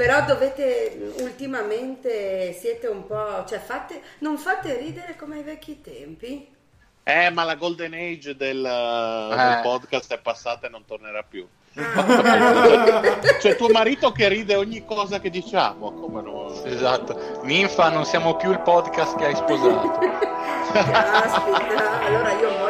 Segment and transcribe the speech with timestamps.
[0.00, 6.48] Però dovete, ultimamente siete un po', cioè fate, non fate ridere come ai vecchi tempi?
[7.02, 9.36] Eh, ma la golden age del, eh.
[9.36, 11.46] del podcast è passata e non tornerà più.
[13.40, 16.64] C'è tuo marito che ride ogni cosa che diciamo, come no?
[16.64, 17.42] Esatto.
[17.42, 19.98] Ninfa, non siamo più il podcast che hai sposato.
[20.72, 22.69] Caspita, allora io tu.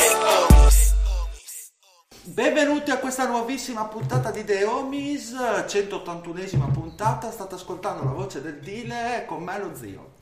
[2.41, 8.57] Benvenuti a questa nuovissima puntata di The Homies, 181esima puntata, state ascoltando la voce del
[8.57, 10.13] Dile con me lo zio.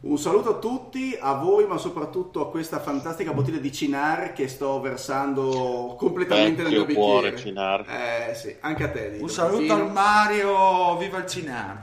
[0.00, 4.46] Un saluto a tutti, a voi ma soprattutto a questa fantastica bottiglia di Cinar che
[4.46, 7.48] sto versando completamente Vecchio nel mio cuore, bicchiere.
[7.48, 8.28] Cinar.
[8.28, 9.12] Eh sì, anche a te.
[9.12, 9.22] Dito.
[9.22, 9.72] Un saluto Fino.
[9.72, 11.82] al Mario, viva il Cinar.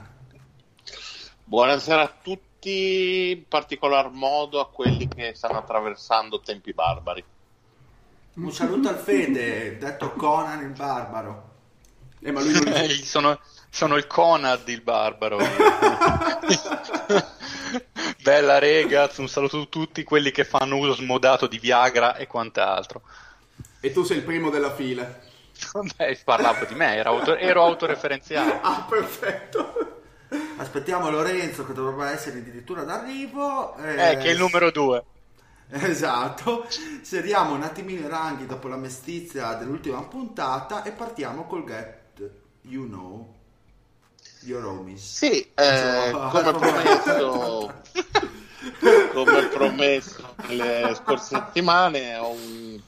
[1.42, 7.24] Buonasera a tutti, in particolar modo a quelli che stanno attraversando tempi barbari.
[8.34, 11.50] Un saluto al Fede, detto Conan il Barbaro.
[12.20, 13.38] Eh, ma lui non Eh, sono,
[13.68, 15.38] sono il Conad il barbaro.
[18.22, 23.02] Bella ragazzi, un saluto a tutti quelli che fanno uso smodato di Viagra e quant'altro.
[23.80, 25.04] E tu sei il primo della fila.
[25.96, 28.60] Beh, parlavo di me, ero, auto- ero autoreferenziale.
[28.62, 30.00] Ah, perfetto.
[30.56, 33.76] Aspettiamo Lorenzo che dovrebbe essere addirittura d'arrivo.
[33.76, 35.02] Eh, che è il numero due.
[35.80, 36.66] Esatto,
[37.00, 42.30] seriamo un attimino i ranghi dopo la mestizia dell'ultima puntata e partiamo col Get
[42.62, 43.34] You Know
[44.40, 45.16] Your Homies.
[45.16, 47.72] Sì, eh, come promesso,
[49.14, 52.78] come promesso nelle scorse settimane, ho un,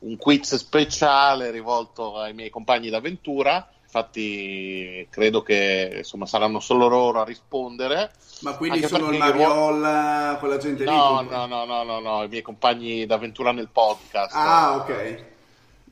[0.00, 3.68] un quiz speciale rivolto ai miei compagni d'avventura.
[3.98, 8.10] Infatti, credo che insomma saranno solo loro a rispondere.
[8.40, 10.90] Ma quindi sono il perché io- Mariolla, quella gente lì?
[10.90, 14.34] No, tu- no, no, no, no, no, i miei compagni d'avventura nel podcast.
[14.34, 15.24] Ah, ok.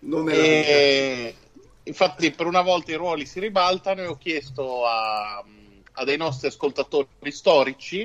[0.00, 0.42] Non nella.
[0.42, 1.36] E
[1.84, 5.40] infatti, per una volta i ruoli si ribaltano e ho chiesto a,
[5.92, 8.00] a dei nostri ascoltatori storici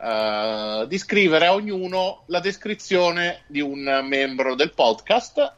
[0.00, 5.52] eh, di scrivere a ognuno la descrizione di un membro del podcast.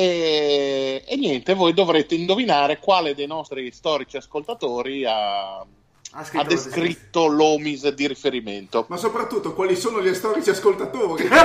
[0.00, 5.66] E, e niente, voi dovrete indovinare quale dei nostri storici ascoltatori ha, Ha
[6.34, 8.86] ha descritto l'Omis di riferimento.
[8.88, 11.28] Ma soprattutto, quali sono gli storici ascoltatori?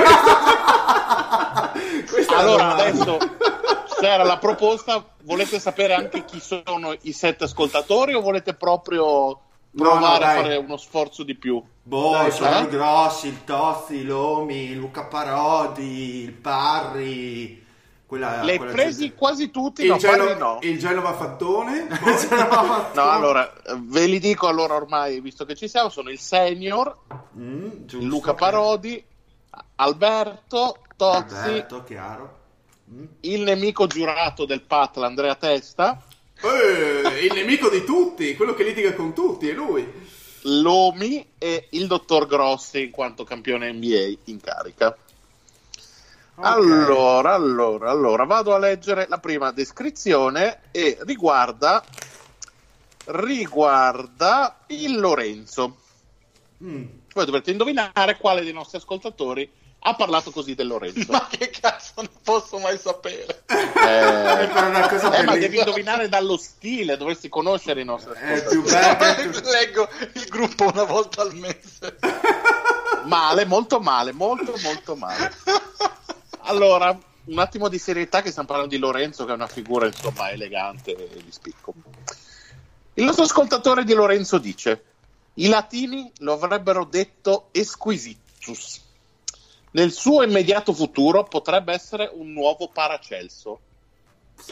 [2.28, 3.18] Allora, adesso
[4.00, 9.40] c'era la proposta, volete sapere anche chi sono i sette ascoltatori o volete proprio
[9.76, 10.42] No, provare no, a dai.
[10.42, 11.60] fare uno sforzo di più?
[11.82, 12.62] Boh, Dai, sono eh?
[12.62, 17.63] i grossi, il Tozzi, l'Omi, Luca Parodi, il Parri.
[18.14, 19.14] Quella, hai quella presi gente.
[19.16, 19.82] quasi tutti?
[19.82, 20.58] il, no, Geno- no.
[20.62, 21.88] il Genova Fattone.
[22.94, 26.96] No, allora, ve li dico allora ormai, visto che ci siamo, sono il Senior,
[27.36, 28.34] Mm, giusto, Luca.
[28.34, 29.04] Parodi,
[29.76, 32.38] Alberto, Tozzi, Alberto, chiaro.
[33.22, 36.00] il nemico giurato del Pat, l'Andrea Testa,
[36.40, 39.86] Eh, il nemico di tutti, quello che litiga con tutti, è lui.
[40.42, 44.96] Lomi e il dottor Grossi in quanto campione NBA in carica.
[46.36, 46.44] Ok.
[46.44, 51.84] Allora, allora, allora, vado a leggere la prima descrizione e riguarda,
[53.06, 55.76] riguarda il Lorenzo.
[56.62, 56.84] Mm.
[57.12, 59.48] Voi dovrete indovinare quale dei nostri ascoltatori
[59.86, 61.04] ha parlato così del Lorenzo.
[61.12, 63.44] Ma che cazzo non posso mai sapere?
[63.46, 68.48] Eh, per una cosa eh, ma devi indovinare dallo stile, dovresti conoscere i nostri ascoltatori.
[68.48, 69.04] più bello.
[69.04, 71.98] è più- Leggo il gruppo una volta al mese.
[73.04, 75.32] Male, molto male, molto molto male.
[76.46, 80.30] Allora, un attimo di serietà che stiamo parlando di Lorenzo che è una figura insomma
[80.30, 81.72] elegante e di spicco.
[82.94, 84.84] Il nostro ascoltatore di Lorenzo dice:
[85.34, 88.82] I latini lo avrebbero detto esquisitus.
[89.70, 93.60] Nel suo immediato futuro potrebbe essere un nuovo Paracelso.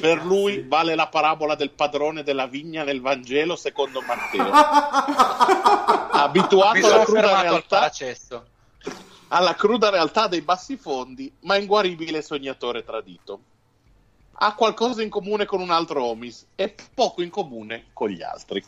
[0.00, 4.50] Per lui vale la parabola del padrone della vigna nel Vangelo secondo Matteo.
[6.14, 8.46] Abituato alla cruda, al realtà, paracesso.
[9.34, 13.40] Alla cruda realtà dei bassi fondi, ma inguaribile sognatore tradito.
[14.34, 18.62] Ha qualcosa in comune con un altro Omis e poco in comune con gli altri.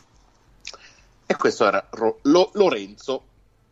[1.27, 3.23] E questo era Ro- Lo- Lorenzo,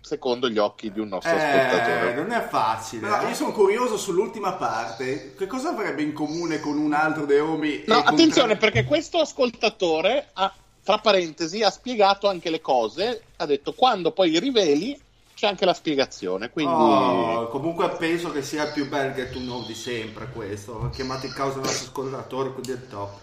[0.02, 2.14] secondo gli occhi di un nostro Eh, ascoltatore.
[2.16, 3.08] non è facile.
[3.08, 3.30] Però eh.
[3.30, 5.34] io sono curioso sull'ultima parte.
[5.36, 7.86] Che cosa avrebbe in comune con un altro Deomi?
[7.88, 10.54] No, e con attenzione, tre- perché questo ascoltatore ha,
[10.84, 13.24] tra parentesi, ha spiegato anche le cose.
[13.38, 15.00] Ha detto quando poi riveli
[15.44, 16.52] c'è anche la spiegazione.
[16.52, 20.90] Quindi, Oh, comunque penso che sia il più bel get to know di sempre questo.
[20.94, 23.20] Chiamato in causa il nostro ascoltatore quindi è top.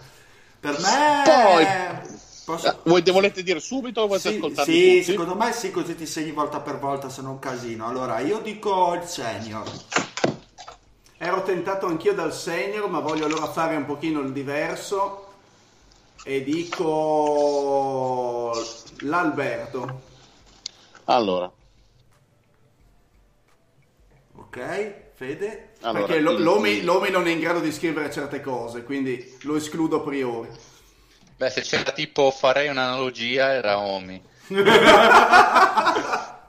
[0.59, 1.65] Per me Poi-
[2.45, 5.03] posso- Eh, voi te volete dire subito o volete Sì, ascoltarli sì, tutti?
[5.03, 7.87] secondo me sì, così ti segni volta per volta, se non un casino.
[7.87, 9.63] Allora, io dico il senior.
[11.17, 15.25] Ero tentato anch'io dal senior, ma voglio allora fare un pochino il diverso.
[16.23, 16.91] E dico
[18.99, 20.01] l'Alberto.
[21.05, 21.51] Allora,
[24.53, 25.69] Ok, Fede?
[25.81, 29.37] allora, perché lo- il- l'Omi, l'Omi non è in grado di scrivere certe cose, quindi
[29.43, 30.49] lo escludo a priori.
[31.37, 34.21] Beh, se c'era tipo farei un'analogia, era Omi.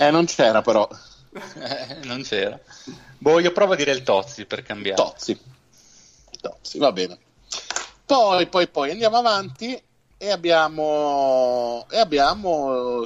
[0.00, 0.88] Eh, non c'era però.
[1.32, 2.58] Eh, non c'era.
[3.18, 4.94] Boh, io provo a dire il Tozzi per cambiare.
[5.02, 5.36] Tozzi.
[6.40, 7.18] Tozzi, va bene.
[8.06, 9.80] Poi, poi, poi andiamo avanti
[10.16, 13.04] e abbiamo, e abbiamo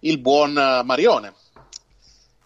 [0.00, 0.52] il buon
[0.84, 1.34] Marione.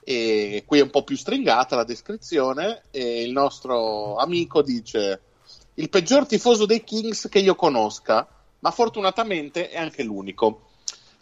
[0.04, 5.20] E qui è un po' più stringata la descrizione e il nostro amico dice
[5.74, 8.26] il peggior tifoso dei Kings che io conosca,
[8.58, 10.70] ma fortunatamente è anche l'unico.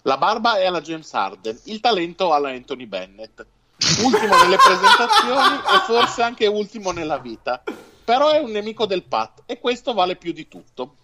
[0.03, 3.45] La barba è alla James Harden, il talento alla Anthony Bennett.
[4.03, 7.63] Ultimo nelle presentazioni e forse anche ultimo nella vita.
[8.05, 10.97] Però è un nemico del Pat e questo vale più di tutto.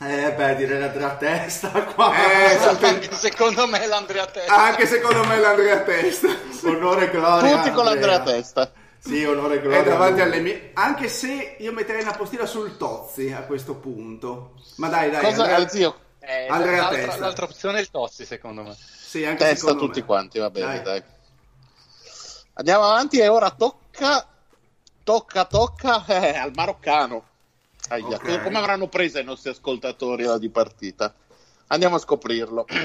[0.00, 2.12] Eh beh, direi la della testa qua.
[2.14, 4.54] Eh, Anche secondo me l'Andrea Testa.
[4.54, 6.28] Anche secondo me l'Andrea Testa.
[6.64, 7.56] onore e gloria.
[7.56, 8.72] Tutti con l'Andrea Testa.
[8.98, 9.80] Sì, onore e gloria.
[9.80, 10.70] È davanti alle mie...
[10.74, 14.54] Anche se io metterei una postilla sul Tozzi a questo punto.
[14.76, 15.22] Ma dai, dai.
[15.22, 17.20] Cosa, Andrea- eh, zio, Eh, Andrea l'altra, Testa.
[17.20, 18.76] l'altra opzione è il Tozzi, secondo me.
[18.78, 20.06] Sì, anche testa secondo tutti me.
[20.06, 20.82] quanti, va bene, Dai.
[20.82, 21.02] dai.
[22.54, 24.26] Andiamo avanti e ora tocca,
[25.02, 27.24] tocca, tocca eh, al maroccano.
[27.88, 28.42] Aia, Ok.
[28.42, 31.12] Come avranno preso i nostri ascoltatori la di partita?
[31.68, 32.66] Andiamo a scoprirlo.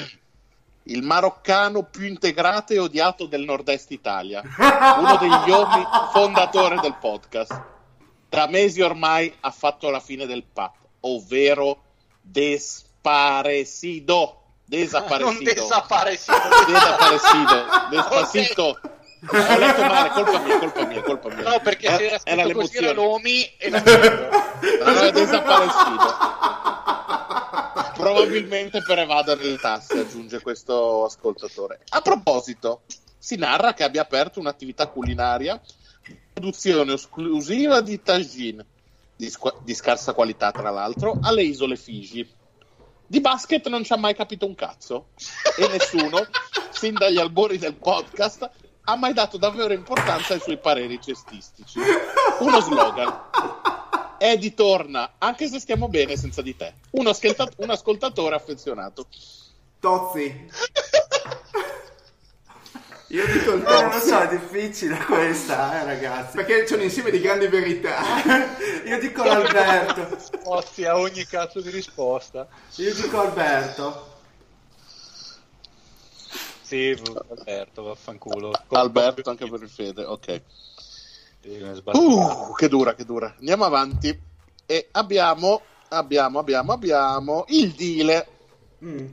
[0.84, 4.42] Il maroccano più integrato e odiato del nord-est Italia,
[4.98, 7.62] uno degli uomini fondatori del podcast.
[8.28, 11.82] Da mesi ormai ha fatto la fine del PAP, ovvero
[12.22, 14.36] desparecido.
[14.70, 15.44] Non Desaparecido.
[15.52, 16.38] desaparecido.
[16.68, 18.80] Desaparecido, despacito.
[19.32, 21.50] Ho letto male, colpa mia, colpa mia, colpa mia.
[21.50, 23.70] No, perché se era era scritto così era l'Omi e
[24.84, 26.18] non è desaparecido.
[27.96, 31.82] Probabilmente per evadere le tasse, aggiunge questo ascoltatore.
[31.90, 32.82] A proposito,
[33.18, 35.60] si narra che abbia aperto un'attività culinaria,
[36.34, 38.66] produzione esclusiva di tagine,
[39.16, 42.28] di, squa- di scarsa qualità tra l'altro, alle isole Figi.
[43.06, 45.08] Di basket non ci ha mai capito un cazzo
[45.58, 46.26] e nessuno,
[46.70, 48.50] sin dagli albori del podcast,
[48.86, 51.80] ha mai dato davvero importanza ai suoi pareri cestistici.
[52.40, 53.22] Uno slogan.
[54.20, 56.74] Eddie torna, anche se stiamo bene senza di te.
[56.92, 59.08] Uno ascolta- un ascoltatore affezionato.
[59.80, 60.48] Tozzi.
[63.12, 64.08] Io dico il Eh, non lo Tozzi.
[64.08, 66.36] so, è difficile questa, eh, ragazzi.
[66.36, 67.98] Perché c'è un insieme di grandi verità.
[68.86, 70.16] Io dico Alberto.
[70.44, 72.48] Tozzi a ogni cazzo di risposta.
[72.76, 74.18] Io dico Alberto.
[76.62, 76.96] Sì,
[77.30, 78.52] Alberto, vaffanculo.
[78.68, 80.28] Alberto, anche per il fede, ok.
[80.28, 81.29] Sì, mi è sbagliato.
[81.42, 83.34] Uh, che dura, che dura.
[83.38, 84.18] Andiamo avanti.
[84.66, 88.28] E abbiamo, abbiamo, abbiamo, abbiamo il Dile.
[88.84, 89.06] Mm,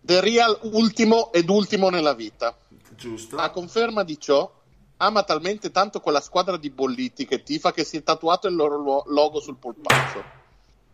[0.00, 2.56] The Real ultimo ed ultimo nella vita.
[2.96, 3.36] giusto.
[3.36, 4.50] A conferma di ciò,
[4.98, 8.78] ama talmente tanto quella squadra di bolliti che tifa che si è tatuato il loro
[8.78, 10.38] lo- logo sul polpaccio.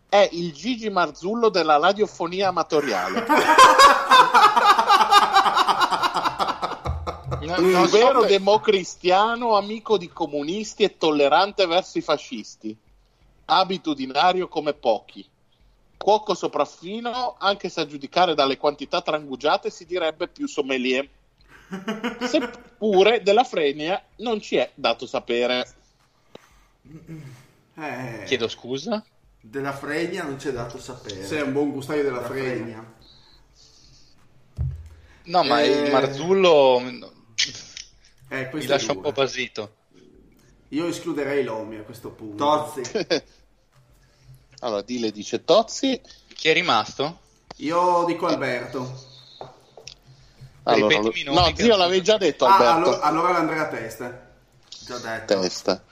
[0.09, 3.27] È il Gigi Marzullo della radiofonia amatoriale.
[7.47, 12.77] No, Un so vero per- democristiano, amico di comunisti e tollerante verso i fascisti.
[13.47, 15.25] Abitudinario come pochi.
[15.97, 21.09] Cuoco sopraffino, anche se a giudicare dalle quantità trangugiate si direbbe più sommelier.
[22.21, 25.67] Seppure della frenia non ci è dato sapere.
[27.79, 29.05] Eh, Chiedo scusa.
[29.41, 31.25] Della fregna non c'è dato sapere.
[31.25, 32.95] Sei un buon gustaio della La fregna.
[35.25, 36.81] No, ma Eh, il Marzullo
[38.29, 39.75] Eh, mi lascia un po' basito.
[40.71, 42.37] Io escluderei Lomi a questo punto.
[42.45, 42.83] Tozzi.
[44.61, 46.01] Allora, Dile dice Tozzi.
[46.35, 47.19] Chi è rimasto?
[47.57, 49.05] Io dico Alberto.
[50.63, 52.73] Allora, lo- nomi no, zio, l'avevi già detto, Ah, Alberto.
[52.75, 54.29] allora, allora l'Andrea Testa.
[54.81, 55.41] Già detto.
[55.41, 55.85] Testa.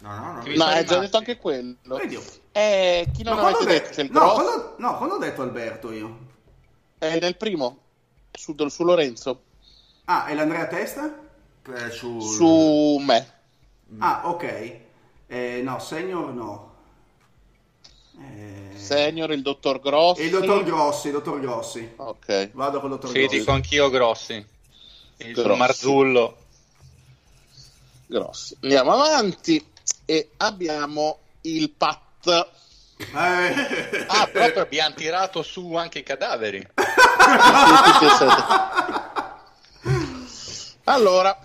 [0.00, 0.42] No, no, no.
[0.54, 1.76] No, hai già detto anche quello.
[1.82, 2.18] Vedi?
[2.52, 4.02] Eh, chi non Ma quando avete ho detto?
[4.02, 4.34] detto- no, grosso.
[4.42, 6.18] quando, no, quando ho detto Alberto io.
[6.98, 7.78] È nel primo.
[8.30, 9.42] Su, su Lorenzo.
[10.04, 11.20] Ah, e l'Andrea Testa?
[11.66, 13.32] Eh, sul- Su me.
[13.98, 14.76] Ah, ok.
[15.26, 16.72] Eh, no, Senior no.
[18.20, 20.20] Eh, Senior, il dottor Grossi.
[20.20, 21.92] E il dottor Grossi, il dottor Grossi.
[21.96, 22.50] Ok.
[22.52, 23.38] Vado con il dottor Sì, Grossi.
[23.38, 24.46] dico anch'io Grossi.
[25.16, 25.58] Il Grossi.
[25.58, 26.36] Marzullo.
[28.06, 28.56] Grossi.
[28.62, 29.64] Andiamo avanti.
[30.04, 32.48] E abbiamo il Pat.
[32.96, 36.66] Eh, Ah, proprio abbiamo tirato su anche i cadaveri.
[40.86, 41.36] Allora,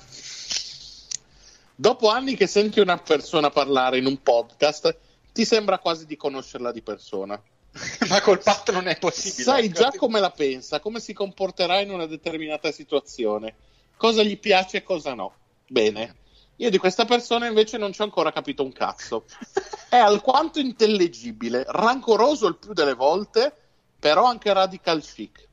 [1.79, 4.97] dopo anni che senti una persona parlare in un podcast,
[5.31, 7.41] ti sembra quasi di conoscerla di persona.
[8.09, 9.43] ma col patto non è possibile.
[9.43, 13.55] Sai già come la pensa, come si comporterà in una determinata situazione,
[13.95, 15.33] cosa gli piace e cosa no.
[15.67, 16.15] Bene,
[16.57, 19.23] io di questa persona invece non ci ho ancora capito un cazzo.
[19.87, 23.55] È alquanto intellegibile, rancoroso il più delle volte,
[23.97, 25.47] però anche radical chic.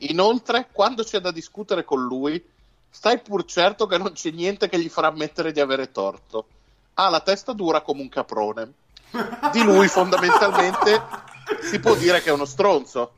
[0.00, 2.42] Inoltre, quando c'è da discutere con lui,
[2.98, 6.46] stai pur certo che non c'è niente che gli farà ammettere di avere torto.
[6.94, 8.72] Ha la testa dura come un caprone.
[9.52, 11.00] Di lui, fondamentalmente,
[11.62, 13.12] si può dire che è uno stronzo.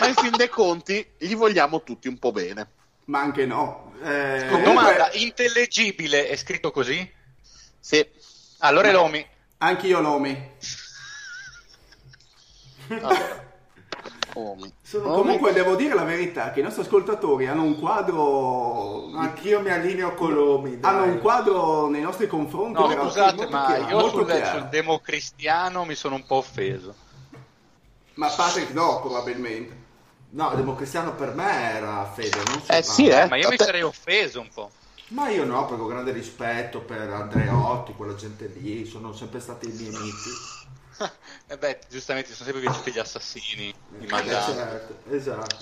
[0.00, 2.66] Ma in fin dei conti, gli vogliamo tutti un po' bene.
[3.04, 3.92] ma anche no.
[4.02, 7.06] Eh, Domanda, comunque, intellegibile è scritto così?
[7.78, 8.02] Sì,
[8.60, 9.24] Allora è Lomi.
[9.58, 10.52] anche io Lomi.
[12.88, 13.48] allora.
[14.34, 14.72] Omi.
[14.82, 19.70] Sono- comunque devo dire la verità che i nostri ascoltatori hanno un quadro Anch'io mi
[19.70, 20.78] allineo con l'Omi.
[20.80, 25.84] hanno un quadro nei nostri confronti No, scusate, molto ma chiaro, io sul, sul democristiano
[25.84, 26.94] mi sono un po' offeso.
[28.14, 29.88] ma Patrick no probabilmente
[30.32, 33.26] No, democristiano per me era fede, non so Eh sì, eh.
[33.26, 34.70] Ma io mi sarei offeso un po'.
[35.08, 39.66] Ma io no, perché ho grande rispetto per Andreotti, quella gente lì, sono sempre stati
[39.68, 40.30] i miei amici.
[41.46, 45.56] E beh, giustamente sono sempre piaciuti gli assassini, i Eh, certo, esatto.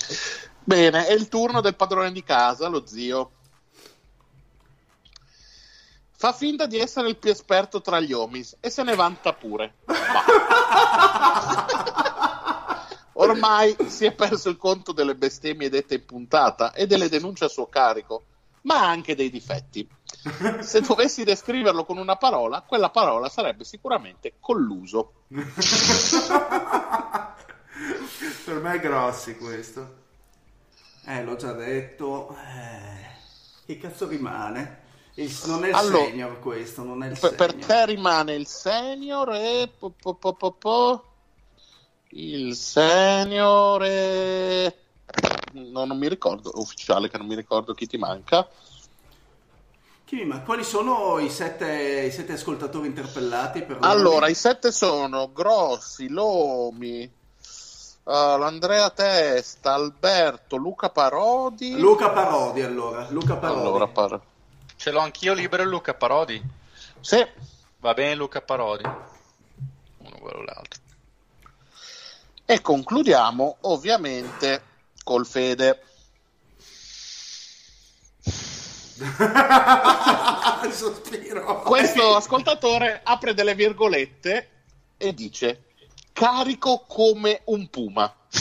[0.64, 3.33] Bene, è il turno del padrone di casa, lo zio.
[6.11, 9.76] Fa finta di essere il più esperto tra gli homies e se ne vanta pure.
[13.12, 17.49] Ormai si è perso il conto delle bestemmie dette in puntata e delle denunce a
[17.49, 18.25] suo carico,
[18.62, 19.88] ma anche dei difetti.
[20.63, 25.13] Se dovessi descriverlo con una parola, quella parola sarebbe sicuramente colluso.
[28.45, 29.95] Per me è grossi questo.
[31.05, 32.35] eh l'ho già detto.
[32.35, 33.07] Eh,
[33.67, 34.87] che cazzo rimane?
[35.15, 37.67] Il- non è il Allora, senior questo non è il Per, per senior.
[37.67, 41.05] te rimane il senior e po- po- po- po-
[42.11, 44.79] il senior e
[45.53, 48.49] no, non mi ricordo ufficiale che non mi ricordo chi ti manca
[50.09, 55.31] Chi- ma quali sono i sette, i sette ascoltatori interpellati per allora i sette sono
[55.31, 57.12] Grossi Lomi eh,
[58.05, 64.21] l'Andrea Testa Alberto Luca Parodi Luca Parodi allora Luca Parodi allora par-
[64.77, 66.43] Ce l'ho anch'io libero Luca Parodi.
[67.00, 67.23] sì
[67.81, 68.85] Va bene Luca Parodi.
[68.85, 70.81] Uno quello l'altro.
[72.47, 74.62] e concludiamo ovviamente
[75.05, 75.83] col Fede
[80.73, 81.62] sospiro.
[81.62, 84.49] Questo ascoltatore apre delle virgolette
[84.97, 85.64] e dice
[86.12, 88.12] carico come un puma.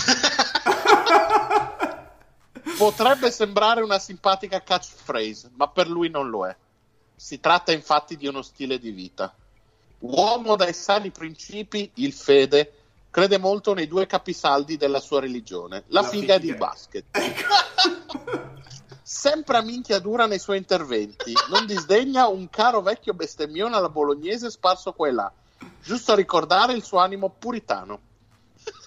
[2.78, 6.56] Potrebbe sembrare una simpatica catchphrase, ma per lui non lo è.
[7.16, 9.34] Si tratta infatti di uno stile di vita.
[10.00, 12.74] Uomo dai sani principi, il fede,
[13.10, 16.52] crede molto nei due capisaldi della sua religione, la, La figa figa.
[16.52, 17.06] il basket.
[19.10, 24.52] Sempre a minchia dura nei suoi interventi, non disdegna un caro vecchio bestemmione alla bolognese
[24.52, 25.32] sparso qua e là,
[25.82, 28.02] giusto a ricordare il suo animo puritano.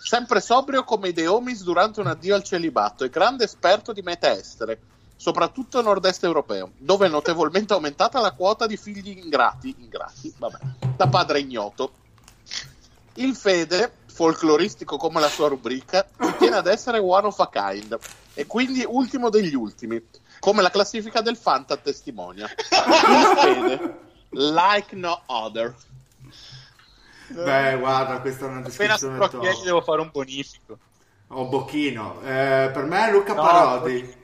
[0.04, 4.02] Sempre sobrio come i The Homies durante un addio al celibato e grande esperto di
[4.02, 4.78] mete estere,
[5.16, 10.58] soprattutto nord-est europeo, dove è notevolmente aumentata la quota di figli ingrati, ingrati, vabbè,
[10.96, 11.92] da padre ignoto.
[13.14, 17.98] Il Fede, folcloristico come la sua rubrica, tiene ad essere one of a kind
[18.34, 20.02] e quindi ultimo degli ultimi,
[20.38, 22.48] come la classifica del Fanta testimonia.
[22.50, 23.98] Il Fede,
[24.30, 25.74] like no other.
[27.28, 29.64] Beh, guarda, questa è una Appena descrizione top.
[29.64, 30.78] devo fare un bonifico.
[31.28, 32.20] Oh, Bocchino.
[32.22, 34.14] Eh, per me è Luca No, Parodi.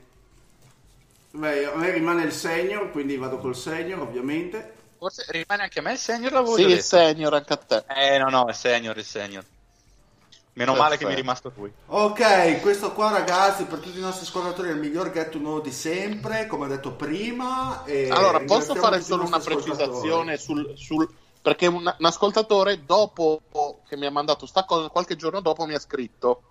[1.31, 4.73] Beh, a me rimane il senior, quindi vado col senior, ovviamente.
[4.97, 7.83] Forse rimane anche a me il senior l'avevo Sì, il senior anche a te.
[7.87, 9.45] Eh no no, il senior, il senior.
[10.57, 11.51] Meno male che mi è Perfetto.
[11.51, 11.71] rimasto lui.
[11.85, 15.61] Ok, questo qua ragazzi, per tutti i nostri ascoltatori è il miglior get to know
[15.61, 17.83] di sempre, come ho detto prima.
[17.85, 21.07] e Allora, posso fare solo una precisazione sul, sul-
[21.43, 23.41] perché un, un ascoltatore dopo
[23.87, 26.41] che mi ha mandato sta cosa, qualche giorno dopo mi ha scritto.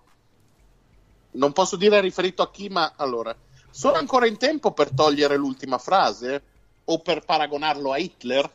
[1.31, 3.35] Non posso dire riferito a chi, ma allora,
[3.69, 6.43] sono ancora in tempo per togliere l'ultima frase
[6.85, 8.49] o per paragonarlo a Hitler?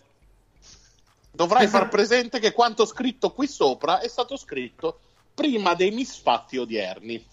[1.31, 4.99] Dovrai far presente che quanto scritto qui sopra è stato scritto
[5.35, 7.27] prima dei misfatti odierni.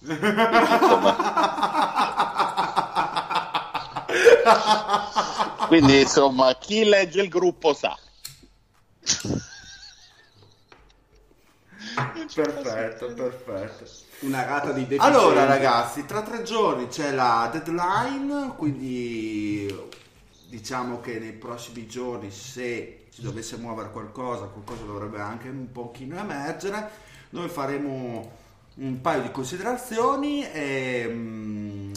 [5.68, 7.98] Quindi, insomma, chi legge il gruppo sa.
[12.34, 13.86] Perfetto, perfetto.
[14.20, 15.06] Una rata di deficienza.
[15.06, 19.74] Allora ragazzi, tra tre giorni c'è la deadline, quindi
[20.48, 26.18] diciamo che nei prossimi giorni se si dovesse muovere qualcosa, qualcosa dovrebbe anche un pochino
[26.18, 27.08] emergere.
[27.32, 28.32] Noi faremo
[28.76, 31.94] un paio di considerazioni e mm,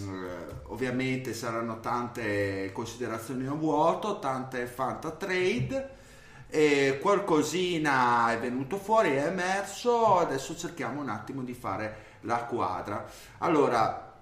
[0.66, 6.00] ovviamente saranno tante considerazioni a vuoto, tante fanta trade
[6.48, 13.06] e qualcosina è venuto fuori, è emerso, adesso cerchiamo un attimo di fare la quadra.
[13.38, 14.20] Allora,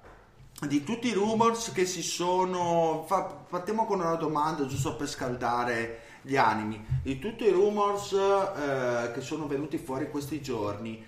[0.61, 3.05] di tutti i rumors che si sono...
[3.09, 6.85] fa- partiamo con una domanda giusto per scaldare gli animi.
[7.03, 11.05] Di tutti i rumors eh, che sono venuti fuori questi giorni,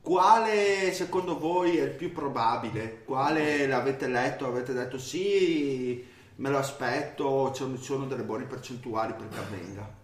[0.00, 3.02] quale secondo voi è il più probabile?
[3.04, 4.46] Quale l'avete letto?
[4.46, 6.04] Avete detto sì,
[6.36, 10.00] me lo aspetto, ci sono delle buone percentuali perché avvenga?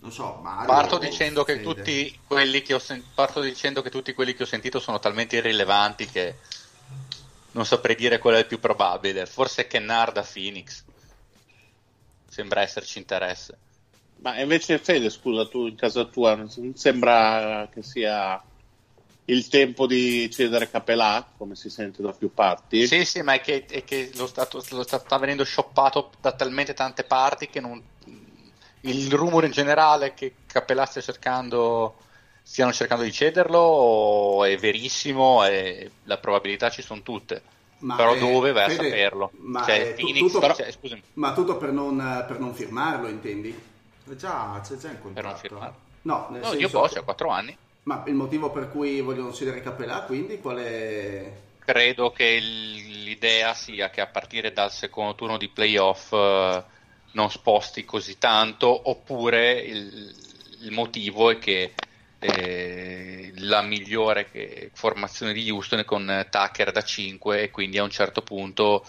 [0.00, 0.66] Non so, Mario.
[0.66, 4.44] Parto o dicendo che tutti quelli che ho sen- parto dicendo che tutti quelli che
[4.44, 6.36] ho sentito sono talmente irrilevanti che
[7.52, 9.26] non saprei dire qual è il più probabile.
[9.26, 10.84] Forse Kennard da Phoenix.
[12.38, 13.58] Sembra esserci interesse.
[14.18, 18.40] Ma invece, Fede, scusa, tu in casa tua non sembra che sia
[19.24, 22.86] il tempo di cedere Capelà, come si sente da più parti?
[22.86, 26.30] Sì, sì, ma è che, è che lo, stato, lo sta, sta venendo shoppato da
[26.30, 27.82] talmente tante parti che non,
[28.82, 31.96] il rumore in generale è che Capelà stia cercando,
[32.40, 37.56] stiano cercando di cederlo è verissimo e la probabilità ci sono tutte.
[37.80, 39.30] Ma, Però eh, dove vai a Fede, saperlo?
[39.42, 40.70] Ma, Cioè, eh, tu- Phoenix, tutto, però- cioè,
[41.14, 43.48] ma tutto per non, per non firmarlo, intendi?
[43.50, 45.48] Eh Già, c'è già in per non contratto.
[45.48, 45.76] firmarlo.
[46.02, 47.56] No, nel No, senso, io posso, a 4 anni.
[47.84, 51.32] Ma il motivo per cui vogliono cedere Capelà, quindi, qual è...
[51.58, 56.64] Credo che l'idea sia che a partire dal secondo turno di playoff eh,
[57.12, 60.14] non sposti così tanto, oppure il,
[60.62, 61.74] il motivo è che
[62.18, 67.82] eh, la migliore che- formazione di Houston con eh, Tucker da 5 e quindi a
[67.84, 68.84] un certo punto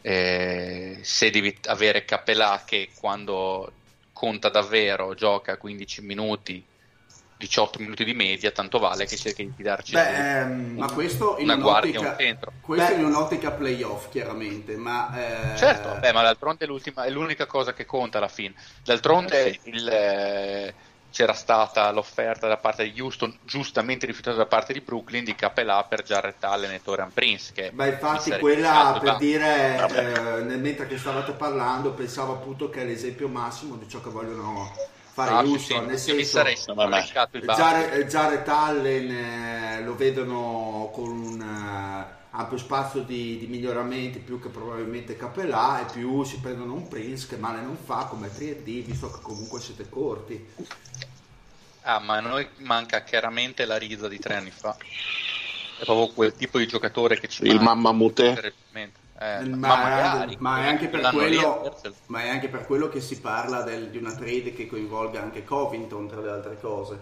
[0.00, 3.72] eh, se devi avere Capelà che quando
[4.12, 6.64] conta davvero gioca 15 minuti
[7.38, 11.44] 18 minuti di media tanto vale che cerchi di darci Beh, ehm, Ma questo in
[11.44, 12.98] una guardia un'ottica, un centro questo Beh.
[13.00, 15.54] in un'ottica playoff, chiaramente, ma...
[15.54, 18.54] eh, Certo, beh, ma d'altronde è, l'ultima- è l'unica cosa che conta alla fine.
[18.82, 20.74] D'altronde il, eh,
[21.16, 25.82] c'era stata l'offerta da parte di Houston, giustamente rifiutata da parte di Brooklyn, di Capelà
[25.84, 27.54] per Jarrett Allen e Torian Prince.
[27.54, 30.38] Che mi infatti quella piaciuto per dire, Vabbè.
[30.38, 34.10] eh, nel- mentre che stavate parlando, pensavo appunto che è l'esempio massimo di ciò che
[34.10, 34.70] vogliono
[35.14, 36.54] fare Ah, Houston, sì, nel sì, mi senso sarei
[37.38, 37.62] il basso.
[37.62, 44.38] Jared, Jared Allen eh, lo vedono con un eh, ampio spazio di, di miglioramenti più
[44.40, 48.84] che probabilmente Capelà e più si prendono un Prince che male non fa come 3D
[48.84, 50.46] visto che comunque siete corti
[51.88, 54.76] Ah, ma a noi manca chiaramente la risa di tre anni fa.
[55.78, 58.54] È proprio quel tipo di giocatore che ci Il mamma mute.
[59.18, 63.00] Eh, ma ma- magari Ma è, anche per quello, ma è anche per quello che
[63.00, 66.98] si parla del- di una trade che coinvolga anche Covington, tra le altre cose.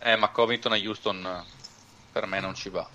[0.00, 1.44] Eh, ma Covington a Houston eh,
[2.12, 2.88] per me non ci va.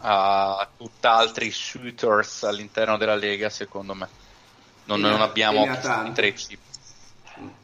[0.00, 4.08] Ha tutt'altri suitors all'interno della Lega, secondo me.
[4.84, 5.66] Non, ne non abbiamo.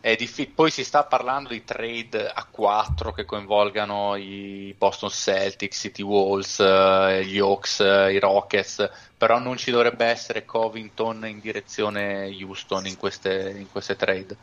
[0.01, 5.79] È diffi- Poi si sta parlando di trade a 4 che coinvolgano i Boston Celtics,
[5.79, 11.41] City Walls, eh, gli Hawks, eh, i Rockets, però non ci dovrebbe essere Covington in
[11.41, 14.37] direzione Houston in queste, in queste trade.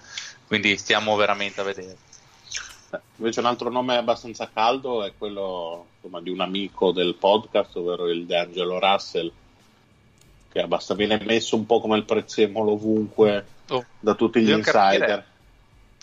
[0.45, 1.97] Quindi stiamo veramente a vedere.
[3.17, 8.09] Invece un altro nome abbastanza caldo è quello insomma, di un amico del podcast, ovvero
[8.09, 9.31] il D'Angelo Russell,
[10.51, 14.73] che basta viene messo un po' come il prezzemolo ovunque Oh, da tutti gli insider.
[14.99, 15.25] capire-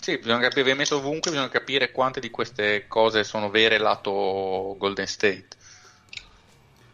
[0.01, 4.75] Sì, bisogna capire, viene messo ovunque, bisogna capire quante di queste cose sono vere lato
[4.79, 5.47] Golden State.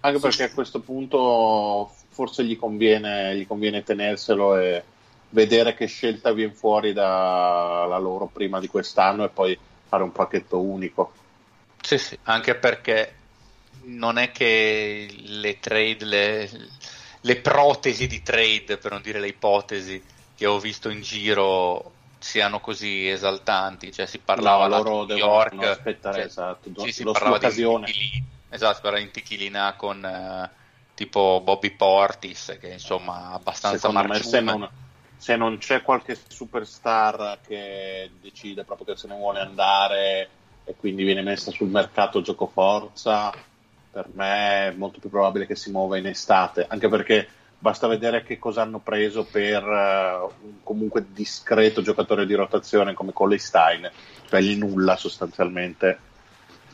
[0.01, 4.84] Anche perché a questo punto forse gli conviene, gli conviene tenerselo e
[5.29, 10.60] vedere che scelta viene fuori dalla loro prima di quest'anno e poi fare un pacchetto
[10.60, 11.13] unico.
[11.82, 13.15] Sì, sì, anche perché
[13.84, 16.50] non è che le trade, le,
[17.21, 20.04] le protesi di trade, per non dire le ipotesi
[20.36, 25.26] che ho visto in giro siano così esaltanti, cioè si parlava No, loro di New
[25.26, 27.48] York, aspettare, cioè, esatto, sì, si parlava di.
[27.48, 27.88] Tichilina,
[28.50, 30.50] esatto, parlava di Tichilina con eh,
[30.95, 34.84] tipo Bobby Portis, che insomma abbastanza Secondo me se marciume.
[35.26, 40.30] Se non c'è qualche superstar che decide proprio che se ne vuole andare
[40.64, 43.34] e quindi viene messa sul mercato gioco forza,
[43.90, 48.22] per me è molto più probabile che si muova in estate, anche perché basta vedere
[48.22, 53.90] che cosa hanno preso per eh, un comunque discreto giocatore di rotazione come Coley Stein,
[54.30, 55.98] cioè il nulla sostanzialmente.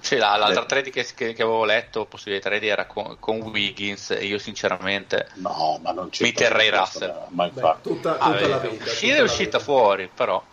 [0.02, 4.10] Sì, la- l'altra trade che, che- che avevo letto, possibile trade, era con, con Wiggins
[4.12, 7.14] e io sinceramente No, ma non c'è Mi terrei Russell.
[7.30, 7.90] Ma Beh, infatti.
[7.90, 8.84] tutta, ah, tutta la eh, vita.
[8.84, 9.60] uscire tutta è la uscita vita.
[9.60, 10.44] fuori, però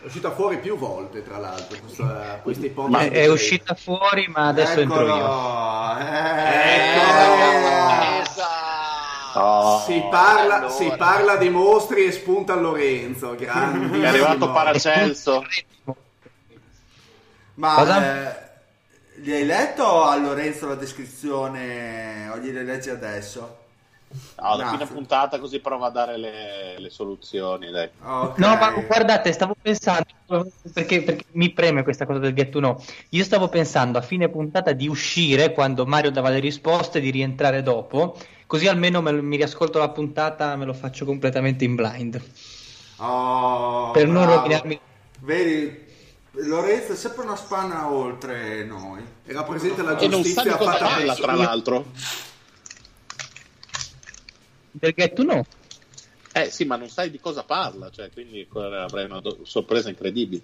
[0.00, 2.92] È uscita fuori più volte, tra l'altro, questa, questa ipotesi.
[2.92, 5.14] Ma È, è uscita fuori, ma adesso entro io.
[5.14, 8.42] Eccolo, Eh, ecco.
[9.36, 10.70] Oh, Si parla, allora.
[10.70, 13.34] si parla di mostri e spunta Lorenzo.
[13.34, 14.02] Grandissimo.
[14.02, 15.44] È arrivato Paracelso.
[17.54, 18.02] Ma Cosa?
[18.02, 18.36] eh,
[19.16, 23.62] gli hai letto a Lorenzo la descrizione o gliele leggi adesso?
[24.40, 24.92] No, fine sì.
[24.92, 27.70] puntata così prova a dare le, le soluzioni.
[27.70, 27.88] Dai.
[28.00, 28.38] Ok.
[28.38, 30.06] No, ma guardate, stavo pensando,
[30.72, 32.80] perché, perché mi preme questa cosa del get to know.
[33.10, 37.62] Io stavo pensando a fine puntata di uscire quando Mario dava le risposte, di rientrare
[37.62, 42.22] dopo, così almeno me mi riascolto la puntata, me lo faccio completamente in blind.
[42.98, 44.40] Oh, per non bravo.
[44.42, 44.80] rovinarmi.
[45.20, 45.83] Vedi,
[46.36, 49.02] Lorenzo è sempre una spanna oltre noi.
[49.24, 51.86] Era presente la E non sa di giustizia cosa fatta parla, tra l'altro.
[54.72, 55.44] Get to know?
[56.32, 60.42] Eh sì, ma non sai di cosa parla, cioè, quindi avrai una do- sorpresa incredibile.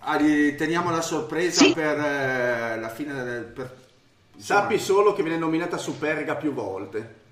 [0.00, 1.72] Ah, teniamo la sorpresa Sì.
[1.72, 3.44] per eh, la fine del...
[3.44, 3.76] Per...
[4.36, 7.26] Sappi solo che viene nominata Superga più volte.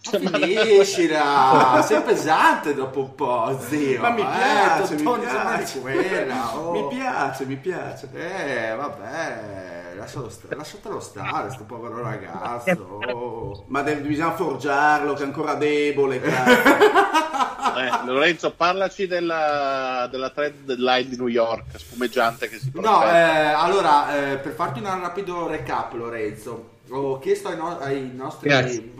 [0.00, 4.00] Finiscila, sei pesante dopo un po', zio.
[4.00, 5.80] Ma mi Eh, piace, mi Tony, sembra di piace.
[5.80, 6.70] quella, oh.
[6.72, 8.08] Mi piace, mi piace.
[8.12, 13.00] Eh, vabbè, lascialo sta- lasciatelo stare, sto povero ragazzo.
[13.12, 13.64] oh.
[13.68, 16.20] Ma de- bisogna forgiarlo, che è ancora debole.
[17.78, 23.50] Eh, Lorenzo, parlaci della, della trade deadline di New York, spumeggiante che si No, prospetta.
[23.50, 28.48] eh, allora, eh, per farti un rapido recap, Lorenzo, ho chiesto ai, no- ai nostri
[28.48, 28.92] Grazie.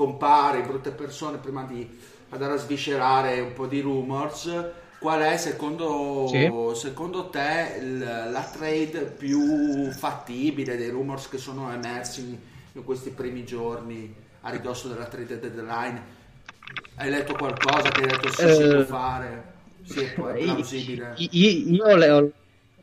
[0.00, 1.86] Compari, brutte persone, prima di
[2.30, 4.50] andare a sviscerare un po' di rumors,
[4.98, 6.50] qual è secondo, Sì.
[6.74, 12.38] secondo te la trade più fattibile dei rumors che sono emersi
[12.72, 16.02] in, questi primi giorni a ridosso della trade deadline?
[16.96, 19.44] Hai letto qualcosa che hai detto sì, si Eh, può fare?
[19.84, 21.14] Sì, è plausibile.
[21.18, 22.32] Io, io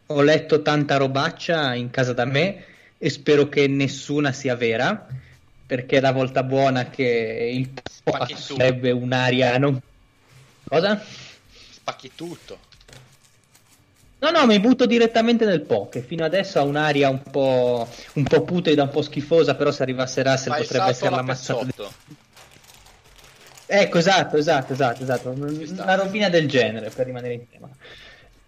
[0.06, 2.64] ho letto tanta robaccia in casa da me
[3.00, 5.08] e spero che nessuna sia vera,
[5.68, 8.36] perché è la volta buona che il tu.
[8.36, 9.80] sarebbe un'aria non...
[10.68, 11.02] Cosa?
[11.88, 12.60] spacchi tutto.
[14.20, 16.02] No, no, mi butto direttamente nel poke.
[16.02, 20.24] Fino adesso ha un'aria un po', un po' putrida, un po' schifosa, però se arrivasse
[20.24, 21.64] Russell Fai potrebbe essere la alla mazzata.
[21.64, 21.74] di-.
[23.68, 25.30] Ecco, esatto, esatto, esatto, esatto.
[25.30, 27.70] Una rovina del genere per rimanere in tema.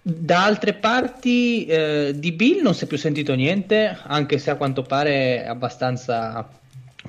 [0.01, 4.55] Da altre parti eh, di Bill non si è più sentito niente, anche se a
[4.55, 6.58] quanto pare è abbastanza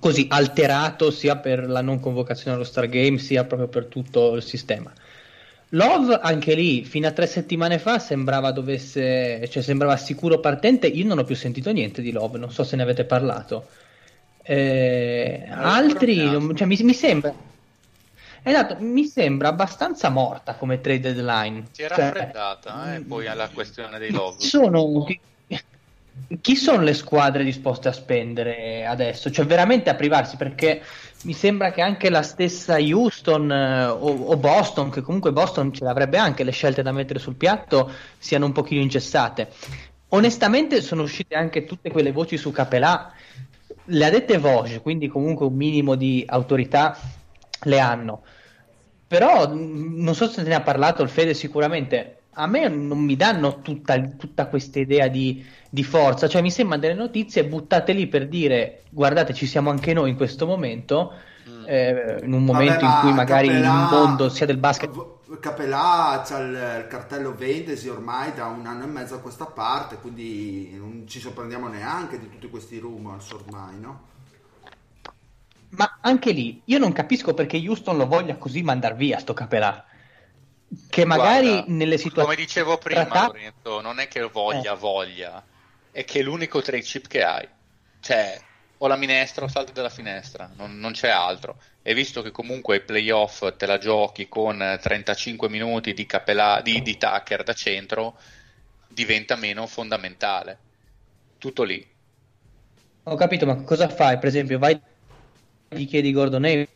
[0.00, 4.42] così alterato sia per la non convocazione allo Star Game sia proprio per tutto il
[4.42, 4.92] sistema.
[5.70, 10.88] Love anche lì fino a tre settimane fa sembrava dovesse, cioè sembrava sicuro partente.
[10.88, 13.68] Io non ho più sentito niente di Love, non so se ne avete parlato.
[14.42, 17.32] Eh, altri, non- cioè, mi, mi sembra.
[18.42, 21.64] Esatto, mi sembra abbastanza morta come trade deadline.
[21.70, 24.36] Si è Cioè, raffreddata, eh, poi alla questione dei love.
[24.44, 25.06] sono,
[26.40, 29.30] chi, sono le squadre disposte a spendere adesso?
[29.30, 30.36] Cioè, veramente a privarsi?
[30.36, 30.82] Perché
[31.22, 35.84] mi sembra che anche la stessa Houston eh, o, o Boston, che comunque Boston ce
[35.84, 39.48] l'avrebbe anche le scelte da mettere sul piatto, siano un pochino ingessate.
[40.08, 43.12] Onestamente, sono uscite anche tutte quelle voci su Capelà.
[43.84, 46.96] Le ha dette Voce, quindi comunque un minimo di autorità
[47.64, 48.22] le hanno.
[49.06, 52.19] Però mh, non so se te ne ha parlato il Fede sicuramente.
[52.34, 56.80] A me non mi danno tutta, tutta questa idea di, di forza, cioè mi sembrano
[56.82, 61.12] delle notizie buttate lì per dire guardate ci siamo anche noi in questo momento,
[61.48, 61.64] Mm.
[61.66, 64.90] eh, in un momento Vabbè, in cui magari Capelà- il mondo sia del basket
[65.40, 69.96] Capelà c'ha il, il cartello Vendesi ormai da un anno e mezzo a questa parte,
[69.96, 74.08] quindi non ci sorprendiamo neanche di tutti questi rumors ormai, no?
[75.70, 79.84] Ma anche lì, io non capisco perché Houston lo voglia così mandar via sto Capelà.
[80.88, 82.28] Che magari Guarda, nelle situazioni...
[82.28, 84.76] Come dicevo prima, trattate- Lorenzo, non è che voglia, Eh.
[84.76, 85.44] voglia,
[85.90, 87.48] è che è l'unico trade chip che hai.
[88.00, 88.40] Cioè,
[88.78, 91.60] o la minestra o salti dalla finestra, non, non c'è altro.
[91.82, 96.60] E visto che comunque ai playoff te la giochi con eh, 35 minuti di, Capelà,
[96.62, 98.16] di, di Tucker da centro,
[98.86, 100.58] diventa meno fondamentale.
[101.38, 101.84] Tutto lì.
[103.04, 104.18] Ho capito, ma cosa fai?
[104.18, 104.80] Per esempio, vai
[105.68, 106.68] gli chiedi Gordon Hayward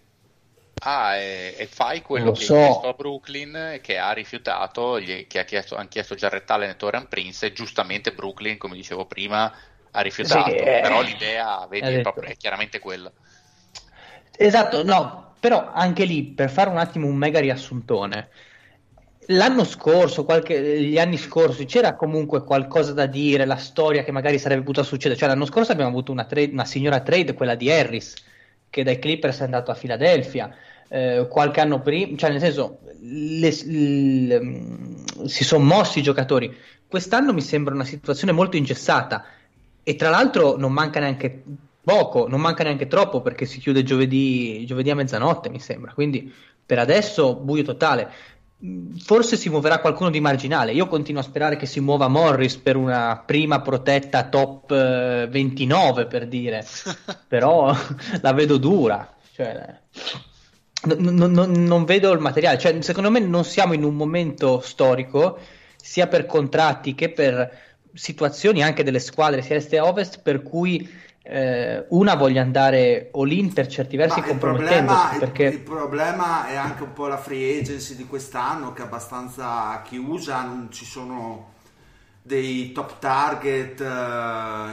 [0.86, 2.54] Ah, e, e fai quello Lo che so.
[2.54, 6.50] hai chiesto a Brooklyn e che ha rifiutato, gli- che ha chiesto, hanno chiesto Jarrett
[6.50, 9.50] Allen e Torian Prince e giustamente Brooklyn, come dicevo prima,
[9.90, 10.64] ha rifiutato.
[10.64, 13.10] Sì, eh, Però l'idea, vedi, è, proprio- è chiaramente quella.
[14.36, 18.30] Esatto, no, però anche lì per fare un attimo un mega riassuntone.
[19.28, 24.38] L'anno scorso, qualche, gli anni scorsi, c'era comunque qualcosa da dire, la storia che magari
[24.38, 25.18] sarebbe potuta succedere.
[25.18, 28.14] Cioè, l'anno scorso abbiamo avuto una, trade- una signora trade, quella di Harris,
[28.68, 30.54] che dai Clippers è andato a Filadelfia.
[30.94, 36.54] Eh, qualche anno prima, cioè nel senso, le- l- mm, si sono mossi i giocatori.
[36.86, 39.24] Quest'anno mi sembra una situazione molto ingessata
[39.82, 41.42] e tra l'altro non manca neanche
[41.82, 45.92] poco, non manca neanche troppo perché si chiude giovedì, giovedì a mezzanotte, mi sembra.
[45.92, 46.32] Quindi
[46.64, 48.08] per adesso buio totale.
[48.64, 50.72] Mm, Forse si muoverà qualcuno di marginale.
[50.72, 56.06] Io continuo a sperare che si muova Morris per una prima protetta top eh, 29
[56.06, 56.64] per dire,
[57.26, 57.74] però
[58.22, 59.12] la vedo dura.
[59.34, 59.80] Cioè,
[60.86, 62.58] non, non- non- vedo il materiale.
[62.58, 65.38] Cioè, secondo me non siamo in un momento storico,
[65.76, 70.88] sia per contratti che per situazioni anche delle squadre, sia est e ovest, per cui
[71.26, 75.14] eh, una voglia andare all-in per certi versi Ma il problema, compromettendosi.
[75.14, 75.44] il- Perché...
[75.44, 80.42] il problema è anche un po' la free agency di quest'anno che è abbastanza chiusa,
[80.44, 81.52] non ci sono
[82.22, 83.84] dei top target eh,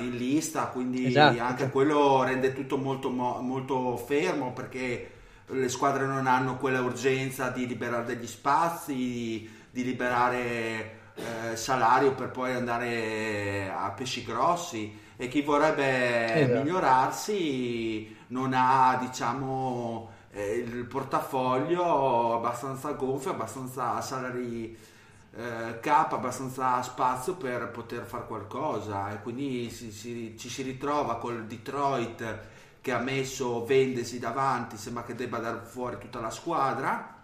[0.03, 1.41] in lista, quindi Esatto.
[1.41, 5.09] anche quello rende tutto molto, mo- molto fermo perché
[5.51, 10.99] le squadre non hanno quella urgenza di liberare degli spazi, di liberare
[11.51, 16.47] eh, salario per poi andare a pesci grossi e chi vorrebbe Esatto.
[16.47, 24.75] migliorarsi non ha diciamo eh, il portafoglio abbastanza gonfio, abbastanza salari
[25.33, 31.17] eh, cap, abbastanza spazio per poter fare qualcosa e quindi si- si- ci si ritrova
[31.17, 32.39] col Detroit
[32.81, 37.19] che ha messo Vendesi davanti, sembra che debba dar fuori tutta la squadra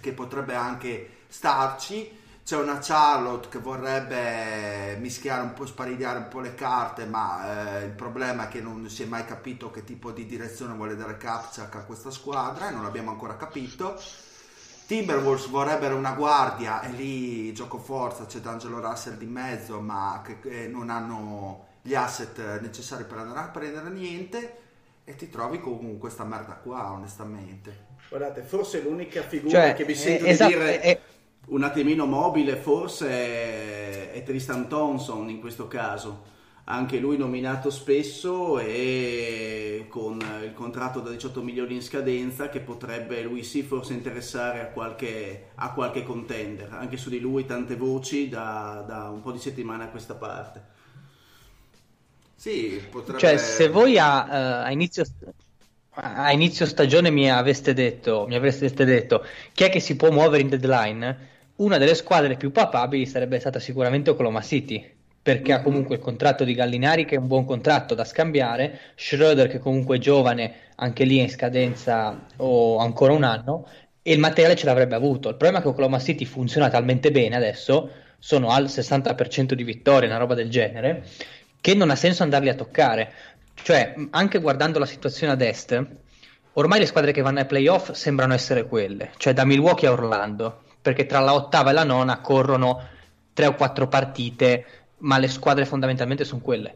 [0.00, 2.16] che potrebbe anche starci.
[2.44, 7.84] C'è una Charlotte che vorrebbe mischiare un po', sparigliare un po' le carte, ma eh,
[7.84, 11.18] il problema è che non si è mai capito che tipo di direzione vuole dare
[11.18, 14.00] Kapchak a questa squadra e non l'abbiamo ancora capito.
[14.86, 20.40] Timberwolves vorrebbero una guardia e lì gioco forza, c'è D'Angelo Russell di mezzo, ma che,
[20.40, 24.67] che non hanno gli asset necessari per andare a prendere niente
[25.08, 27.86] e ti trovi con questa merda qua, onestamente.
[28.10, 31.00] Guardate, forse l'unica figura Cioè, che mi eh, sento esatto, di dire eh,
[31.46, 36.36] un attimino mobile forse è, è Tristan Thompson in questo caso.
[36.64, 43.22] Anche lui nominato spesso e con il contratto da 18 milioni in scadenza che potrebbe
[43.22, 46.70] lui sì forse interessare a qualche, a qualche contender.
[46.74, 50.76] Anche su di lui tante voci da, da un po' di settimane a questa parte.
[52.38, 53.18] Sì, potrebbe...
[53.18, 55.02] Cioè, se voi a, eh, a inizio,
[55.90, 60.42] a inizio stagione mi aveste detto, mi avreste detto chi è che si può muovere
[60.42, 61.16] in deadline,
[61.56, 64.88] una delle squadre più papabili sarebbe stata sicuramente Oklahoma City,
[65.20, 69.48] perché ha comunque il contratto di Gallinari che è un buon contratto da scambiare, Schroeder
[69.48, 73.66] che comunque è giovane, anche lì è in scadenza o ancora un anno,
[74.00, 75.28] e il materiale ce l'avrebbe avuto.
[75.28, 80.08] Il problema è che Oklahoma City funziona talmente bene adesso, sono al 60% di vittorie,
[80.08, 81.04] una roba del genere,
[81.60, 83.12] che non ha senso andarli a toccare.
[83.54, 85.86] Cioè, anche guardando la situazione ad est,
[86.54, 90.62] ormai le squadre che vanno ai playoff sembrano essere quelle, cioè da Milwaukee a Orlando,
[90.80, 92.86] perché tra la ottava e la nona corrono
[93.32, 94.64] tre o quattro partite,
[94.98, 96.74] ma le squadre fondamentalmente sono quelle.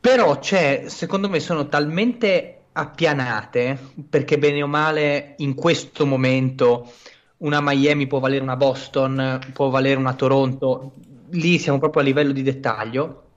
[0.00, 6.92] Però c'è, secondo me, sono talmente appianate, perché bene o male in questo momento
[7.38, 10.92] una Miami può valere una Boston, può valere una Toronto,
[11.30, 13.27] lì siamo proprio a livello di dettaglio,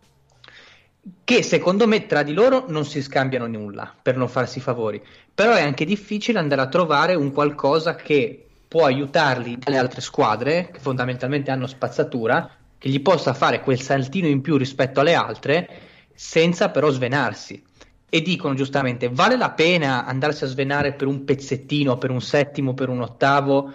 [1.24, 5.54] che secondo me tra di loro non si scambiano nulla per non farsi favori, però
[5.54, 10.80] è anche difficile andare a trovare un qualcosa che può aiutarli dalle altre squadre, che
[10.80, 15.70] fondamentalmente hanno spazzatura, che gli possa fare quel saltino in più rispetto alle altre,
[16.14, 17.64] senza però svenarsi.
[18.14, 22.74] e dicono giustamente vale la pena andarsi a svenare per un pezzettino, per un settimo,
[22.74, 23.74] per un ottavo,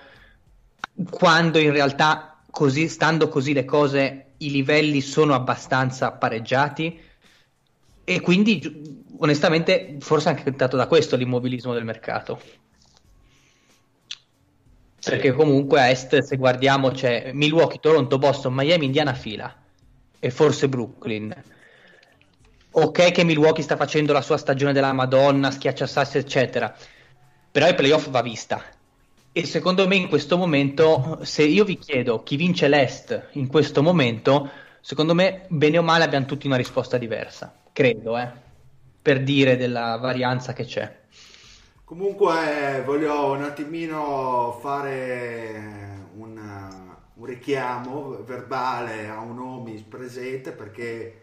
[1.08, 7.00] quando in realtà così, stando così le cose i livelli sono abbastanza pareggiati
[8.08, 12.40] e quindi onestamente forse è anche dato da questo l'immobilismo del mercato.
[15.04, 19.52] Perché comunque a est, se guardiamo, c'è Milwaukee, Toronto, Boston, Miami, Indiana fila
[20.20, 21.34] e forse Brooklyn.
[22.70, 26.72] Ok che Milwaukee sta facendo la sua stagione della Madonna, schiaccia sassi, eccetera,
[27.50, 28.62] però i playoff va vista.
[29.32, 33.82] E secondo me in questo momento, se io vi chiedo chi vince l'Est in questo
[33.82, 34.48] momento,
[34.80, 38.26] secondo me bene o male abbiamo tutti una risposta diversa, credo, eh,
[39.02, 41.00] per dire della varianza che c'è.
[41.84, 46.40] Comunque voglio un attimino fare un,
[47.12, 51.20] un richiamo verbale a un Omis presente perché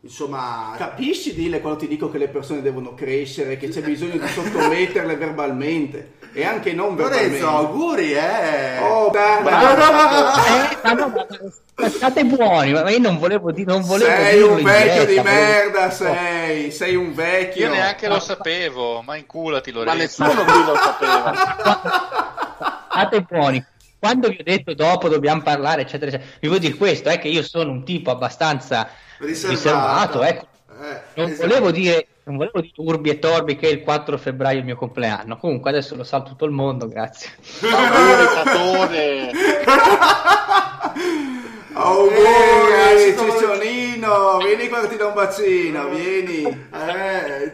[0.00, 4.28] insomma Capisci, Dile, quando ti dico che le persone devono crescere, che c'è bisogno di
[4.28, 7.40] sottometterle verbalmente e anche non verbalmente.
[7.40, 11.12] Lorenzo auguri eh Oh, dai, Eh, ma
[11.76, 15.06] ma state buoni, ma io non volevo, di- non volevo sei dirlo un vecchio di
[15.06, 15.40] diretta, volevo-
[15.72, 17.66] merda, sei, sei un vecchio.
[17.66, 20.24] Io neanche lo sapevo, ma inculati Ma Lorenzo.
[20.24, 21.34] nessuno qui lo sapeva.
[22.90, 23.64] State buoni.
[23.98, 27.28] Quando vi ho detto dopo dobbiamo parlare, eccetera, eccetera, vi voglio dire questo, è che
[27.28, 30.46] io sono un tipo abbastanza riservato, ecco.
[30.80, 31.48] Eh, Non esatto.
[31.48, 34.76] volevo dire, non volevo dire Urbi e Torbi che il 4 febbraio è il mio
[34.76, 35.36] compleanno.
[35.36, 37.30] Comunque adesso lo sa tutto il mondo, grazie.
[37.40, 39.30] Favoritore.
[41.76, 46.44] Auguri, Eh, Ciccionino, vieni qua che ti do un bacino, vieni.
[46.44, 47.52] Eh,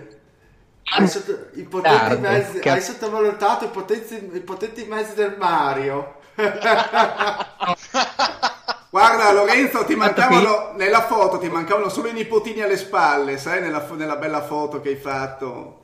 [0.92, 2.76] hai, sotto- i potenti Tardo, mezzi- cazzo.
[2.76, 6.16] hai sottovalutato i potenti, i potenti mezzi del Mario.
[8.90, 13.86] Guarda Lorenzo, ti mancavano nella foto, ti mancavano solo i nipotini alle spalle, sai, nella,
[13.92, 15.82] nella bella foto che hai fatto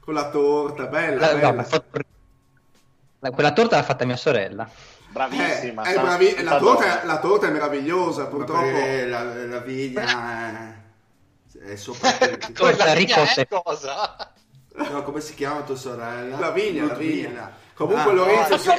[0.00, 1.52] con la torta, bella, La- no, bella.
[1.52, 1.98] la foto-
[3.20, 4.68] la- quella torta l'ha fatta mia sorella.
[5.08, 5.82] Bravissima.
[5.84, 8.62] Eh, bravi- la, torta, la torta è meravigliosa, purtroppo.
[8.62, 10.74] Perché la, la vigna
[11.58, 12.10] è, è sopra.
[12.52, 14.32] Torta è cosa?
[14.74, 16.38] No, come si chiama tua sorella?
[16.38, 16.94] Lavinia, Ludmilla.
[17.28, 17.56] Lavinia.
[17.74, 18.74] Comunque Ah, Lorenzo, Eh, se,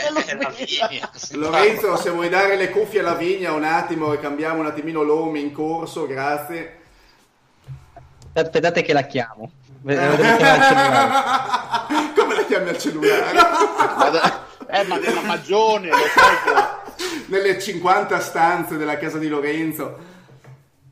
[0.65, 1.09] vigna.
[1.33, 5.39] Lorenzo, se vuoi dare le cuffie alla vigna un attimo e cambiamo un attimino l'home
[5.39, 6.79] in corso, grazie.
[8.33, 9.51] Aspettate che la chiamo.
[9.81, 9.95] Come
[12.35, 13.31] la chiami al cellulare?
[14.67, 17.25] Eh, ma nella magione, lo sai.
[17.27, 19.97] Nelle 50 stanze della casa di Lorenzo.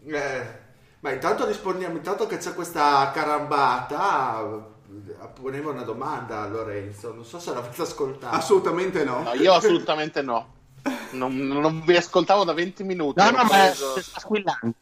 [0.05, 0.59] Eh,
[0.99, 4.69] ma intanto rispondiamo, intanto che c'è questa carambata,
[5.27, 8.35] ponevo una domanda a Lorenzo, non so se l'avete ascoltato.
[8.35, 9.21] Assolutamente no.
[9.23, 10.53] No, io assolutamente no.
[11.11, 13.21] Non, non vi ascoltavo da 20 minuti.
[13.21, 14.73] No, no, ma preso- sta squillando.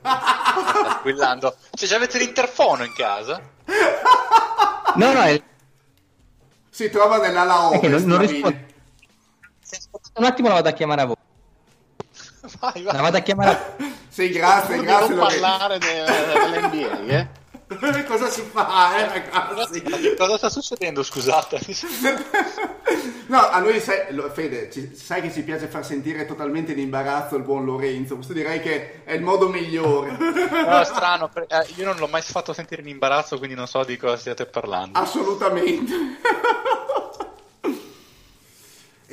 [0.00, 1.56] Sta squillando.
[1.72, 3.40] Cioè, già avete l'interfono in casa?
[4.96, 5.42] No, no, è...
[6.70, 8.66] Si trova nell'ala è che non, non risponde.
[9.62, 11.14] Se aspettate un attimo la vado a chiamare a voi.
[12.60, 13.00] Vai, La vai.
[13.02, 13.74] vado a chiamare a
[14.08, 17.28] Sì, grazie, grazie non parlare de- dell'NBA, eh?
[18.06, 19.82] Cosa si fa, eh, ragazzi?
[20.16, 21.58] Cosa sta succedendo, scusate?
[23.26, 27.36] No, a noi sai, Fede, ci- sai che ci piace far sentire totalmente in imbarazzo
[27.36, 28.16] il buon Lorenzo.
[28.16, 30.16] Questo direi che è il modo migliore.
[30.64, 33.82] No, è strano, eh, io non l'ho mai fatto sentire in imbarazzo, quindi non so
[33.84, 34.98] di cosa stiate parlando.
[34.98, 35.92] Assolutamente.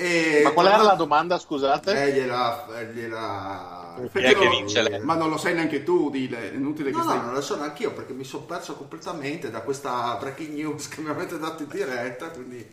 [0.02, 1.92] E- Ma qual era la domanda, scusate?
[2.04, 2.66] Eh, gliela...
[2.94, 4.00] gliela...
[4.12, 5.00] Chi è che vince lei?
[5.02, 6.52] Ma non lo sai neanche tu, Dile.
[6.52, 7.18] È inutile che No, stai...
[7.18, 10.88] no, non lo so neanche io perché mi sono perso completamente da questa breaking news
[10.88, 12.68] che mi avete dato in diretta, quindi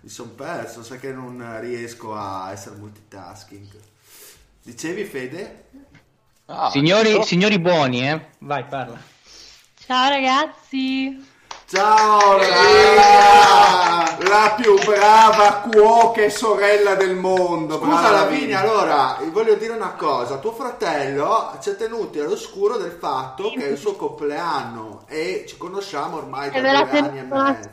[0.00, 3.68] mi sono perso, sai che non riesco a essere multitasking.
[4.62, 5.64] Dicevi Fede?
[6.46, 8.30] Ah, Signori, signori buoni, eh?
[8.40, 9.00] Vai, parla.
[9.76, 11.27] Ciao ragazzi!
[11.70, 17.76] Ciao Ah, la più brava cuoca e sorella del mondo.
[17.76, 22.92] Scusa brava Lavinia, allora voglio dire una cosa, tuo fratello ci è tenuti all'oscuro del
[22.92, 27.68] fatto che è il suo compleanno e ci conosciamo ormai da due anni e mezzo.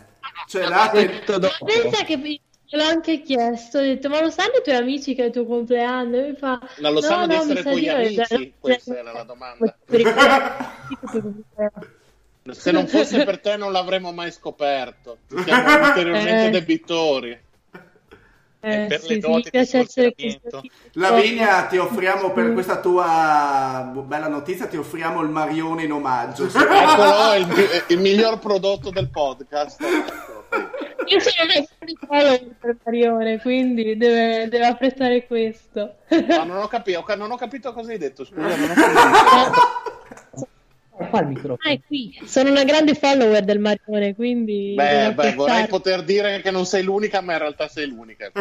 [0.48, 1.66] Cioè, te- Detto dopo.
[1.66, 5.26] Pensa che l'ho anche chiesto, ho detto ma lo sanno i tuoi amici che è
[5.28, 6.18] il tuo compleanno?
[6.18, 8.20] E mi fa, Ma lo "No, sanno di no, essere mi sa tuoi di amici?
[8.20, 9.78] esatto." Questa era la domanda.
[12.48, 15.18] Eh, Se non fosse per te non l'avremmo mai scoperto.
[15.44, 16.50] Siamo ulteriormente Eh.
[16.52, 17.40] debitori.
[18.60, 20.42] Eh, per sì, le doti mi di.
[20.94, 26.46] Lavinia, ti offriamo per questa tua bella notizia, ti offriamo il Marione in omaggio.
[26.46, 29.82] Eccolo il, il miglior prodotto del podcast.
[31.08, 35.98] Io sono un follower per Marione, quindi deve, deve apprezzare questo.
[36.10, 39.95] Ma non ho capito, non ho capito cosa hai detto, scusa, non ho capito.
[40.96, 41.60] Qua il microfono.
[41.64, 42.20] Ah, è qui.
[42.26, 44.74] Sono una grande follower del Marione, quindi...
[44.76, 48.32] Beh, beh, vorrei poter dire che non sei l'unica, ma in realtà sei l'unica.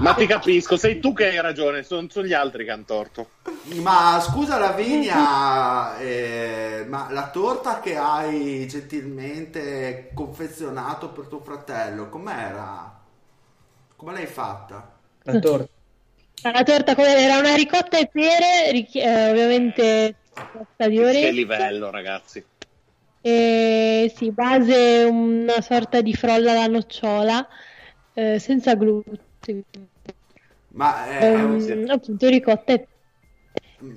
[0.00, 3.30] ma ti capisco, sei tu che hai ragione, sono, sono gli altri che hanno torto.
[3.80, 13.00] Ma scusa Lavinia, eh, ma la torta che hai gentilmente confezionato per tuo fratello, com'era?
[13.96, 14.92] Come l'hai fatta?
[15.22, 15.75] La torta.
[16.42, 20.16] La torta era una ricotta e pere, richi- eh, ovviamente
[20.88, 21.30] di Che orecchio.
[21.32, 22.44] livello, ragazzi.
[23.20, 27.46] E sì, base una sorta di frolla alla nocciola,
[28.14, 29.64] eh, senza glutine.
[30.68, 32.88] Ma è, Ehm, appunto ricotta e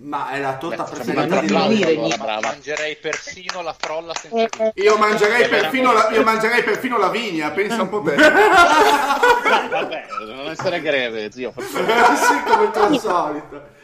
[0.02, 2.48] ma è la torta Beh, preferita di allora, brava.
[2.50, 4.72] Mangerei persino la frolla senza Eh.
[4.76, 8.16] Io mangerei, perfino la, io mangerei perfino la vigna, pensa un po' te.
[9.70, 11.54] Vabbè, non essere greve, zio.
[11.58, 13.78] sì, come tuo solito.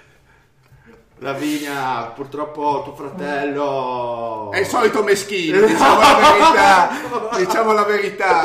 [1.20, 4.52] Lavinia, purtroppo tuo fratello...
[4.52, 7.38] È il solito meschino, diciamo la verità.
[7.38, 8.44] Diciamo la verità.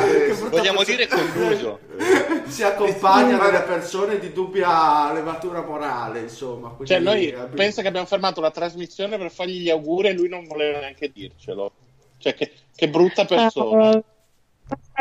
[0.49, 1.79] Vogliamo dire colluso.
[2.47, 6.69] si accompagna delle persone di dubbia levatura morale, insomma.
[6.69, 10.13] quindi Cioè, noi abbi- pensa che abbiamo fermato la trasmissione per fargli gli auguri e
[10.13, 11.71] lui non voleva neanche dircelo.
[12.17, 14.01] Cioè, che, che brutta persona.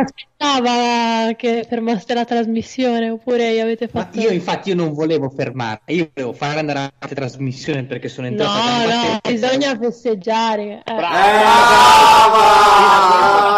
[0.01, 4.21] Aspettava che fermaste la trasmissione oppure gli avete Ma fatto...
[4.21, 8.27] io infatti io non volevo fermarla, io volevo fare andare avanti la trasmissione perché sono
[8.27, 9.49] entrato No, no, tesa.
[9.49, 10.83] bisogna festeggiare.
[10.85, 10.95] eh.
[10.95, 12.39] Brava!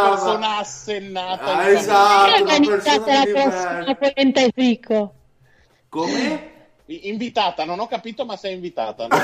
[0.07, 1.57] Eh, persona assennata.
[1.57, 2.33] Ah, esatto.
[2.43, 5.15] Organizzate la prossima polenta e frico?
[5.89, 6.51] Come?
[6.87, 9.07] Invitata, non ho capito, ma sei invitata.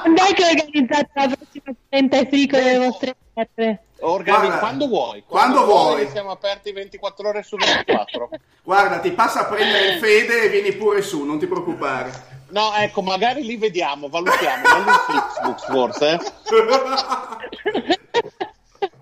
[0.00, 3.80] Quando è che organizzate la prossima polenta e frico delle vostre terre?
[4.00, 5.24] Organi- Guarda, quando vuoi.
[5.26, 6.08] quando vuoi.
[6.10, 8.28] Siamo aperti 24 ore su 24.
[8.62, 12.34] Guarda, ti passa a prendere fede e vieni pure su, non ti preoccupare.
[12.48, 14.62] No, ecco, magari li vediamo, valutiamo.
[14.62, 16.18] Meglio in Flixbooks, forse.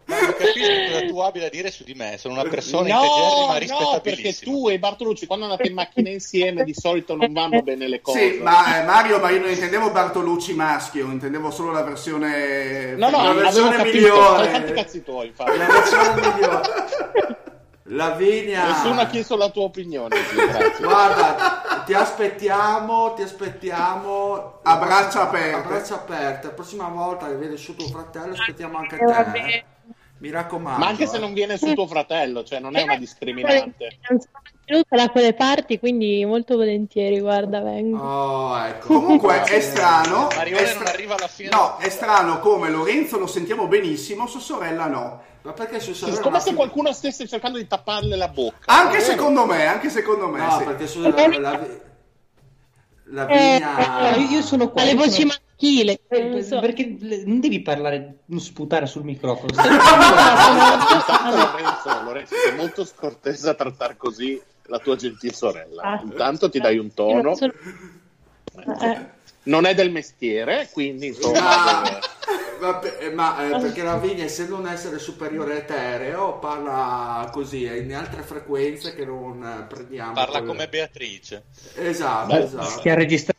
[0.07, 0.59] Ma non capisco
[0.93, 2.17] cosa tu abbia da dire su di me.
[2.19, 3.61] Sono una persona No, integerrima, no, perché
[4.23, 4.53] rispettabilissima.
[4.53, 8.33] tu e Bartolucci quando andate in macchina insieme di solito non vanno bene le cose.
[8.35, 13.09] Sì, ma eh, Mario, ma io non intendevo Bartolucci maschio, intendevo solo la versione, No,
[13.09, 13.97] no, la versione capito.
[13.97, 14.51] migliore.
[14.51, 15.57] Tanti cazzi tuoi, infatti.
[15.59, 17.43] La versione migliore.
[17.89, 18.67] Lavinia.
[18.69, 20.17] Nessuno ha chiesto la tua opinione.
[20.81, 25.55] Guarda, ti aspettiamo, ti aspettiamo A braccia aperte.
[25.57, 26.47] A braccia aperte.
[26.47, 29.65] La prossima volta che vedi su tuo fratello, aspettiamo anche Eh, te.
[30.25, 30.29] Eh.
[30.29, 30.79] Mi raccomando.
[30.79, 31.21] Ma anche se eh.
[31.21, 33.99] non viene su tuo fratello, cioè non è una discriminante.
[34.09, 37.99] Non sono venuta da quelle parti, quindi molto volentieri, guarda, vengo.
[37.99, 38.87] Oh, ecco.
[38.87, 40.29] Comunque è strano.
[40.35, 41.49] Marione è non stra- arriva alla fine.
[41.51, 45.23] No, è strano come Lorenzo lo sentiamo benissimo, sua sorella no.
[45.43, 48.73] Ma perché su Sì, come se qualcuno stesse cercando di tapparle la bocca.
[48.73, 50.39] Anche Eh, secondo me, anche secondo me.
[50.39, 50.65] No, sì.
[50.65, 51.61] perché su la, la,
[53.07, 54.15] Lavinia...
[54.15, 54.83] Eh, Io sono qua.
[54.83, 56.61] Alle voci sono- maschili, Eh, so.
[56.61, 56.97] Perché
[57.27, 59.53] non devi parlare, non sputare sul microfono.
[59.63, 65.83] Intanto Lorenzo, Lorenzo, sei molto scortese a trattare così la tua gentil sorella.
[65.83, 66.01] Ah.
[66.03, 67.35] Intanto ti dai un tono.
[67.35, 67.53] Sono-
[68.81, 69.07] eh,
[69.45, 71.83] Non è del mestiere, quindi insomma.
[72.59, 77.95] Vabbè, eh, ma, eh, perché Lavinia, essendo un essere superiore etereo, parla così, è in
[77.95, 80.13] altre frequenze che non eh, prendiamo.
[80.15, 81.45] Parla quelle- come Beatrice.
[81.75, 82.81] Esatto, Beh, esatto.
[82.81, 83.39] Si ha registrato.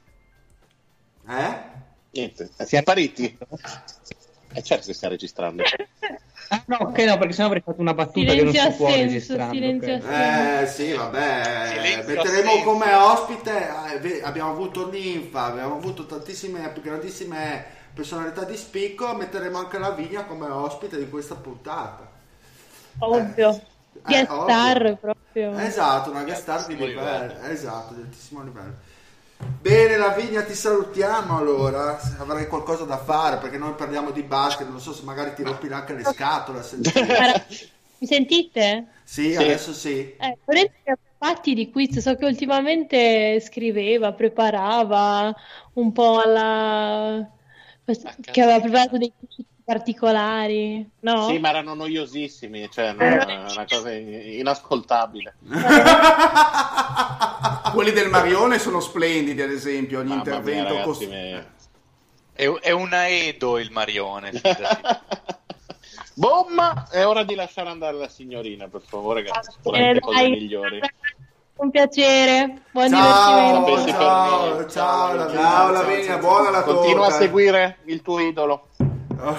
[1.27, 1.57] Eh?
[2.11, 3.37] Niente, siamo spariti.
[4.53, 5.63] Eh certo che stai registrando.
[6.47, 8.93] Ah, no, ok, no, perché sennò avrei fatto una battuta che non Silenzio si può
[8.93, 9.47] assenso, registrare.
[9.47, 10.03] silenzio ok.
[10.09, 10.61] assenso.
[10.61, 16.71] Eh sì, vabbè, Silenzio metteremo come ospite, eh, ve- abbiamo avuto Ninfa, abbiamo avuto tantissime,
[16.81, 22.09] grandissime personalità di spicco, metteremo anche la Vigna come ospite di questa puntata.
[22.99, 23.51] Ovvio.
[24.07, 24.43] Eh, Guest ovvio.
[24.43, 25.51] star proprio.
[25.57, 27.39] Esatto, una guest star di livello.
[27.41, 28.75] esatto, di altissimo livello.
[29.37, 34.79] Bene Lavinia, ti salutiamo allora, avrai qualcosa da fare perché noi parliamo di basket, non
[34.79, 36.61] so se magari ti rompi anche le scatole.
[37.97, 38.87] Mi sentite?
[39.03, 40.15] Sì, adesso sì.
[40.17, 40.37] Eh,
[41.17, 45.33] fatti di quiz, so che ultimamente scriveva, preparava
[45.73, 47.27] un po' alla...
[48.21, 51.27] che aveva preparato dei quiz particolari, no?
[51.27, 55.35] Sì, ma erano noiosissimi, cioè no, è una cosa in- inascoltabile.
[57.73, 61.47] Quelli del Marione sono splendidi, ad esempio, ogni Mamma mia, intervento ragazzi, cost- me-
[62.33, 64.31] È, è una Edo il Marione.
[66.17, 66.87] Bomma!
[66.89, 70.29] È ora di lasciare andare la signorina, per favore, che ha Eh, sicuramente cose dai.
[70.31, 70.79] migliori.
[71.57, 77.23] Un piacere, buon Ciao, ciao, ciao, Ciao Lavinia, buona la Continua a torta.
[77.23, 78.67] seguire il tuo idolo.
[79.17, 79.37] Ciao,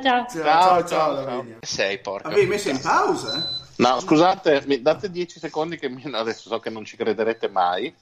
[0.00, 1.12] Ciao, ciao, ciao, ciao.
[1.24, 1.56] Lavinia.
[1.60, 2.28] Sei porca.
[2.28, 3.64] Avevi messo in pausa?
[3.76, 7.94] No, scusate, mi date 10 secondi che mi- adesso so che non ci crederete mai.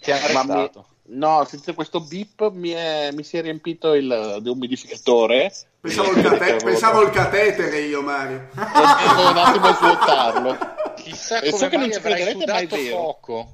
[0.00, 0.70] Ti ha Ma mi-
[1.16, 5.52] no, senza questo beep mi, è- mi si è riempito il deumidificatore.
[5.80, 8.48] Pensavo il, cate- pensavo il catetere io, Mario.
[8.54, 10.58] Devo un attimo a svuotarlo.
[10.96, 12.96] Chissà E so come che non mai ci crederete, ma è sudato vero.
[12.96, 13.52] poco.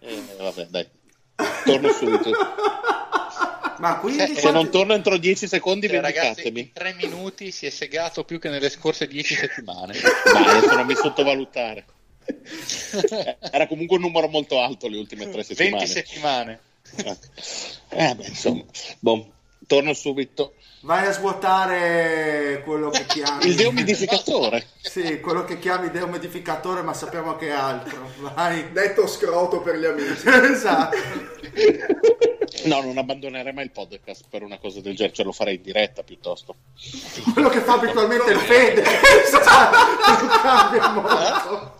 [0.00, 0.88] Eh, vabbè, dai.
[1.64, 2.30] Torno subito.
[3.78, 4.22] Ma quindi...
[4.22, 6.60] Eh, Se quanti- non torno entro 10 secondi, Cioè, ragazzi, vendicatemi.
[6.60, 9.94] in tre minuti si è segato più che nelle scorse dieci settimane.
[10.32, 11.84] Ma adesso non mi sottovalutare.
[12.26, 15.54] Eh, Era comunque un numero molto alto le ultime tre 20
[15.86, 15.86] settimane.
[15.86, 16.60] settimane.
[17.90, 18.64] Eh, beh, insomma,
[18.98, 19.32] boh,
[19.66, 20.54] torno subito.
[20.82, 23.46] Vai a svuotare quello che chiami...
[23.46, 24.64] Il deumidificatore.
[24.80, 28.08] Sì, quello che chiami deumidificatore, ma sappiamo che è altro.
[28.18, 28.70] Vai.
[28.70, 30.22] Detto scroto per gli amici.
[30.28, 30.96] esatto.
[32.64, 35.62] No, non abbandonerei mai il podcast per una cosa del genere, cioè lo farei in
[35.62, 36.54] diretta piuttosto.
[37.32, 38.82] Quello che fa abitualmente il Fede.
[39.24, 39.76] Esatto.
[40.18, 41.78] Non cambia molto.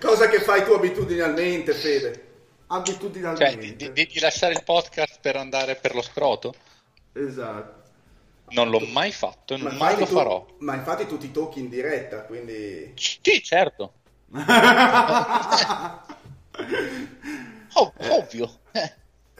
[0.00, 2.12] Cosa che fai tu abitudinalmente, Fede?
[2.12, 2.22] Cioè,
[2.68, 3.74] Abitudinalmente.
[3.76, 6.54] di, di- di lasciare il podcast per andare per lo scroto?
[7.12, 7.79] Esatto.
[8.52, 10.46] Non l'ho mai fatto e non mai lo tu- farò.
[10.58, 12.92] Ma infatti tu ti tocchi in diretta, quindi...
[12.96, 13.92] Sì, certo.
[17.74, 18.50] Ov- ovvio.
[18.72, 18.92] Eh.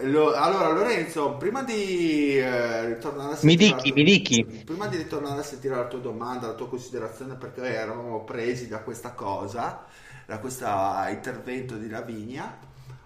[0.02, 4.44] Lo- allora Lorenzo, prima di eh, ritornare a Mi sentire dichi, la- mi dichi.
[4.64, 8.78] Prima di ritornare a sentire la tua domanda, la tua considerazione, perché eravamo presi da
[8.80, 9.84] questa cosa,
[10.26, 10.64] da questo
[11.10, 12.58] intervento di Lavinia,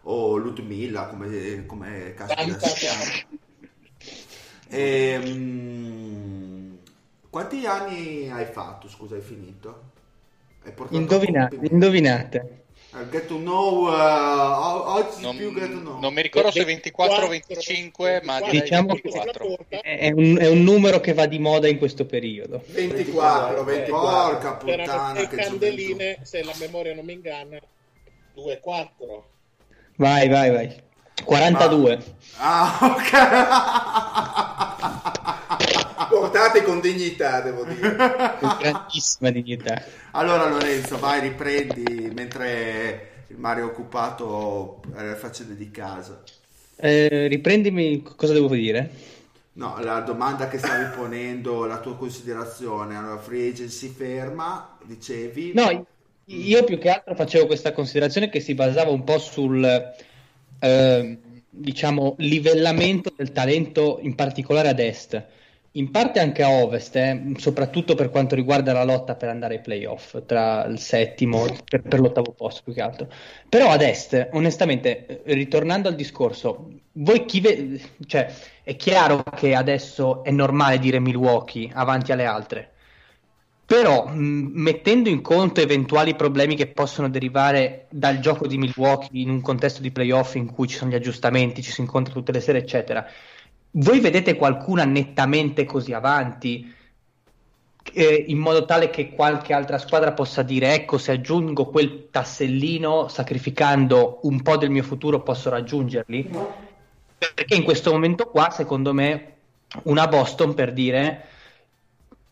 [0.02, 2.54] o Ludmilla, come, come chiama.
[4.74, 6.78] Ehm,
[7.30, 9.92] quanti anni hai fatto, scusa, hai finito?
[10.64, 11.56] Hai portato Indovinate,
[13.10, 15.98] Get to know, uh, o- oggi Non, più get to know.
[15.98, 19.58] non mi ricordo se 24 o 24, 25, ma direi Diciamo 24.
[19.68, 22.62] È un, è un numero che va di moda in questo periodo.
[22.66, 24.38] 24, 24.
[24.38, 27.58] Porca Erano puttana, che candeline, se la memoria non mi inganna,
[28.34, 29.28] 2, 4.
[29.96, 30.82] Vai, vai, vai.
[31.22, 32.02] 42.
[32.38, 33.10] Ah, ok.
[36.08, 37.94] Portate con dignità, devo dire.
[38.40, 39.82] Con grandissima dignità.
[40.12, 46.22] Allora Lorenzo, vai, riprendi mentre il Mario è occupato alle faccende di casa.
[46.76, 49.12] Eh, riprendimi cosa devo dire?
[49.54, 55.52] No, la domanda che stavi ponendo, la tua considerazione, allora free agency ferma, dicevi.
[55.54, 55.86] No,
[56.24, 59.94] io più che altro facevo questa considerazione che si basava un po' sul
[60.64, 61.18] eh,
[61.50, 65.22] diciamo livellamento del talento, in particolare ad est,
[65.72, 69.60] in parte anche a ovest, eh, soprattutto per quanto riguarda la lotta per andare ai
[69.60, 73.08] playoff tra il settimo per, per l'ottavo posto più che altro.
[73.48, 79.54] Però ad est, onestamente, eh, ritornando al discorso, voi chi ve- cioè, è chiaro che
[79.54, 82.73] adesso è normale dire Milwaukee avanti alle altre.
[83.66, 89.40] Però, mettendo in conto eventuali problemi che possono derivare dal gioco di Milwaukee in un
[89.40, 92.58] contesto di playoff in cui ci sono gli aggiustamenti, ci si incontra tutte le sere,
[92.58, 93.06] eccetera,
[93.76, 96.72] voi vedete qualcuna nettamente così avanti,
[97.92, 103.08] eh, in modo tale che qualche altra squadra possa dire: Ecco, se aggiungo quel tassellino,
[103.08, 106.30] sacrificando un po' del mio futuro, posso raggiungerli?
[107.34, 109.32] Perché in questo momento qua, secondo me,
[109.84, 111.28] una Boston per dire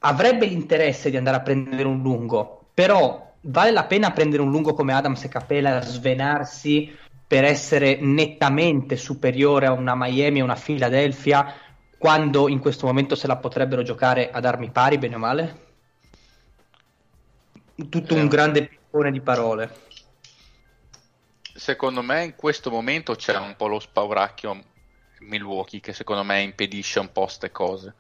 [0.05, 4.75] avrebbe l'interesse di andare a prendere un lungo, però vale la pena prendere un lungo
[4.75, 6.97] come Adams e Capella svenarsi
[7.27, 11.55] per essere nettamente superiore a una Miami e una Philadelphia
[11.99, 15.61] quando in questo momento se la potrebbero giocare ad armi pari, bene o male?
[17.89, 18.21] Tutto Eh.
[18.21, 19.81] un grande piccone di parole.
[21.55, 24.63] Secondo me in questo momento c'è un po' lo spauracchio
[25.21, 27.95] Milwaukee che secondo me impedisce un po' ste cose.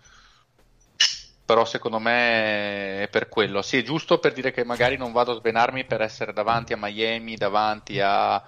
[1.44, 3.62] Però secondo me è per quello.
[3.62, 6.78] Sì, è giusto per dire che magari non vado a svenarmi per essere davanti a
[6.78, 8.42] Miami, davanti a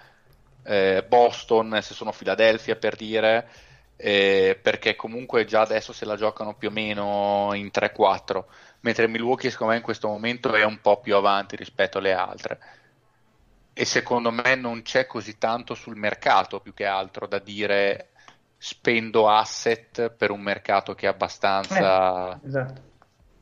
[0.65, 3.49] eh, Boston, se sono Philadelphia per dire,
[3.97, 8.45] eh, perché comunque già adesso se la giocano più o meno in 3-4,
[8.81, 12.59] mentre Milwaukee secondo me in questo momento è un po' più avanti rispetto alle altre
[13.77, 18.11] e secondo me non c'è così tanto sul mercato più che altro da dire
[18.57, 22.81] spendo asset per un mercato che è abbastanza Esatto.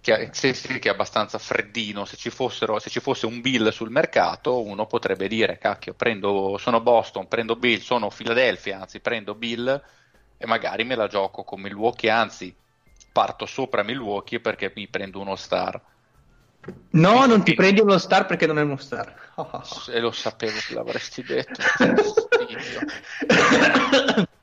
[0.01, 3.41] che, è- sì, sì, che è abbastanza freddino se ci fossero se ci fosse un
[3.41, 8.99] bill sul mercato uno potrebbe dire cacchio prendo sono Boston prendo Bill sono Philadelphia anzi
[9.01, 9.81] prendo Bill
[10.37, 12.55] e magari me la gioco con Milwaukee anzi
[13.13, 15.81] parto sopra Milwaukee perché mi prendo uno star
[16.91, 19.13] No, non ti prendi uno star perché non è uno star.
[19.91, 21.61] e lo sapevo che l'avresti detto.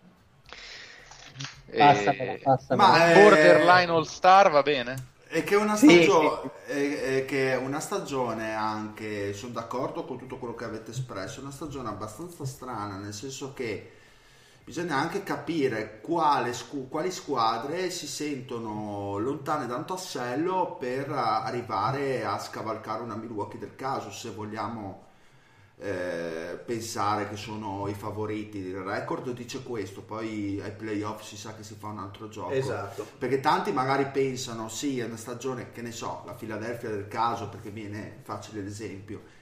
[1.76, 2.88] Passamela, E- passamela.
[2.90, 5.08] Ma, eh, Borderline All Star va bene?
[5.32, 6.10] E che una Sì.
[6.10, 11.40] stagione, e- e che una stagione anche, sono d'accordo con tutto quello che avete espresso,
[11.40, 13.92] è una stagione abbastanza strana, nel senso che
[14.64, 16.54] bisogna anche capire quale
[16.90, 23.76] quali squadre si sentono lontane da un tassello per arrivare a scavalcare una Milwaukee del
[23.76, 25.08] caso, se vogliamo
[25.82, 28.58] eh, pensare che sono i favoriti.
[28.58, 32.52] Il record dice questo, poi ai playoff si sa che si fa un altro gioco.
[32.52, 33.08] Esatto.
[33.18, 37.48] Perché tanti magari pensano, sì, è una stagione, che ne so, la Philadelphia del caso,
[37.48, 39.38] perché viene facile l'esempio.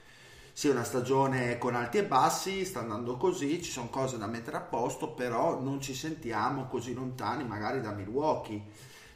[0.53, 4.25] Sì, è una stagione con alti e bassi, sta andando così, ci sono cose da
[4.25, 8.63] mettere a posto, però non ci sentiamo così lontani magari da Milwaukee,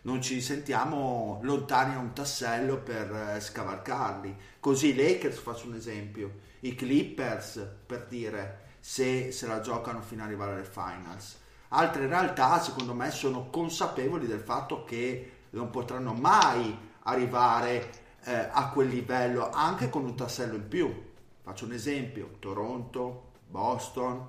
[0.03, 4.36] non ci sentiamo lontani a un tassello per eh, scavalcarli.
[4.59, 6.32] Così i Lakers, faccio un esempio,
[6.62, 11.39] i Clippers, per dire, se se la giocano fino ad arrivare alle finals.
[11.70, 17.89] Altre realtà, secondo me, sono consapevoli del fatto che non potranno mai arrivare
[18.24, 21.09] eh, a quel livello, anche con un tassello in più.
[21.41, 24.28] Faccio un esempio: Toronto, Boston,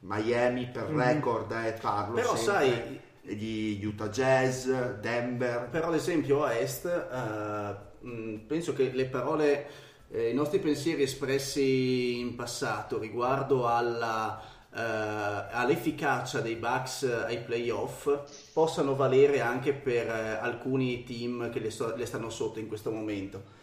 [0.00, 0.98] Miami per Mhm.
[0.98, 4.68] record, eh, parlo Però sai- gli Utah Jazz,
[5.00, 5.68] Denver.
[5.70, 9.66] Però ad esempio a Est eh, penso che le parole,
[10.10, 14.40] eh, i nostri pensieri espressi in passato riguardo alla,
[14.74, 18.08] eh, all'efficacia dei Bucks ai playoff
[18.52, 22.90] possano valere anche per eh, alcuni team che le, sto- le stanno sotto in questo
[22.90, 23.58] momento.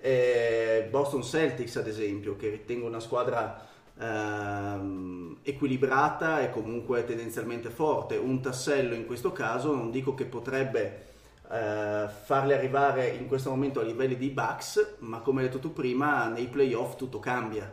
[0.00, 3.66] Eh, Boston Celtics ad esempio che ritengo una squadra
[3.98, 11.06] ehm, equilibrata e comunque tendenzialmente forte un tassello in questo caso non dico che potrebbe
[11.50, 15.72] eh, farli arrivare in questo momento a livelli di Bucks ma come hai detto tu
[15.72, 17.70] prima nei playoff tutto cambia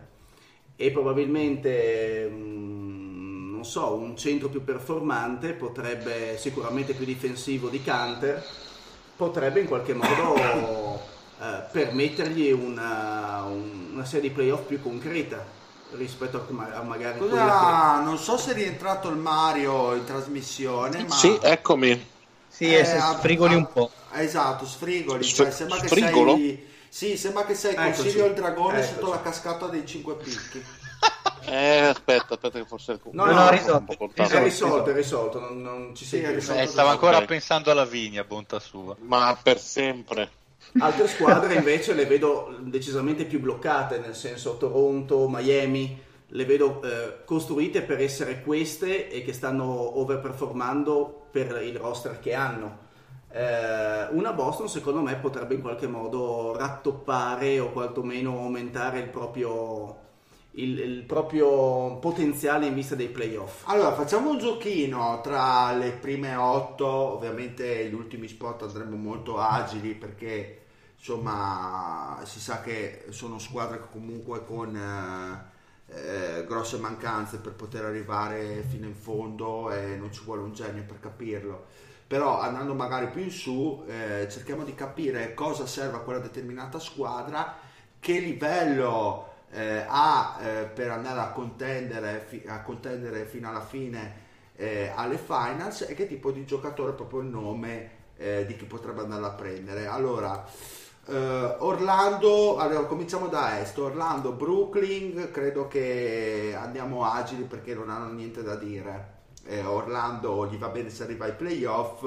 [0.76, 8.43] e probabilmente mm, non so un centro più performante potrebbe sicuramente più difensivo di Canter
[9.15, 10.36] potrebbe in qualche modo
[11.39, 15.53] eh, permettergli una, un- una serie di playoff più concreta
[15.91, 21.17] rispetto a, a magari Cosa, non so se è rientrato il Mario in trasmissione, ma
[21.17, 22.13] Sì, eccomi.
[22.56, 23.91] Sì, Eh, se a- sfrigoli a- un po'.
[24.14, 25.24] Esatto, sfrigoli.
[25.24, 26.36] Sf- cioè, sembra che sfrigolo?
[26.36, 26.68] sei.
[26.88, 27.93] Sì, sembra che sei con.
[27.93, 28.93] Sirio il dragone Eccoci.
[28.93, 30.64] sotto la cascata dei cinque picchi.
[31.47, 32.99] Eh, aspetta, aspetta che forse...
[33.12, 34.14] No, no, un po' risolto.
[34.16, 36.62] è risolto, è risolto, non, non ci sei Sì, risolto.
[36.62, 37.26] Eh, stavo ancora Ok.
[37.26, 38.95] pensando alla vigna, bontà sua.
[39.01, 40.32] Ma per sempre.
[40.80, 47.23] Altre squadre invece le vedo decisamente più bloccate, nel senso Toronto, Miami, le vedo eh,
[47.23, 52.84] costruite per essere queste e che stanno overperformando per il roster che hanno.
[53.30, 59.97] Eh, una Boston secondo me potrebbe in qualche modo rattoppare o quantomeno aumentare il proprio,
[60.51, 63.63] il, il proprio potenziale in vista dei playoff.
[63.67, 66.88] Allora, facciamo un giochino tra le prime otto.
[66.88, 70.61] Ovviamente gli ultimi spot andremo molto agili perché
[70.97, 75.53] insomma si sa che sono squadre comunque con eh,
[75.88, 80.83] eh, grosse mancanze per poter arrivare fino in fondo e non ci vuole un genio
[80.83, 81.65] per capirlo.
[82.07, 86.79] Però andando magari più in su, eh, cerchiamo di capire cosa serve a quella determinata
[86.79, 87.57] squadra,
[87.99, 94.23] che livello eh, ha eh, per andare a contendere, fi- a contendere fino alla fine
[94.55, 99.01] eh, alle finals e che tipo di giocatore è proprio il nome di chi potrebbe
[99.01, 99.88] andare a prendere.
[99.88, 100.47] Allora,
[101.08, 108.12] eh, Orlando, allora cominciamo da est, Orlando, Brooklyn, credo che andiamo agili perché non hanno
[108.12, 109.14] niente da dire.
[109.45, 112.03] Eh, Orlando gli va bene se arriva ai playoff,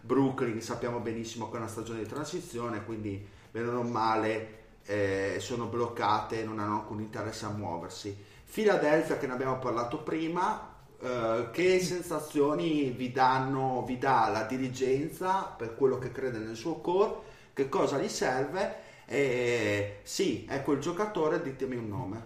[0.00, 5.66] Brooklyn sappiamo benissimo che è una stagione di transizione, quindi bene o male eh, sono
[5.66, 8.16] bloccate non hanno alcun interesse a muoversi.
[8.52, 15.42] Philadelphia che ne abbiamo parlato prima, eh, che sensazioni vi danno, vi dà la dirigenza
[15.56, 18.74] per quello che crede nel suo core, che cosa gli serve?
[19.06, 22.22] E sì, è quel giocatore, ditemi un nome.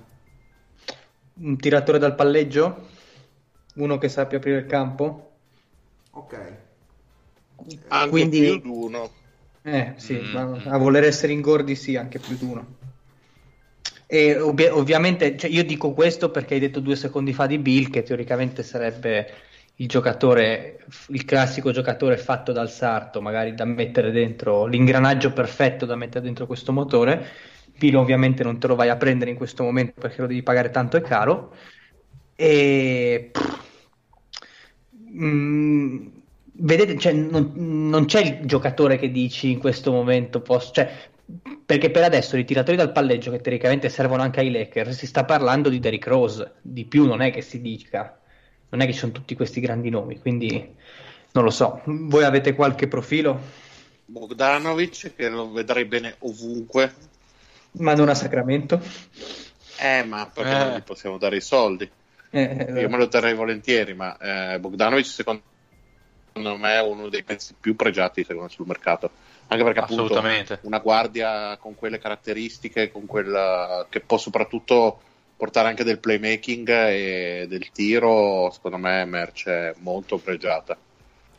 [1.36, 2.88] Un tiratore dal palleggio?
[3.76, 5.32] Uno che sappia aprire il campo?
[6.10, 6.52] Ok.
[7.88, 9.10] Anche Quindi- più di uno.
[9.62, 10.30] Eh sì, Mm.
[10.32, 12.76] ma a voler essere ingordi sì, anche più di uno.
[14.06, 17.88] E ovvi- ovviamente, cioè, io dico questo perché hai detto due secondi fa di Bill,
[17.90, 19.26] che teoricamente sarebbe
[19.76, 25.96] il giocatore, il classico giocatore fatto dal sarto, magari da mettere dentro, l'ingranaggio perfetto da
[25.96, 27.26] mettere dentro questo motore.
[27.76, 30.70] Bill ovviamente non te lo vai a prendere in questo momento perché lo devi pagare
[30.70, 31.54] tanto e caro.
[32.36, 33.30] E
[35.16, 36.06] Mm,
[36.54, 40.90] vedete, cioè, non, non c'è il giocatore che dici in questo momento posso, cioè,
[41.64, 45.24] perché per adesso i tiratori dal palleggio che teoricamente servono anche ai Lakers si sta
[45.24, 48.18] parlando di Derrick Rose, di più non è che si dica,
[48.70, 50.74] non è che ci sono tutti questi grandi nomi, quindi
[51.32, 51.80] non lo so.
[51.84, 53.40] Voi avete qualche profilo?
[54.06, 56.92] Bogdanovic che lo vedrei bene ovunque.
[57.72, 58.80] Ma non a Sacramento.
[59.80, 60.58] Eh, ma perché Eh.
[60.58, 61.90] non gli possiamo dare i soldi?
[62.30, 65.42] Eh, Io me lo terrei volentieri, ma eh, Bogdanovic secondo
[66.34, 69.10] me è uno dei pezzi più pregiati secondo me, sul mercato.
[69.46, 70.22] Anche perché appunto
[70.62, 75.00] una guardia con quelle caratteristiche, con quella che può soprattutto
[75.36, 80.76] portare anche del playmaking e del tiro, secondo me è merce molto pregiata.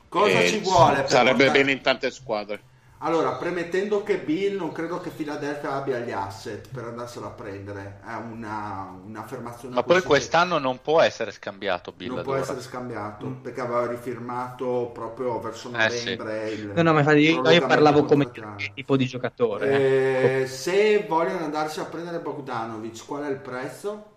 [0.09, 1.07] Cosa E ci vuole?
[1.07, 2.61] Sarebbe portare- bene in tante squadre.
[3.05, 7.99] Allora, premettendo che Bill non credo che Philadelphia abbia gli asset per andarselo a prendere,
[8.03, 12.47] è una, un'affermazione Ma poi quest'anno non può essere scambiato Bill non può allora.
[12.49, 16.05] essere scambiato perché aveva rifirmato proprio verso Eh, sì.
[16.15, 18.31] novembre il No, no, ma infatti io, io parlavo come
[18.73, 19.69] tipo di giocatore.
[19.69, 20.41] eh.
[20.41, 24.13] Eh, se vogliono andarsi a prendere Bogdanovic, qual è il prezzo?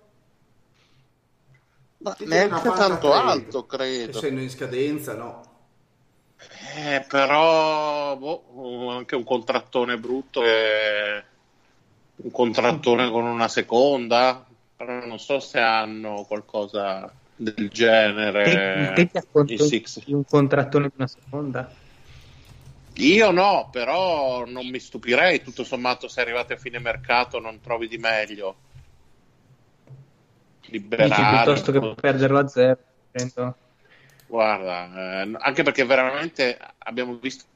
[1.99, 4.19] Ma neanche una tanto alto, credo.
[4.19, 5.48] Essendo in scadenza, no.
[6.81, 11.25] Eh, però boh, anche un contrattone brutto e
[12.17, 19.55] un contrattone con una seconda però non so se hanno qualcosa del genere Te, te
[19.57, 21.75] ti un contrattone di una seconda?
[22.97, 27.89] io no però non mi stupirei tutto sommato se arrivate a fine mercato non trovi
[27.89, 28.57] di meglio
[30.95, 32.79] Dici liberare piuttosto che perderlo a zero.
[33.11, 33.57] prendo-
[34.29, 37.47] Guarda, eh, anche perché veramente abbiamo visto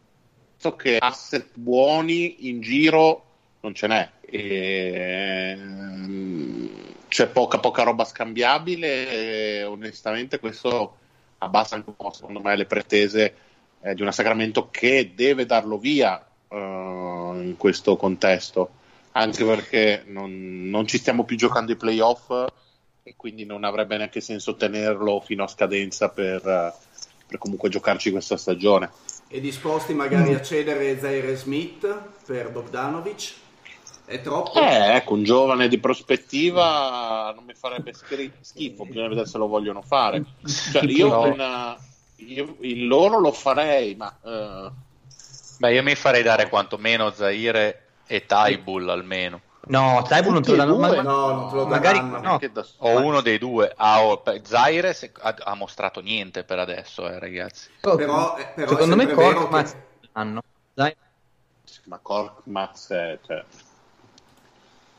[0.77, 3.27] che asset buoni in giro
[3.61, 4.11] non ce n'è.
[4.23, 6.67] E, mm,
[7.09, 10.97] c'è poca, poca roba scambiabile e onestamente questo
[11.39, 13.35] abbassa anche un po' secondo me le pretese
[13.83, 18.71] eh, di una Sacramento che deve darlo via eh, in questo contesto
[19.13, 22.31] anche perché non, non ci stiamo più giocando i playoff
[23.03, 26.73] e quindi non avrebbe neanche senso tenerlo fino a scadenza per, eh,
[27.27, 28.91] per comunque giocarci questa stagione.
[29.29, 31.87] E disposti magari a cedere Zaire Smith
[32.27, 33.35] per Bogdanovic?
[34.05, 34.59] È troppo?
[34.61, 39.47] Eh, ecco, un giovane di prospettiva non mi farebbe scri- schifo, bisogna vedere se lo
[39.47, 40.23] vogliono fare.
[40.71, 41.79] Cioè, io, una-
[42.17, 44.71] io il loro lo farei, ma eh,
[45.59, 49.41] Beh, io mi farei dare quantomeno Zaire e Tybull almeno.
[49.65, 51.03] No, Taibu non te lo danno Tutti ma- due?
[51.03, 52.39] No, non te lo magari daranno.
[52.39, 52.63] no.
[52.79, 53.73] O uno dei due.
[53.77, 57.71] Ah, oh, Zaire se- ha, ha mostrato niente per adesso, eh, ragazzi.
[57.81, 60.41] Però- eh, però secondo me Korkmaz che- hanno.
[60.75, 60.95] Dai.
[61.85, 63.45] ma Korkmaz è, cioè,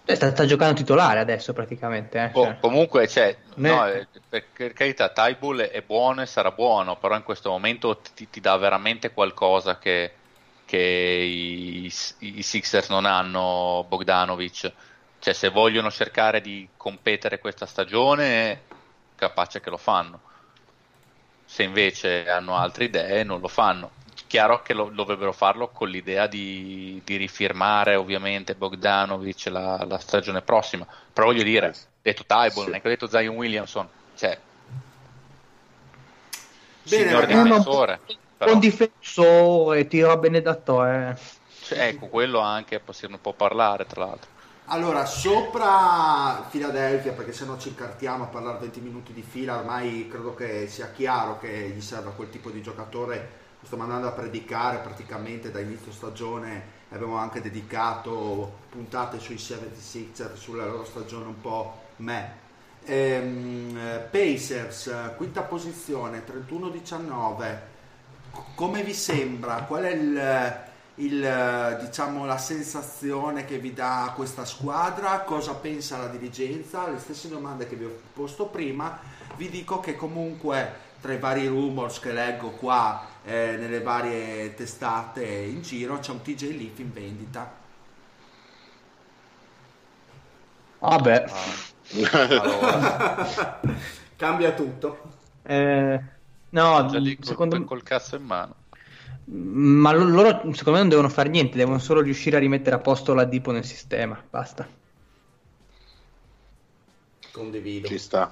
[0.06, 2.18] Eh, Sta, sta giocando titolare adesso praticamente.
[2.20, 2.58] eh, Oh, cioè.
[2.60, 7.16] comunque, cioè, Ne- no, eh, per, per carità, Tybull è buono e sarà buono, però
[7.16, 10.12] in questo momento ti, ti dà veramente qualcosa che,
[10.74, 14.72] che i, i Sixers non hanno, Bogdanovic.
[15.20, 18.64] Cioè, se vogliono cercare di competere questa stagione,
[19.14, 20.20] capace che lo fanno.
[21.46, 23.92] Se invece hanno altre idee, non lo fanno.
[24.26, 30.42] Chiaro che lo, dovrebbero farlo con l'idea di, di rifirmare ovviamente Bogdanovic la, la stagione
[30.42, 30.88] prossima.
[31.14, 31.72] Però voglio dire,
[32.02, 32.70] detto Tybull, Sì.
[32.70, 34.40] non è che ho detto Zion Williamson, cioè,
[36.82, 38.00] Bene, signor difensore.
[38.44, 41.18] Però, Un difensore, tiro bene da te.
[41.62, 44.30] cioè, ecco, quello anche se ne può parlare, tra l'altro.
[44.68, 50.08] Allora, sopra Philadelphia, perché se no ci incartiamo a parlare 20 minuti di fila, ormai
[50.08, 53.42] credo che sia chiaro che gli serve quel tipo di giocatore.
[53.60, 56.82] Lo stiamo andando a predicare praticamente da inizio stagione.
[56.90, 62.40] Abbiamo anche dedicato puntate sui 76er, sulla loro stagione un po' me.
[62.86, 67.72] Ehm, eh, Pacers, eh, quinta posizione, 31-19.
[68.56, 69.64] Come vi sembra?
[69.64, 70.64] Qual è il,
[70.96, 75.22] il, diciamo, la sensazione che vi dà questa squadra?
[75.22, 76.88] Cosa pensa la dirigenza?
[76.90, 79.00] Le stesse domande che vi ho posto prima.
[79.36, 85.26] Vi dico che comunque tra i vari rumors che leggo qua eh, nelle varie testate
[85.26, 87.62] in giro c'è un TJ Leaf in vendita.
[90.80, 91.26] Vabbè.
[92.12, 93.60] Allora,
[94.16, 95.02] Cambia tutto.
[95.44, 96.00] Eh,
[96.54, 97.66] no, già lì secondo me...
[97.66, 98.56] col cazzo in mano.
[99.26, 102.80] Ma lo- loro secondo me non devono fare niente, devono solo riuscire a rimettere a
[102.80, 104.68] posto la Dipo nel sistema, basta.
[107.34, 107.90] Condivido.
[107.90, 108.32] ci sta.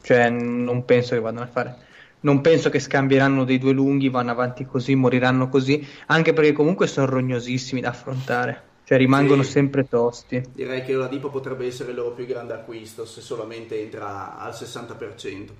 [0.00, 1.76] Cioè, non penso che vadano a fare.
[2.20, 6.86] Non penso che scambieranno dei due lunghi, vanno avanti così, moriranno così, anche perché comunque
[6.86, 8.70] sono rognosissimi da affrontare.
[8.84, 9.50] Cioè, rimangono Sì.
[9.50, 10.42] sempre tosti.
[10.54, 14.54] Direi che la Dipo potrebbe essere il loro più grande acquisto se solamente entra al
[14.54, 15.54] 60%.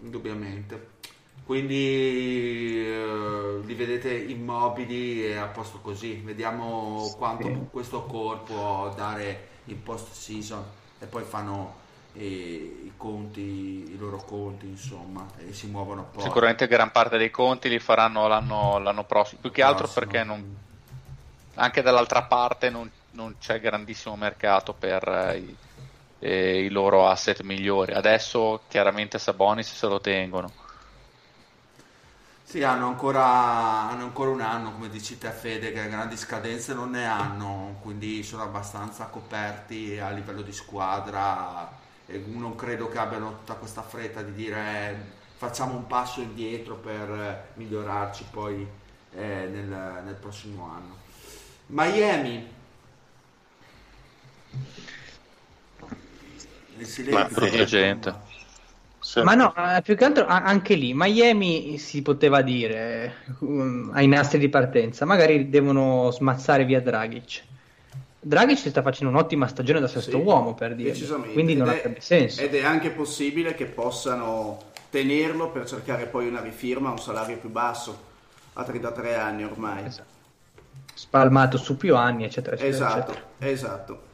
[0.00, 0.96] Indubbiamente.
[1.44, 6.20] Quindi eh, li vedete immobili e a posto così.
[6.22, 10.62] Vediamo quanto questo core può dare in post season
[10.98, 12.24] e poi fanno eh,
[12.84, 16.22] i conti, i loro conti, insomma, e si muovono poi.
[16.22, 20.04] Sicuramente gran parte dei conti li faranno l'anno, l'anno prossimo, più che altro Prossimo.
[20.10, 20.56] perché non-
[21.54, 25.56] anche dall'altra parte non, non c'è grandissimo mercato per eh, i,
[26.18, 27.92] eh, i loro asset migliori.
[27.92, 30.66] Adesso chiaramente Sabonis se lo tengono.
[32.42, 33.24] Sì, hanno ancora,
[33.90, 38.22] hanno ancora un anno, come dici te Fede, che grandi scadenze non ne hanno, quindi
[38.22, 41.70] sono abbastanza coperti a livello di squadra
[42.06, 47.50] e non credo che abbiano tutta questa fretta di dire facciamo un passo indietro per
[47.54, 48.66] migliorarci poi
[49.12, 50.96] eh, nel, nel prossimo anno.
[51.66, 52.56] Miami.
[56.78, 57.36] Il silenzio.
[57.40, 58.14] brutta gente.
[59.00, 59.22] Sì.
[59.22, 64.38] Ma no, eh, più che altro anche lì, Miami si poteva dire um, ai nastri
[64.38, 67.44] di partenza, magari devono smazzare via Dragic.
[68.20, 70.92] Dragic sta facendo un'ottima stagione da sesto Sì, uomo per dire,
[71.32, 72.42] quindi non Ed è- avrebbe senso.
[72.42, 74.58] Ed è anche possibile che possano
[74.90, 78.06] tenerlo per cercare poi una rifirma a un salario più basso
[78.54, 79.84] a 33 anni ormai.
[79.86, 80.16] Esatto.
[80.94, 82.88] Spalmato su più anni, eccetera, eccetera.
[82.88, 83.50] Esatto, eccetera.
[83.50, 84.07] esatto.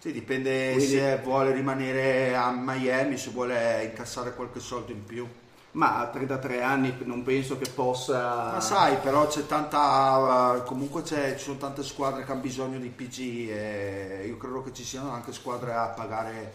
[0.00, 5.28] Sì, dipende Quindi- se vuole rimanere a Miami, se vuole incassare qualche soldo in più.
[5.72, 8.50] Ma a 33 anni non penso che possa...
[8.52, 10.56] Ma sai, però c'è tanta.
[10.56, 13.18] eh, comunque c'è- ci sono tante squadre che hanno bisogno di PG
[13.50, 16.52] e io credo che ci siano anche squadre a pagare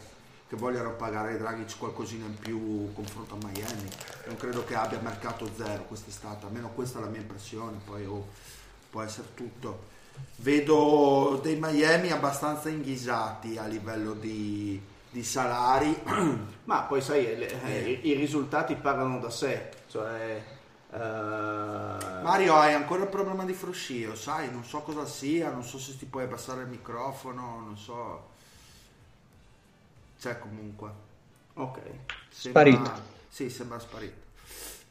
[0.49, 3.87] che vogliono pagare Dragic qualcosina in più confronto a Miami.
[4.25, 8.27] Non credo che abbia mercato zero quest'estate, almeno questa è la mia impressione, poi oh,
[8.89, 9.93] può essere tutto.
[10.38, 15.97] Vedo dei Miami abbastanza inghisati a livello di, di salari.
[16.66, 19.70] Ma poi sai, le- eh, i, i risultati parlano da sé.
[19.88, 20.43] Cioè,
[20.91, 24.51] eh, Mario, hai ancora il problema di fruscio, sai?
[24.51, 28.34] Non so cosa sia, non so se ti puoi abbassare il microfono, non so.
[30.20, 30.89] C'è comunque.
[31.55, 31.80] Ok.
[32.30, 32.91] Sembra- Sparito.
[33.30, 34.24] Sì, sembra sparito.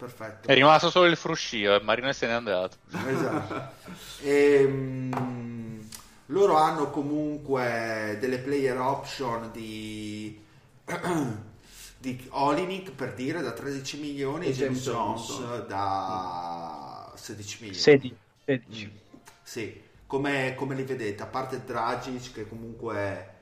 [0.05, 0.48] Perfetto.
[0.48, 2.76] È rimasto solo il fruscio e Marino se n'è andato.
[3.07, 3.82] Esatto.
[4.26, 5.86] Ehm,
[6.26, 10.42] loro hanno comunque delle player option di,
[11.98, 17.80] di Olinik per dire da 13 milioni E e James Jones da 16 milioni.
[17.80, 19.00] 16, 16.
[19.42, 21.22] Sì, come, come li vedete?
[21.22, 23.32] A parte Dragic che comunque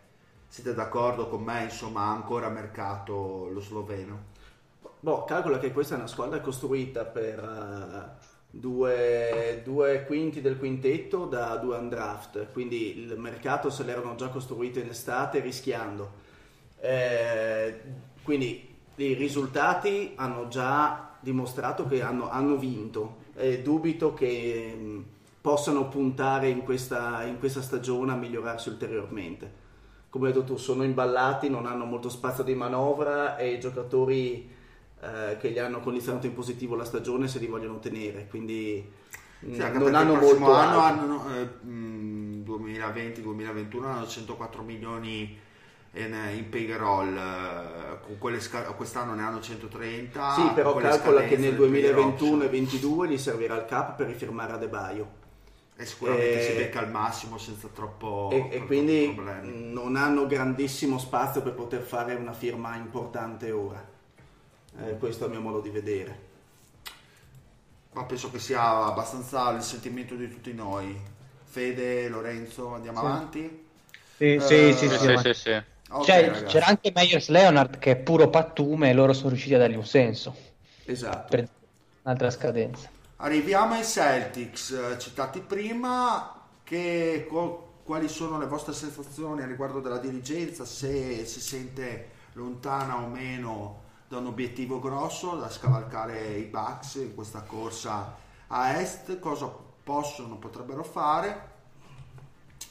[0.49, 4.31] siete d'accordo con me, insomma ha ancora mercato lo sloveno.
[5.05, 11.25] Boh, calcola che questa è una squadra costruita per eh, due, due quinti del quintetto
[11.25, 16.09] da due undraft, quindi il mercato se l'erano già costruito in estate rischiando.
[16.79, 17.81] Eh,
[18.23, 25.05] quindi i risultati hanno già dimostrato che hanno, hanno vinto e dubito che mh,
[25.41, 29.53] possano puntare in questa, in questa stagione a migliorarsi ulteriormente.
[30.11, 34.61] Come hai detto tu, sono imballati, non hanno molto spazio di manovra e i giocatori
[35.03, 38.91] eh, che gli hanno condizionato in positivo la stagione se li vogliono tenere, quindi
[39.51, 45.39] Sì, anche non perché hanno molto anno hanno, eh, mh, 2020-2021 hanno 104 milioni
[45.95, 50.31] in, in payroll, eh, sca- quest'anno ne hanno 130.
[50.31, 52.49] Sì, però calcola che nel del player 2021 e option.
[52.49, 55.21] 2022 gli servirà il cap per rifirmare Adebayo.
[55.77, 59.53] E sicuramente Eh, si becca al massimo senza troppo, e, e quindi problemi.
[59.73, 63.92] non hanno grandissimo spazio per poter fare una firma importante ora.
[64.79, 66.31] Eh, questo è il mio modo di vedere.
[67.93, 70.99] Ma penso che sia abbastanza il sentimento di tutti noi.
[71.45, 73.67] Fede, Lorenzo, andiamo avanti?
[74.17, 75.63] Sì, Eh, sì, sì, Sì, sì, sì, ma- sì, sì.
[75.91, 79.59] Ok, Cioè, c'era anche Meyers Leonard che è puro pattume e loro sono riusciti a
[79.59, 80.35] dargli un senso
[80.85, 81.29] Esatto.
[81.29, 81.49] per
[82.03, 82.91] un'altra scadenza.
[83.17, 89.81] Arriviamo ai Celtics, eh, citati prima, che, co- quali sono le vostre sensazioni a riguardo
[89.81, 93.82] della dirigenza, se si sente lontana o meno
[94.13, 98.15] da un obiettivo grosso da scavalcare i Bucks in questa corsa
[98.49, 99.51] a est, cosa
[99.83, 101.49] possono, potrebbero fare.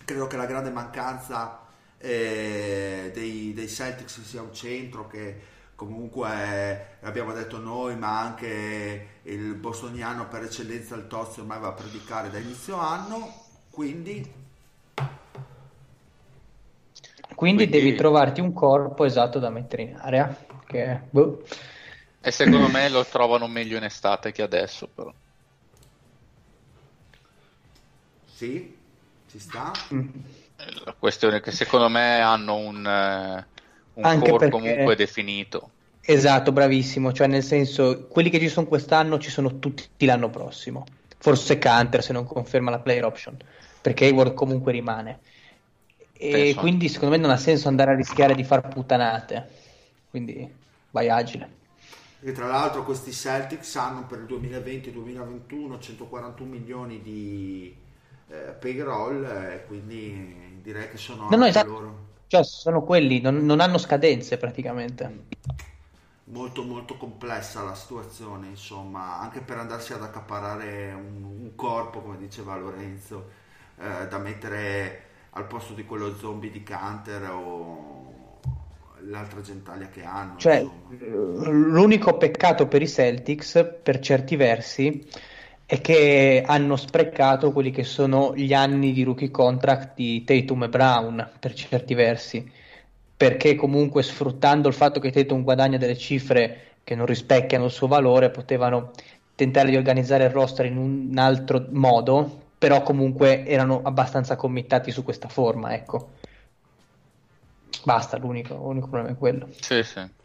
[0.06, 1.62] Credo che la grande mancanza
[1.98, 5.42] eh, dei, dei Celtics sia un centro che
[5.74, 11.70] comunque eh, l'abbiamo detto noi, ma anche il bostoniano per eccellenza il Tozzi ormai va
[11.70, 13.34] a predicare da inizio anno,
[13.72, 14.32] quindi
[17.34, 20.50] Quindi, Quindi- devi trovarti un corpo esatto da mettere in area.
[20.72, 21.44] Che, boh.
[22.22, 25.14] E secondo me lo trovano meglio in estate che adesso, però.
[28.26, 28.78] sì,
[29.28, 29.72] ci sta.
[30.86, 33.48] La questione è che secondo me hanno un, eh,
[33.94, 35.72] un Anche core perché- comunque definito.
[36.04, 37.12] Esatto, bravissimo.
[37.14, 40.98] Cioè, nel senso, quelli che ci sono quest'anno ci sono tutti l'anno prossimo.
[41.18, 43.38] Forse Canter se non conferma la player option,
[43.82, 45.22] perché Hayward comunque rimane.
[46.14, 46.60] E Penso.
[46.60, 49.50] quindi secondo me non ha senso andare a rischiare di far puttanate.
[50.10, 50.61] quindi
[50.92, 51.60] vai agile.
[52.24, 57.76] E tra l'altro questi Celtics hanno per il 2020-2021 141 milioni di
[58.28, 61.70] eh, payroll, eh, quindi direi che sono No, no, esatto.
[61.70, 65.26] loro Cioè, sono quelli, non, non hanno scadenze praticamente.
[66.26, 72.18] molto molto complessa la situazione, insomma, anche per andarsi ad accaparrare un, un corpo, come
[72.18, 73.30] diceva Lorenzo,
[73.78, 78.01] eh, da mettere al posto di quello zombie di Canter o
[79.08, 80.38] l'altra gentaglia che hanno.
[80.38, 81.50] Cioè, insomma.
[81.50, 85.08] l'unico peccato per i Celtics, per certi versi,
[85.66, 90.70] è che hanno sprecato quelli che sono gli anni di rookie contract di Tatum e
[90.70, 92.52] Brown, per certi versi,
[93.16, 97.88] perché comunque sfruttando il fatto che Tatum guadagna delle cifre che non rispecchiano il suo
[97.88, 98.92] valore, potevano
[99.36, 105.04] tentare di organizzare il roster in un altro modo, però comunque erano abbastanza committati su
[105.04, 106.10] questa forma, ecco.
[107.84, 109.48] Basta, l'unico, l'unico problema è quello.
[109.60, 110.20] Sì, sì.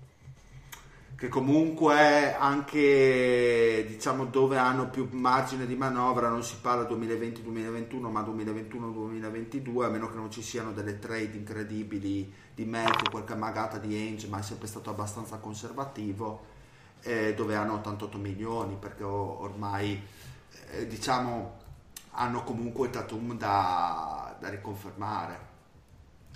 [1.17, 8.21] che comunque anche diciamo dove hanno più margine di manovra non si parla 2020-2021 ma
[8.21, 13.95] 2021-2022 a meno che non ci siano delle trade incredibili di mezzo qualche magata di
[13.95, 16.45] Ainge ma è sempre stato abbastanza conservativo
[17.01, 19.99] eh, dove hanno 88 milioni perché ormai
[20.73, 21.65] eh, diciamo
[22.11, 25.55] hanno comunque Tatum da, da riconfermare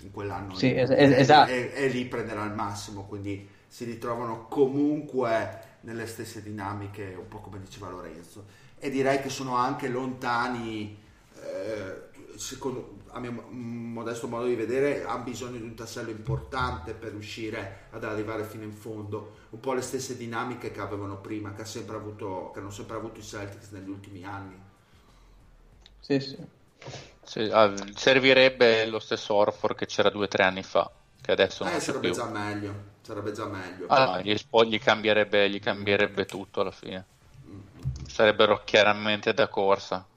[0.05, 1.51] in quell'anno Sì, es- E- esatto.
[1.51, 7.39] e, e lì prenderà il massimo quindi si ritrovano comunque nelle stesse dinamiche, un po'
[7.39, 8.45] come diceva Lorenzo.
[8.77, 10.97] E direi che sono anche lontani,
[11.41, 17.11] eh, secondo, a mio modesto modo di vedere, hanno bisogno di un tassello importante per
[17.11, 19.37] riuscire ad arrivare fino in fondo.
[19.51, 22.95] Un po' le stesse dinamiche che avevano prima, che, ha sempre avuto, che hanno sempre
[22.97, 24.55] avuto i Celtics negli ultimi anni.
[25.99, 26.37] Sì, sì.
[27.23, 31.63] Sì, ah, servirebbe lo stesso Orfor che c'era due o tre anni fa, che adesso
[31.63, 32.11] non Eh, sarebbe più.
[32.11, 33.87] già meglio, sarebbe già meglio.
[33.89, 37.05] Ah, gli, spo- gli cambierebbe, gli cambierebbe tutto alla fine.
[38.05, 40.07] Sarebbero chiaramente da corsa.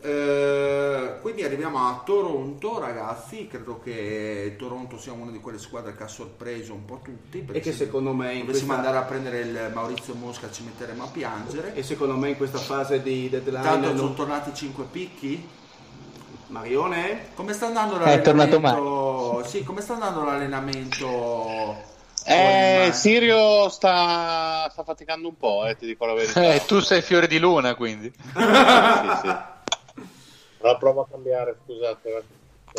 [0.00, 3.46] Eh, quindi arriviamo a Toronto, ragazzi.
[3.48, 7.46] Credo che Toronto sia una di quelle squadre che ha sorpreso un po' tutti.
[7.52, 10.62] E che se secondo me in dovessimo questa- andare a prendere il Maurizio Mosca ci
[10.62, 11.74] metteremo a piangere.
[11.74, 15.48] E secondo me in questa fase di deadline Intanto non- sono tornati 5 picchi.
[16.48, 17.26] Marione?
[17.34, 19.44] Come sta andando È tornato l'allenamento?
[19.44, 21.76] Sì, come sta andando l'allenamento?
[22.24, 26.54] Eh, Sirio sta, sta faticando un po', eh, ti dico la verità.
[26.54, 28.10] Eh, tu sei fiore di luna, quindi.
[28.34, 29.36] Sì, sì.
[30.60, 32.24] La provo a cambiare, scusate.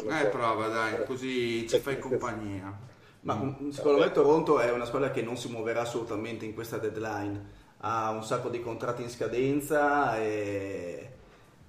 [0.07, 2.87] Eh, prova, dai, così ci fai compagnia.
[3.21, 7.57] Ma secondo me Toronto è una squadra che non si muoverà assolutamente in questa deadline.
[7.79, 11.09] Ha un sacco di contratti in scadenza e,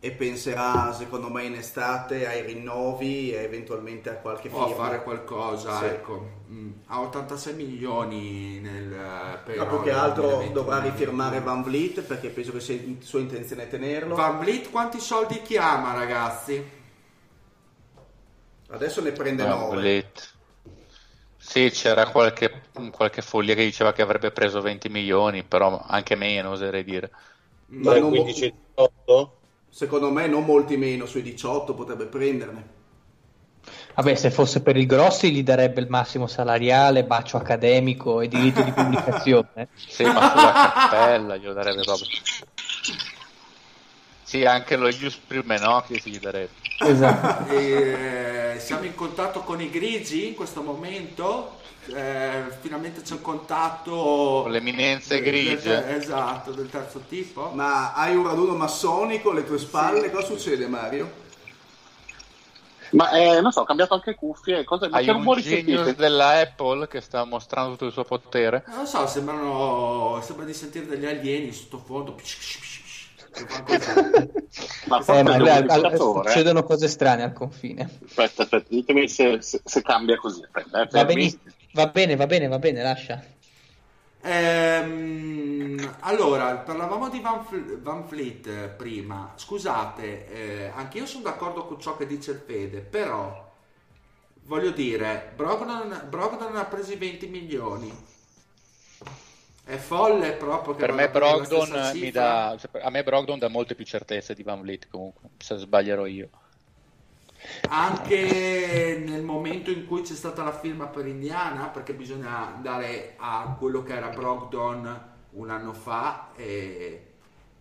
[0.00, 4.74] e penserà, secondo me, in estate ai rinnovi e eventualmente a qualche O a firma.
[4.74, 5.84] fare qualcosa, Sì.
[5.86, 6.38] ecco.
[6.50, 10.52] Mm, Ha 86 milioni nel eh, No, payroll più che altro 2020.
[10.52, 14.14] dovrà rifirmare Van Vliet perché penso che sia in- sua intenzione tenerlo.
[14.16, 16.78] Van Vliet quanti soldi chiama, ragazzi?
[18.68, 19.66] Adesso ne prende No, 9.
[19.66, 20.38] Bullet.
[21.36, 26.50] Sì, c'era qualche, qualche follia che diceva che avrebbe preso 20 milioni, però anche meno,
[26.50, 27.10] oserei dire.
[27.68, 29.39] Ma Tra non- 15 e 18?
[29.70, 32.78] Secondo me non molti meno, sui 18 potrebbe prenderne.
[33.94, 38.62] Vabbè, se fosse per il Grossi gli darebbe il massimo salariale, bacio accademico e diritto
[38.62, 39.68] di pubblicazione.
[39.90, 42.06] Sì, ma sulla cappella glielo darebbe proprio.
[44.22, 46.52] Sì, anche lo Ius Primenocchi si gli darebbe.
[46.78, 47.50] Esatto.
[47.52, 51.58] E, eh, siamo in contatto con i grigi in questo momento.
[51.86, 55.96] Eh, finalmente c'è un contatto Con le eminenze del- del- grigie.
[55.96, 57.50] esatto, del terzo tipo.
[57.54, 60.10] Ma hai un raduno massonico alle tue spalle?
[60.10, 61.28] Cosa succede, Mario?
[62.92, 64.64] Ma eh, non so, ho cambiato anche cuffie.
[64.64, 65.94] Cosa, ma Hai che un rumori sentite?
[65.94, 68.64] della Apple che sta mostrando tutto il suo potere.
[68.66, 72.16] Non lo so, sembrano sembra di sentire degli alieni sottofondo.
[74.86, 76.28] Ma Eh, ma al- modificatore.
[76.28, 77.88] succedono cose strane al confine.
[78.04, 80.42] Aspetta, aspetta, ditemi se, se- se cambia così.
[80.42, 81.38] Aspetta, eh, Va, fermi.
[81.72, 83.22] Va bene, va bene, va bene, lascia.
[84.22, 89.32] Ehm, allora, parlavamo di Van, Fl- Van Fleet eh, prima.
[89.36, 93.48] Scusate, eh, anch'io sono d'accordo con ciò che dice il Fede, però
[94.44, 97.90] voglio dire, Brogdon, Brogdon ha presi 20 milioni.
[99.64, 103.74] È folle proprio che Per me Brogdon mi dà, cioè, a me Brogdon dà molte
[103.74, 106.30] più certezze di Van Vliet comunque, se sbaglierò io.
[107.68, 113.56] Anche nel momento in cui c'è stata la firma per Indiana, perché bisogna andare a
[113.58, 117.06] quello che era Brogdon un anno fa e,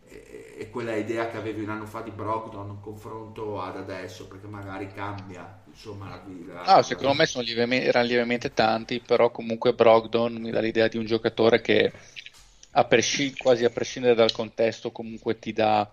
[0.08, 4.28] e, e quella idea che avevi un anno fa di Brogdon in confronto ad adesso,
[4.28, 6.62] perché magari cambia insomma la vita.
[6.64, 11.06] Ah, secondo me lievemente, erano lievemente tanti, però comunque Brogdon mi dà l'idea di un
[11.06, 11.92] giocatore che
[12.72, 15.92] a presci- quasi a prescindere dal contesto comunque ti dà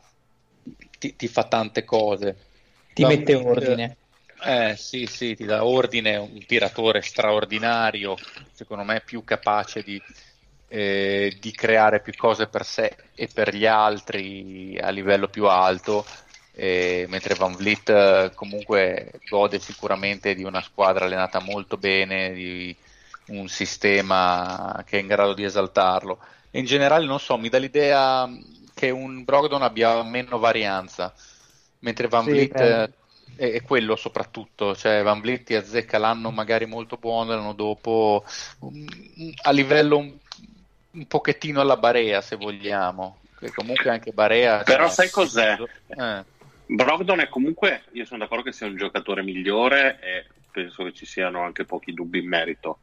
[0.99, 2.37] ti, ti fa tante cose.
[2.97, 3.97] Ti Van mette ordine.
[4.43, 8.17] Eh sì, sì, ti dà ordine, un tiratore straordinario,
[8.53, 10.01] secondo me più capace di,
[10.69, 16.07] eh, di creare più cose per sé e per gli altri a livello più alto,
[16.55, 22.75] eh, mentre Van Vliet eh, comunque gode sicuramente di una squadra allenata molto bene, di
[23.27, 26.19] un sistema che è in grado di esaltarlo.
[26.51, 28.27] E in generale, non so, mi dà l'idea
[28.73, 31.13] che un Brogdon abbia meno varianza,
[31.81, 32.83] mentre Van Sì, Vliet credo.
[32.83, 32.91] eh,
[33.37, 38.25] è, è quello soprattutto, cioè Van Vliet ti azzecca l'anno magari molto buono, l'anno dopo
[38.61, 38.85] um,
[39.43, 40.17] a livello un,
[40.93, 44.63] un pochettino alla Barea se vogliamo, che comunque anche Barea...
[44.63, 45.57] Però cioè, sai cos'è?
[45.87, 46.25] eh,
[46.67, 51.07] Brogdon è comunque, io sono d'accordo che sia un giocatore migliore e penso che ci
[51.07, 52.79] siano anche pochi dubbi in merito,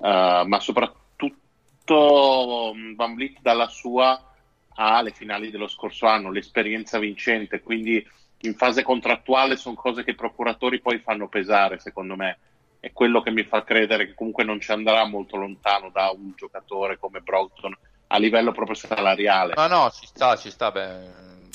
[0.00, 4.32] Uh, ma soprattutto um, Van Vliet dalla sua
[4.74, 8.06] alle finali dello scorso anno, l'esperienza vincente, quindi
[8.42, 12.38] in fase contrattuale sono cose che i procuratori poi fanno pesare, secondo me.
[12.80, 16.32] È quello che mi fa credere che comunque non ci andrà molto lontano da un
[16.36, 17.76] giocatore come Brogdon
[18.08, 19.54] a livello proprio salariale.
[19.56, 20.86] No, no, ci sta, ci sta, beh,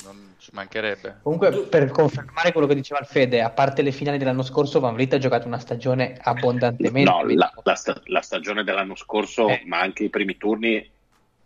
[0.04, 1.20] non ci mancherebbe.
[1.22, 4.94] Comunque, per confermare quello che diceva il Fede, a parte le finali dell'anno scorso, Van
[4.94, 7.10] Vliet ha giocato una stagione abbondantemente.
[7.10, 9.62] No, la, la sta- la stagione dell'anno scorso, Eh.
[9.64, 10.88] ma anche i primi turni,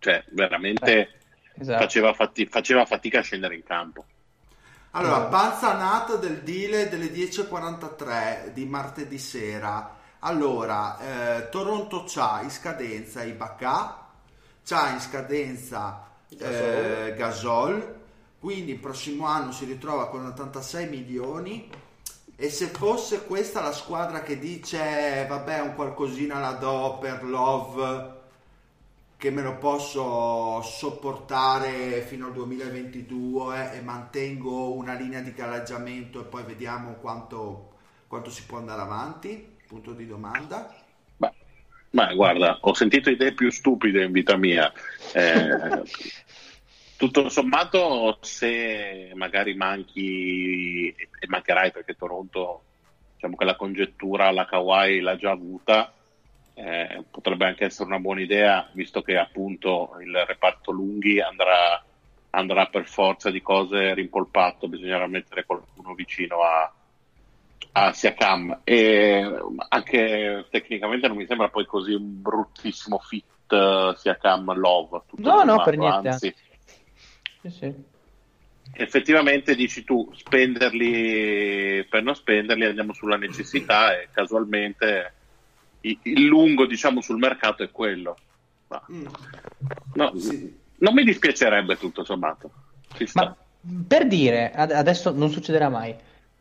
[0.01, 1.20] cioè veramente
[1.57, 1.80] Esatto.
[1.80, 4.05] faceva, fati- faceva fatica a scendere in campo.
[4.93, 9.97] Allora, panzanata del deal delle 10.43 di martedì sera.
[10.20, 14.07] Allora, eh, Toronto c'ha in scadenza Ibaka,
[14.64, 17.97] c'ha in scadenza eh, Gasol,
[18.41, 21.70] quindi il prossimo anno si ritrova con 86 milioni.
[22.34, 28.17] E se fosse questa la squadra che dice vabbè un qualcosina la do per Love
[29.18, 36.24] che me lo posso sopportare fino al 2022 e mantengo una linea di galleggiamento e
[36.24, 37.72] poi vediamo quanto,
[38.06, 39.56] quanto si può andare avanti?
[39.66, 40.72] Punto di domanda.
[41.16, 41.32] Ma,
[41.90, 44.72] ma guarda, ho sentito idee più stupide in vita mia.
[45.12, 45.82] Eh,
[46.96, 52.62] tutto sommato, se magari manchi, e mancherai perché Toronto,
[53.14, 55.92] diciamo che la congettura alla Kawhi l'ha già avuta,
[56.59, 61.84] eh, potrebbe anche essere una buona idea, visto che appunto il reparto lunghi andrà,
[62.30, 66.74] andrà per forza di cose rimpolpato, bisognerà mettere qualcuno vicino a,
[67.72, 69.24] a Siakam e
[69.68, 75.62] anche tecnicamente non mi sembra poi così un bruttissimo fit eh, Siakam Love No, no,
[75.62, 76.09] per niente.
[76.09, 76.34] anzi
[77.40, 77.74] Sì, sì.
[78.72, 85.12] effettivamente dici tu spenderli per non spenderli andiamo sulla necessità e casualmente
[85.80, 88.16] il lungo diciamo sul mercato è quello
[88.68, 89.06] Ma- Mm.
[89.94, 90.58] no, Sì.
[90.78, 92.50] non mi dispiacerebbe tutto sommato.
[93.14, 93.34] Ma
[93.86, 95.94] per dire, ad- adesso non succederà mai.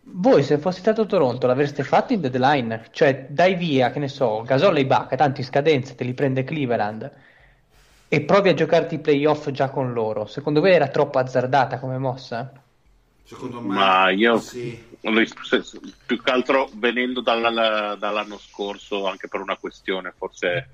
[0.09, 2.88] Voi, se fosse stato Toronto, l'avreste fatto in deadline?
[2.91, 6.43] Cioè, dai via, che ne so, Gasol e Ibaka, tanto in scadenza te li prende
[6.43, 7.11] Cleveland
[8.09, 10.25] e provi a giocarti i playoff già con loro.
[10.25, 12.51] Secondo voi era troppo azzardata come mossa?
[13.28, 14.82] Secondo me Ma io sì.
[16.05, 20.69] più che altro venendo dalla- dall'anno scorso anche per una questione forse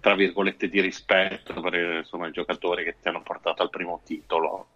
[0.00, 4.66] tra virgolette di rispetto per insomma, i giocatori che ti hanno portato al primo titolo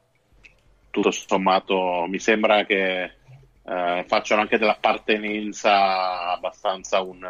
[0.91, 7.27] tutto sommato mi sembra che eh, facciano anche dell'appartenenza abbastanza un,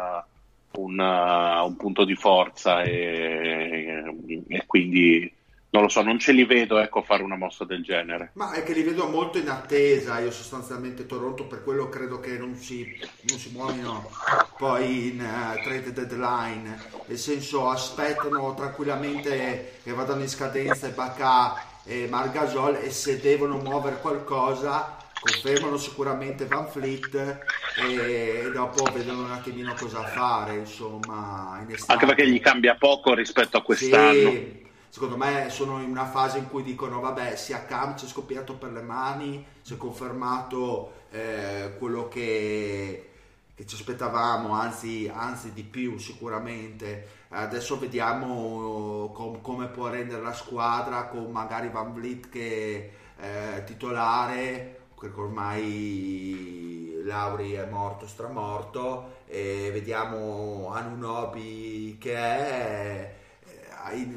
[0.73, 4.03] un, un punto di forza e,
[4.47, 5.39] e quindi
[5.71, 8.31] non lo so, non ce li vedo ecco fare una mossa del genere.
[8.33, 12.37] Ma è che li vedo molto in attesa, io sostanzialmente Toronto per quello credo che
[12.37, 12.85] non si,
[13.29, 14.09] non si muovino
[14.57, 22.05] poi in eh, trade deadline, nel senso aspettano tranquillamente che vadano in scadenza Ibaka e
[22.09, 27.39] Margasol e se devono muovere qualcosa confermano sicuramente Van Fleet
[27.77, 33.13] e, e dopo vedono un attimino cosa fare insomma in anche perché gli cambia poco
[33.13, 34.29] rispetto a quest'anno.
[34.31, 38.09] Sì, secondo me sono in una fase in cui dicono vabbè sia Cam ci è
[38.09, 43.09] scoppiato per le mani si è confermato eh, quello che,
[43.55, 47.19] che ci aspettavamo anzi, anzi di più sicuramente.
[47.29, 54.79] Adesso vediamo com- come può rendere la squadra con magari Van Vliet che è titolare
[54.99, 63.20] perché ormai Lauri è morto stramorto e vediamo Anunobi che è eh,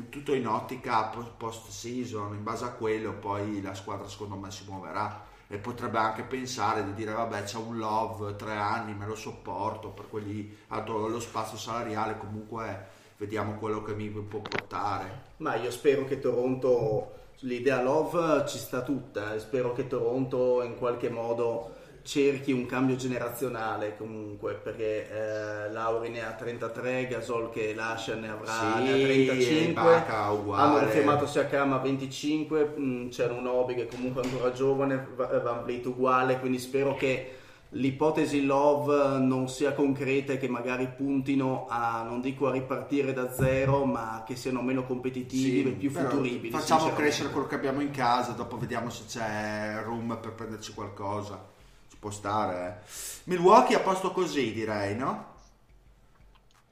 [0.09, 4.65] tutto in ottica post season, in base a quello poi la squadra secondo me si
[4.67, 9.15] muoverà e potrebbe anche pensare di dire vabbè c'è un love, tre anni, me lo
[9.15, 15.33] sopporto per quelli alto lo spazio salariale comunque vediamo quello che mi può portare.
[15.39, 20.77] Ma io spero che Toronto, l'idea Love ci sta tutta, e spero che Toronto in
[20.77, 27.75] qualche modo cerchi un cambio generazionale comunque, perché eh, Lauri ne ha 33, Gasol che
[27.75, 30.63] lascia ne avrà Sì, ne ha e 35, Ibaka uguale.
[30.63, 35.39] hanno confermato Siakam a 25, mh, c'era un Obi che comunque è ancora giovane, Va-
[35.41, 37.31] Van Vliet uguale, quindi spero che
[37.71, 43.33] l'ipotesi Love non sia concreta e che magari puntino a, non dico a ripartire da
[43.33, 46.51] zero, ma che siano meno competitivi e più futuribili.
[46.53, 51.54] Facciamo crescere quello che abbiamo in casa, dopo vediamo se c'è room per prenderci qualcosa.
[51.95, 52.83] Ci può stare.
[52.83, 52.87] eh.
[53.25, 55.33] Milwaukee a posto così, direi, no?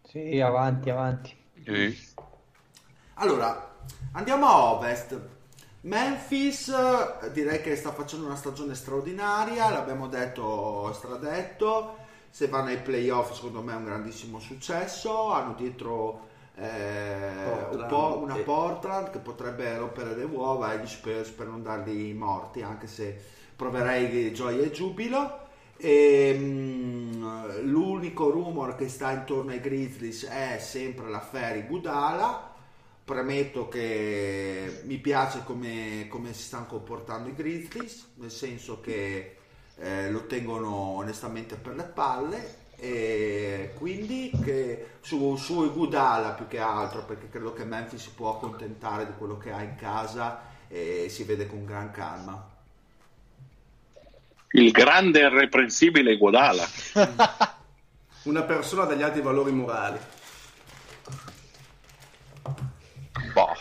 [0.04, 1.36] Sì, avanti, avanti.
[3.14, 3.76] Allora,
[4.12, 5.18] andiamo a ovest.
[5.82, 11.98] Memphis eh, direi che sta facendo una stagione straordinaria, l'abbiamo detto, stradetto.
[12.30, 15.32] Se vanno ai playoff, secondo me è un grandissimo successo.
[15.32, 21.46] Hanno dietro eh, un po' una Portland che potrebbe rompere le uova agli Spurs per
[21.48, 23.20] non darli morti, anche se
[23.62, 25.38] proverei gioia e giubilo.
[25.76, 32.50] E, mm, l'unico rumor che sta intorno ai Grizzlies è sempre l'affare Gudala.
[33.04, 39.36] Premetto che mi piace come, come si stanno comportando i Grizzlies, nel senso che
[39.76, 46.58] eh, lo tengono onestamente per le palle e quindi che su, su Gudala più che
[46.58, 51.06] altro perché credo che Memphis si può accontentare di quello che ha in casa e
[51.08, 52.51] si vede con gran calma.
[54.52, 56.66] Il grande e irreprensibile Guadala.
[58.24, 59.98] Una persona dagli alti valori morali.
[63.32, 63.56] Boh.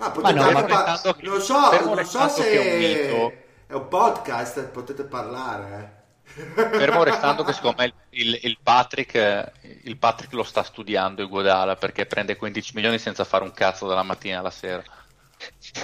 [0.00, 3.32] Ah, potete no, anche fermo par- non so, non so se è un mito.
[3.66, 5.96] è un podcast, potete parlare.
[6.24, 6.46] eh.
[6.78, 9.52] Fermo restando che secondo me il, il Patrick, eh,
[9.82, 13.88] il Patrick lo sta studiando il Guadala perché prende 15 milioni senza fare un cazzo
[13.88, 14.82] dalla mattina alla sera.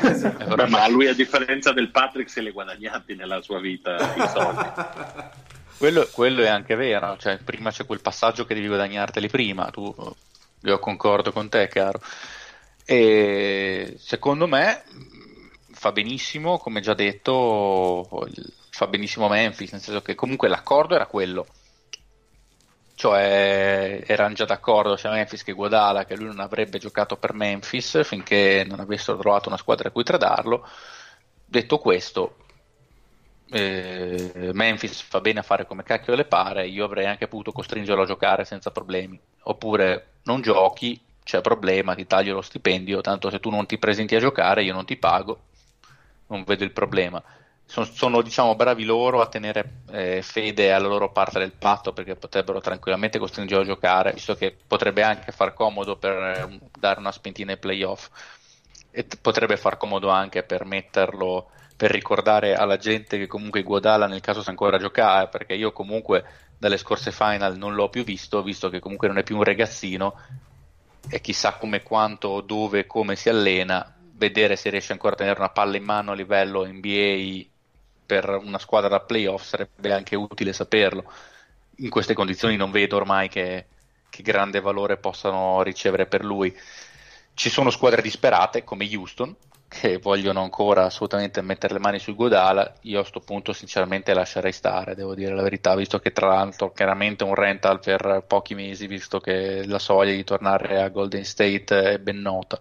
[0.01, 4.28] Beh, ma lui a differenza del Patrick se li ha guadagnati nella sua vita i
[4.32, 4.69] soldi.
[5.77, 9.94] Quello, quello è anche vero, cioè, prima c'è quel passaggio che devi guadagnarteli prima, tu,
[10.62, 12.01] io concordo con te, caro.
[12.85, 14.82] E secondo me
[15.73, 18.28] fa benissimo, come già detto,
[18.70, 21.47] fa benissimo Memphis, nel senso che comunque l'accordo era quello.
[22.96, 28.04] Cioè, erano già d'accordo sia Memphis che Guadala che lui non avrebbe giocato per Memphis
[28.04, 30.66] finché non avessero trovato una squadra a cui tradarlo.
[31.44, 32.36] Detto questo,
[33.50, 38.02] eh, Memphis fa bene a fare come cacchio le pare, io avrei anche potuto costringerlo
[38.02, 39.20] a giocare senza problemi.
[39.44, 44.14] Oppure non giochi, c'è problema, ti taglio lo stipendio, tanto se tu non ti presenti
[44.16, 45.40] a giocare io non ti pago,
[46.28, 47.22] non vedo il problema.
[47.66, 52.15] Sono, sono, diciamo bravi loro a tenere eh, fede alla loro parte del patto perché
[52.15, 57.11] potrebbero tranquillamente costringerlo a giocare, visto che potrebbe anche far comodo per eh, dare una
[57.11, 58.09] spintina ai playoff.
[58.91, 64.07] E t- potrebbe far comodo anche per metterlo per ricordare alla gente che comunque Guadala
[64.07, 66.24] nel caso sa ancora giocare perché io comunque
[66.57, 70.15] dalle scorse final non l'ho più visto visto che comunque non è più un ragazzino.
[71.09, 75.51] E chissà come quanto dove come si allena vedere se riesce ancora a tenere una
[75.51, 77.53] palla in mano a livello NBA
[78.05, 81.05] per una squadra da playoff sarebbe anche utile saperlo.
[81.76, 83.66] In queste condizioni non vedo ormai che,
[84.10, 86.55] che grande valore possano ricevere per lui.
[87.35, 89.35] Ci sono squadre disperate come Houston
[89.81, 94.52] che vogliono ancora assolutamente mettere le mani sul Godala, io a questo punto sinceramente lascerei
[94.52, 98.86] stare, devo dire la verità, visto che tra l'altro chiaramente un rental per pochi mesi,
[98.86, 102.60] visto che la soglia di tornare a Golden State è ben nota.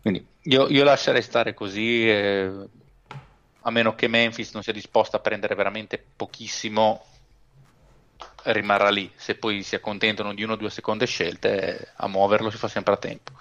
[0.00, 2.52] Quindi io, io lascerei stare così, eh,
[3.66, 7.04] a meno che Memphis non sia disposta a prendere veramente pochissimo,
[8.44, 12.56] rimarrà lì, se poi si accontentano di una o due seconde scelte, a muoverlo si
[12.56, 13.32] fa sempre a tempo.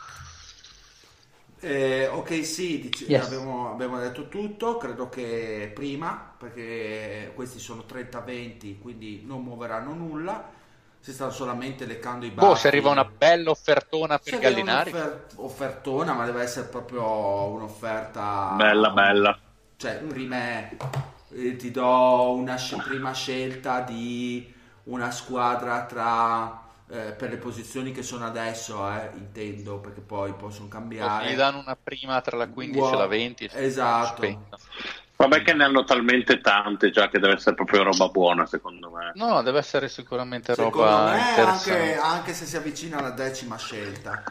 [1.59, 3.25] Eh, ok, sì, dic- Yes.
[3.25, 10.51] abbiamo, abbiamo detto tutto, credo che prima, perché questi sono 30-20, quindi non muoveranno nulla,
[10.99, 12.45] si stanno solamente leccando i baffi.
[12.45, 16.67] Boh, se arriva una bella offertona Se per arriva Gallinari, un'offer- offertona, ma deve essere
[16.67, 17.03] proprio
[17.47, 18.19] un'offerta
[18.61, 19.39] Bella, bella.
[19.85, 20.67] Cioè, prima
[21.29, 24.51] eh, ti do una sce- prima scelta di
[24.85, 26.59] una squadra tra
[26.89, 31.31] eh, per le posizioni che sono adesso, eh, intendo, perché poi possono cambiare.
[31.31, 32.93] gli danno una prima tra la 15 Wow.
[32.93, 33.49] e la 20.
[33.53, 34.47] Esatto.
[35.17, 39.11] Vabbè che ne hanno talmente tante già che deve essere proprio roba buona secondo me.
[39.13, 44.23] No, deve essere sicuramente Secondo roba me, anche, anche se si avvicina alla decima scelta.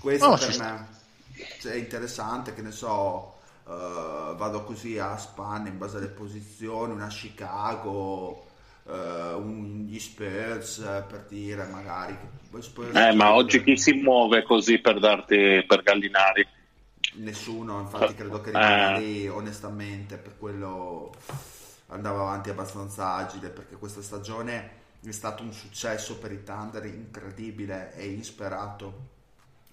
[0.00, 0.96] Questo No, per me cioè,
[1.62, 7.08] è interessante, che ne so, eh, vado così a spanne in base alle posizioni, una
[7.08, 8.46] Chicago,
[8.86, 12.16] eh, un, gli Spurs eh, per dire magari.
[12.60, 16.46] Spurs- Eh, ma oggi chi si muove così per darti per Gallinari?
[17.14, 21.12] Nessuno, infatti credo che rimane lì onestamente, per quello
[21.88, 27.94] andava avanti abbastanza agile, perché questa stagione è stato un successo per i Thunder incredibile
[27.94, 29.16] e insperato.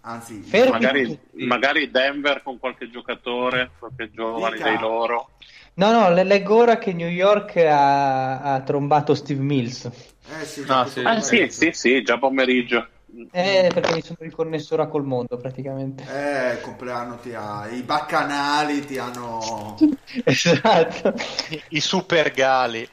[0.07, 4.69] Anzi, Magari, magari Denver con qualche giocatore, qualche giovane Dica.
[4.69, 5.29] dei loro.
[5.75, 9.85] No, no, le leggo ora che New York ha, ha trombato Steve Mills.
[9.85, 10.99] eh sì, Ah, già sì.
[11.03, 11.51] Ah sì, pomeriggio.
[11.51, 12.87] sì, sì, già pomeriggio.
[13.31, 16.03] Eh, perché mi sono riconnesso ora col mondo praticamente.
[16.07, 17.67] Eh, il compleanno ti ha...
[17.67, 19.75] I baccanali ti hanno...
[20.23, 21.13] Esatto.
[21.49, 22.87] I, i super gali.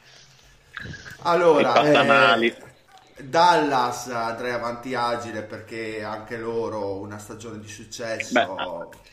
[1.25, 2.47] Allora, I pattanali.
[2.47, 2.55] eh,
[3.17, 8.45] Dallas andrei avanti agile perché anche loro una stagione di successo Beh,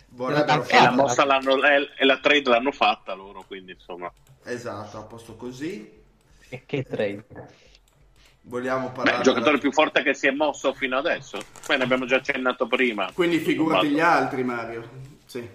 [0.08, 4.10] vorrebbero E la mossa l'hanno, e e la trade l'hanno fatta loro, quindi insomma.
[4.44, 5.98] Esatto, a posto così.
[6.48, 7.24] E che trade.
[8.42, 11.38] Vogliamo Beh, parlare il giocatore più forte che si è mosso fino adesso.
[11.66, 13.10] Poi ne abbiamo già accennato prima.
[13.12, 14.88] Quindi figurati gli altri, Mario.
[15.26, 15.46] Sì.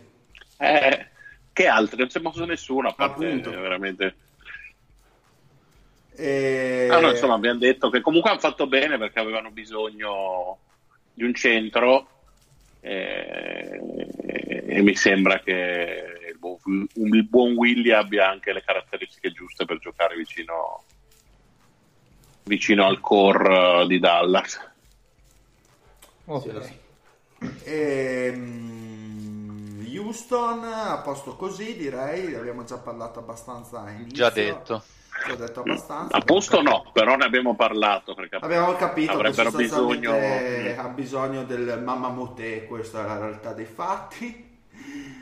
[0.58, 1.08] Eh,
[1.52, 1.98] che altri?
[1.98, 3.50] Non si è mosso nessuno, a parte Appunto.
[3.50, 4.16] veramente.
[6.16, 6.88] E...
[6.90, 10.60] Ah, no, insomma, abbiamo detto che comunque hanno fatto bene perché avevano bisogno
[11.14, 12.08] di un centro
[12.82, 13.82] eh,
[14.68, 19.80] e, mi sembra che il buon, il buon Willy abbia anche le caratteristiche giuste per
[19.80, 20.84] giocare vicino,
[22.44, 24.60] vicino al core eh, di Dallas.
[26.26, 26.74] Ok.
[27.64, 28.76] Ehm,
[29.92, 34.14] Houston a posto così direi, abbiamo già parlato abbastanza inizio.
[34.14, 34.84] Già detto.
[35.28, 36.16] Già detto abbastanza.
[36.16, 40.14] A posto no, però ne abbiamo parlato perché Abbiamo capito avrebbero che bisogno
[40.78, 44.44] ha bisogno del mamma motè, questa è la realtà dei fatti.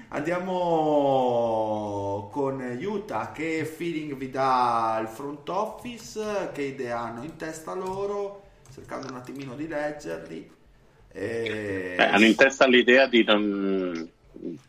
[0.09, 7.73] Andiamo con Utah, che feeling vi dà il front office, che idee hanno in testa
[7.73, 10.51] loro, cercando un attimino di leggerli.
[11.11, 14.59] E- Eh, hanno in testa l'idea di non di,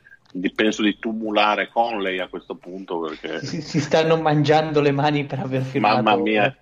[0.55, 5.39] penso di tumulare Conley a questo punto perché Si, si stanno mangiando le mani per
[5.41, 6.03] aver firmato.
[6.03, 6.55] mamma mia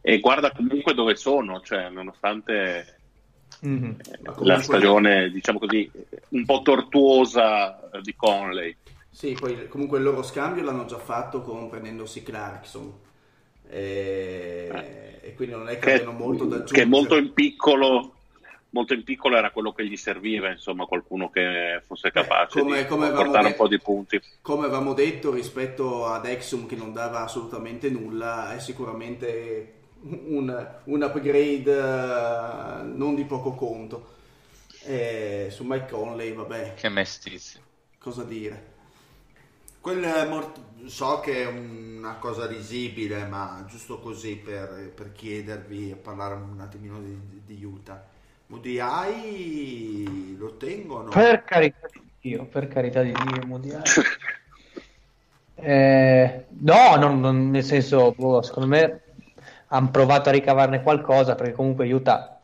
[0.00, 2.94] e guarda comunque dove sono cioè nonostante
[3.60, 3.96] Mhm.
[3.98, 5.90] eh, comunque- la stagione diciamo così
[6.28, 8.76] un po' tortuosa eh, di Conley
[9.10, 12.92] Sì, poi comunque il loro scambio l'hanno già fatto con prendendosi Clarkson.
[13.70, 16.82] E, e quindi non è che, che, abbiano molto da aggiungere.
[16.82, 18.14] che molto in piccolo
[18.70, 22.82] molto in piccolo era quello che gli serviva insomma qualcuno che fosse Beh, capace come-
[22.82, 26.66] di come avevamo portare un detto- po' di punti Come avevamo detto, rispetto ad Exum
[26.66, 29.72] che non dava assolutamente nulla, è sicuramente
[30.02, 34.16] un, un upgrade eh, non di poco conto.
[34.84, 37.60] E su Mike Conley, vabbè, Che mestizia.
[37.98, 38.76] cosa dire.
[39.80, 45.90] Quel eh, mort- so che è una cosa risibile, ma giusto così per, per chiedervi
[45.90, 48.02] e parlare un attimino di, di Utah.
[48.48, 51.10] Mudiai lo tengono?
[51.10, 53.84] Per carità di Dio, per carità di Dio, Mondiale.
[55.54, 59.00] Eh, no, non- non- nel senso, boh, secondo me
[59.68, 62.40] hanno provato a ricavarne qualcosa perché comunque Utah,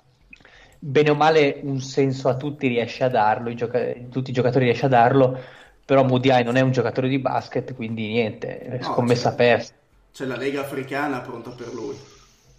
[0.79, 4.67] bene o male, un senso a tutti riesce a darlo, i gioca- tutti i giocatori
[4.67, 5.39] riesce a darlo,
[5.85, 9.37] però Mudiai non è un giocatore di basket, quindi niente, è No, scommessa certo.
[9.37, 9.73] persa.
[10.13, 11.97] C'è la Lega Africana pronta per lui.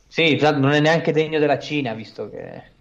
[0.07, 2.73] Sì, non è neanche degno della Cina, visto che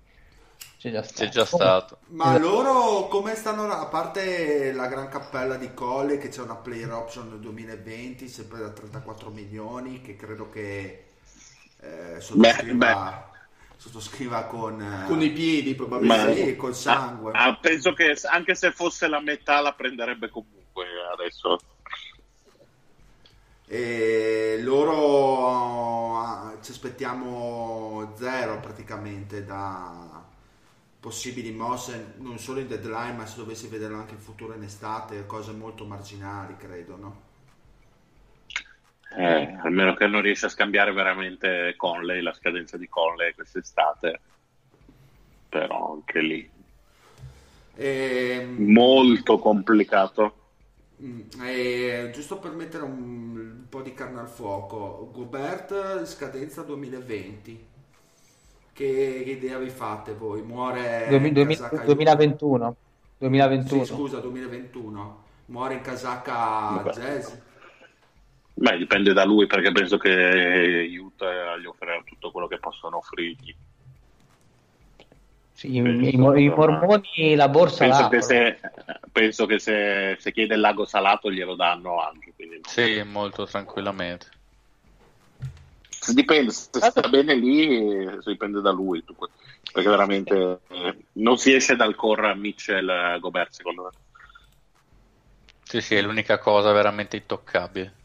[0.85, 1.25] c'è già stato.
[1.25, 1.99] C'è già stato.
[2.09, 2.39] Ma Esatto.
[2.51, 7.29] loro come stanno, a parte la gran cappella di Colle che c'è una player option
[7.31, 11.05] nel 2020 sempre da 34 milioni che credo che
[11.81, 13.31] eh, sottoscriva,
[13.77, 16.45] sottoscriva con, eh, Con i piedi, probabilmente.
[16.45, 17.33] sì, col sangue.
[17.33, 20.85] Ah, ah, penso che anche se fosse la metà la prenderebbe comunque
[21.15, 21.59] adesso.
[23.67, 30.24] E loro ah, ci aspettiamo zero praticamente da
[31.05, 35.27] possibili mosse non solo in deadline ma se dovessi vederlo anche in futuro in estate
[35.27, 37.23] cose molto marginali credo no?
[39.15, 44.21] Eh, almeno che non riesce a scambiare veramente Conley, la scadenza di Conley quest'estate.
[45.51, 46.51] Però anche lì
[47.77, 50.35] e, molto complicato.
[51.03, 57.73] mm, e giusto per mettere un, un po' di carne al fuoco Gobert scadenza 2020
[58.75, 60.43] che, che idea vi fate voi?
[60.43, 62.77] muore Duemi- in duemi- casacca- 2021.
[63.19, 63.85] 2021.
[63.85, 66.91] Sì, scusa 2021 muore in casacca Vabbè.
[66.91, 67.33] jazz
[68.57, 73.55] Beh, dipende da lui perché penso che Utah gli offrirà tutto quello che possono offrirgli.
[75.53, 78.61] Sì, i, i, mo- i mormoni la borsa penso che, se,
[79.13, 82.33] penso che se, se chiede il lago salato glielo danno anche.
[82.35, 84.29] Quindi Sì, molto tranquillamente.
[86.13, 89.03] Dipende, se sta bene lì dipende da lui.
[89.73, 93.91] Perché veramente eh, non si esce dal core Mitchell eh, Gobert, secondo me.
[95.63, 98.03] Sì, sì, è l'unica cosa veramente intoccabile.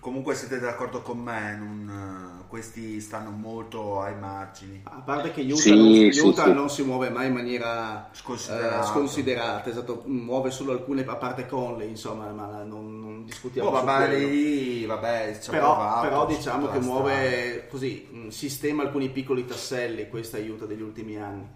[0.00, 4.82] Comunque siete d'accordo con me, non, eh, questi stanno molto ai margini.
[4.84, 6.52] A parte che Utah, Sì, non, sì, Utah sì.
[6.52, 8.80] non si muove mai in maniera Sconsiderata.
[8.82, 13.72] eh, sconsiderata, esatto, muove solo alcune, a parte Conley, insomma, ma non, non discutiamo Oh,
[13.72, 19.46] vabbè, lì, vabbè, Però, provato, però ci diciamo che muove così, mh, sistema alcuni piccoli
[19.46, 21.48] tasselli, questo aiuta degli ultimi anni.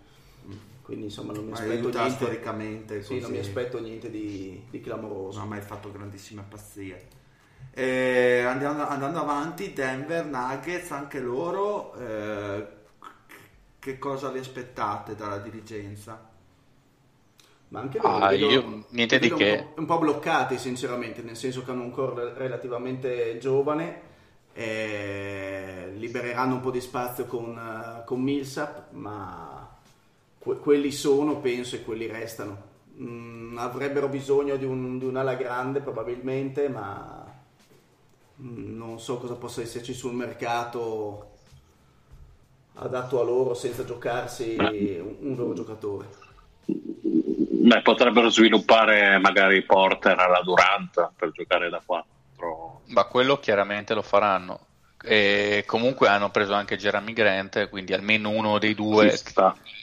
[0.82, 4.80] Quindi insomma non mi Ma aspetto niente, storicamente sì, non mi aspetto niente di, di
[4.80, 5.38] clamoroso.
[5.38, 7.08] non ha mai fatto grandissime pazzie.
[7.78, 12.66] Eh, andando, andando avanti, Denver, Nuggets, anche loro, eh,
[13.78, 16.18] che cosa vi aspettate dalla dirigenza?
[17.68, 19.50] Ma anche loro Ah, vedo- io- niente di che.
[19.52, 24.00] Un po', un po' bloccati sinceramente, nel senso che hanno un core relativamente giovane,
[24.54, 29.68] eh, libereranno un po' di spazio con, con Millsap, ma
[30.38, 32.74] que- quelli sono, penso, e quelli restano.
[32.98, 37.25] Mm, avrebbero bisogno di, un- di un'ala grande probabilmente, ma
[38.36, 41.30] non so cosa possa esserci sul mercato
[42.74, 46.06] adatto a loro senza giocarsi un, un loro giocatore.
[46.66, 52.82] Beh, potrebbero sviluppare magari Porter alla Durant per giocare da 4.
[52.86, 54.60] Ma quello chiaramente lo faranno.
[55.02, 59.18] E comunque hanno preso anche Jeremy Grant, quindi almeno uno dei due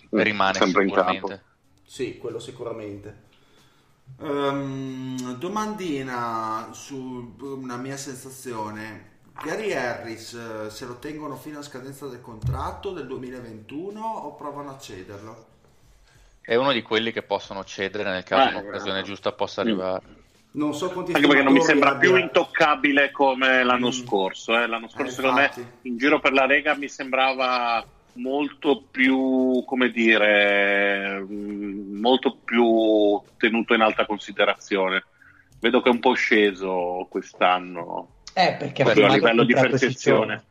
[0.09, 1.27] rimane Sempre in sicuramente.
[1.27, 1.43] campo.
[1.85, 3.31] Sì, quello sicuramente.
[4.21, 9.11] Ehm, domandina su una mia sensazione.
[9.43, 14.69] Gary Harris eh, se lo tengono fino a scadenza del contratto del 2021 o provano
[14.71, 15.45] a cederlo?
[16.39, 19.03] È uno di quelli che possono cedere nel caso Eh, un'occasione eh.
[19.03, 19.65] giusta possa Mm.
[19.67, 20.03] arrivare.
[20.51, 23.91] Non so quanti Anche perché non mi sembra più abbia- intoccabile come l'anno Mm.
[23.91, 24.55] scorso.
[24.55, 24.67] eh.
[24.67, 25.67] L'anno scorso, Eh, secondo me, infatti.
[25.87, 27.83] in giro per la Lega mi sembrava
[28.13, 35.03] molto più, come dire, mm, molto più tenuto in alta considerazione.
[35.59, 38.09] Vedo che è un po' sceso quest'anno.
[38.33, 39.91] Eh, perché a livello di percezione.
[39.91, 40.43] Ciccione.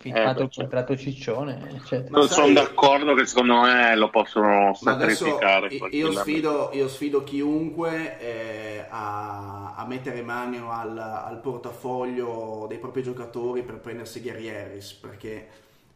[0.00, 1.70] Firmato Eh, il contratto Ciccione.
[1.74, 2.10] eccetera.
[2.10, 5.74] Non sai- sono d'accordo che secondo me lo possono sacrificare.
[5.90, 13.02] io- sfido, io sfido chiunque eh, a, a mettere mano al, al portafoglio dei propri
[13.02, 15.48] giocatori per prendersi Gary Harris perché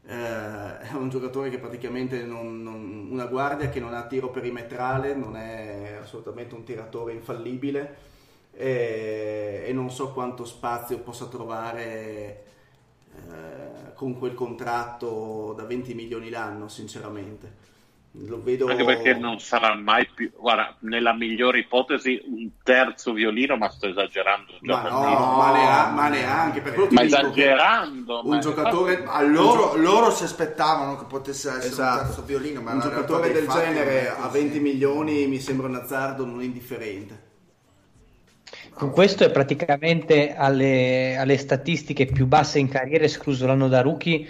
[0.07, 5.15] eh, è un giocatore che praticamente non, non- una guardia che non ha tiro perimetrale,
[5.15, 7.97] non è assolutamente un tiratore infallibile
[8.53, 12.45] e, e non so quanto spazio possa trovare
[13.31, 17.71] eh, con quel contratto da 20 milioni l'anno, sinceramente.
[18.15, 23.57] Lo vedo Anche perché non sarà mai più, guarda, nella migliore ipotesi un terzo violino,
[23.57, 24.53] ma sto esagerando.
[24.61, 28.21] Ma no, ma, nea- ma neanche per quello ma esagerando.
[28.23, 32.05] un ma- giocatore A loro, loro si aspettavano che potesse essere un Esatto.
[32.05, 34.39] terzo violino, ma un giocatore del genere a così.
[34.41, 37.31] 20 milioni mi sembra un azzardo non indifferente.
[38.75, 44.27] Con questo è praticamente alle, alle statistiche più basse in carriera, escluso l'anno da rookie,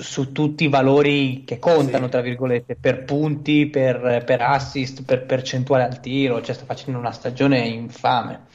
[0.00, 2.10] su tutti i valori che contano, Sì.
[2.10, 7.12] tra virgolette, per punti, per, per assist, per percentuale al tiro, cioè sta facendo una
[7.12, 8.46] stagione infame.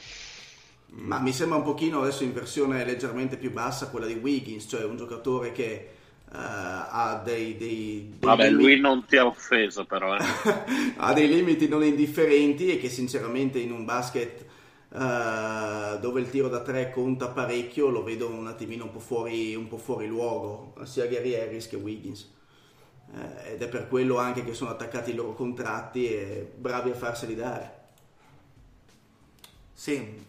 [0.96, 4.84] Ma mi sembra un pochino adesso in versione leggermente più bassa quella di Wiggins, cioè
[4.84, 5.88] un giocatore che eh,
[6.32, 10.16] ha dei, dei, dei Vabbè, limiti- lui non ti ha offeso, però.
[10.16, 10.22] eh.
[10.96, 14.43] ha dei limiti non indifferenti e che sinceramente in un basket
[14.96, 19.54] eh, dove il tiro da tre conta parecchio lo vedo un attimino un po' fuori,
[19.56, 22.32] un po' fuori luogo, sia Gary Harris che Wiggins.
[23.12, 26.94] Eh, ed è per quello anche che sono attaccati i loro contratti e bravi a
[26.94, 27.82] farseli dare.
[29.72, 30.24] Sì,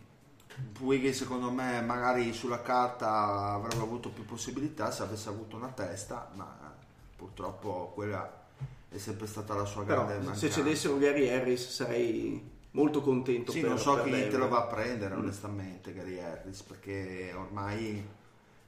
[0.80, 6.32] Wiggins secondo me magari sulla carta avrebbe avuto più possibilità se avesse avuto una testa,
[6.34, 6.74] ma
[7.16, 8.44] purtroppo quella
[8.90, 10.50] è sempre stata la sua Però grande se mancanza.
[10.50, 14.30] cedessero Gary Harris sarei molto contento Sì, per, non so per chi Denver.
[14.30, 15.19] te lo va a prendere Mm.
[15.19, 17.97] onestamente Gary Harris perché ormai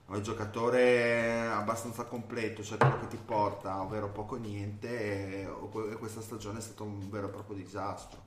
[0.09, 5.49] è un giocatore abbastanza completo, cioè quello che ti porta ovvero poco niente e
[5.91, 8.21] e questa stagione è stato un vero e proprio disastro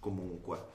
[0.00, 0.70] comunque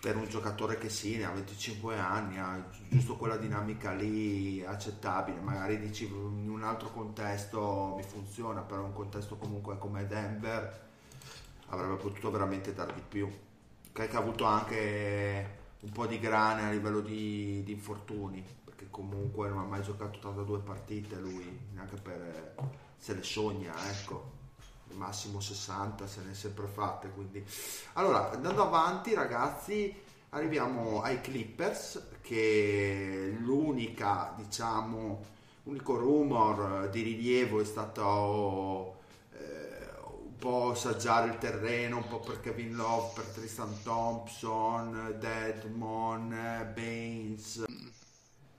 [0.00, 5.40] per un giocatore che sì, ne ha 25 anni, ha giusto quella dinamica lì accettabile,
[5.40, 10.86] magari dici in un altro contesto mi funziona, però in un contesto comunque come Denver
[11.68, 13.28] avrebbe potuto veramente dar di più.
[14.06, 19.48] Che ha avuto anche un po' di grane a livello di, di infortuni, perché comunque
[19.48, 22.54] non ha mai giocato 82 partite lui, neanche per
[22.96, 24.36] se le sogna, ecco.
[24.94, 27.10] massimo 60 se ne è sempre fatte.
[27.10, 27.44] Quindi.
[27.94, 29.92] Allora, andando avanti, ragazzi,
[30.30, 35.24] arriviamo ai Clippers, che l'unica, diciamo,
[35.64, 38.97] l'unico rumor di rilievo è stato
[40.38, 47.64] po' assaggiare il terreno, un po' per Kevin Love, per Tristan Thompson, Deadmon, Baines.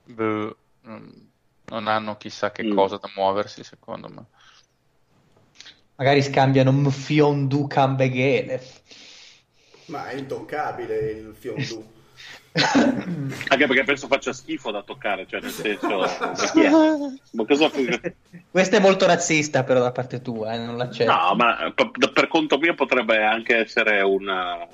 [0.04, 2.74] Beh, non- hanno chissà che Mm.
[2.74, 4.26] cosa da muoversi, secondo me.
[5.96, 8.62] Magari scambiano Mfiondu Cambeghele.
[9.86, 11.92] Ma è intoccabile il Fiondu.
[12.52, 15.98] Anche perché penso faccia schifo da toccare, cioè nel senso...
[17.32, 17.70] ma cosa...
[18.50, 21.12] Questo è molto razzista però da parte tua, eh, non l'accetto.
[21.12, 24.66] No, ma per, per conto mio potrebbe anche essere una-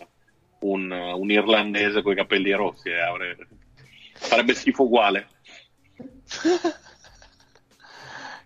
[0.61, 3.47] un, un irlandese con i capelli rossi, eh, avrebbe-
[4.15, 5.29] farebbe schifo uguale.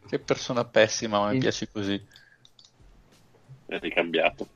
[0.09, 2.05] Che persona pessima, ma mi piace così.
[3.67, 4.49] È ricambiato.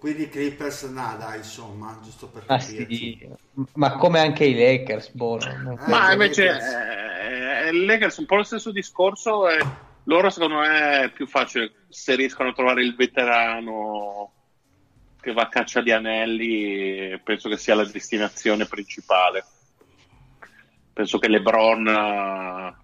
[0.00, 3.18] Quindi Clippers nada, insomma, giusto per Ah, capirci.
[3.18, 3.28] sì.
[3.74, 6.66] Ma come anche i Lakers, boh, non- Eh, Ma i invece Lakers.
[6.72, 9.46] eh, eh, Lakers un po' lo stesso discorso.
[9.50, 9.62] eh,
[10.04, 14.32] loro secondo me è più facile se riescono a trovare il veterano
[15.20, 17.20] che va a caccia di anelli.
[17.22, 19.44] Penso che sia la destinazione principale.
[20.94, 22.76] Penso che LeBron, eh,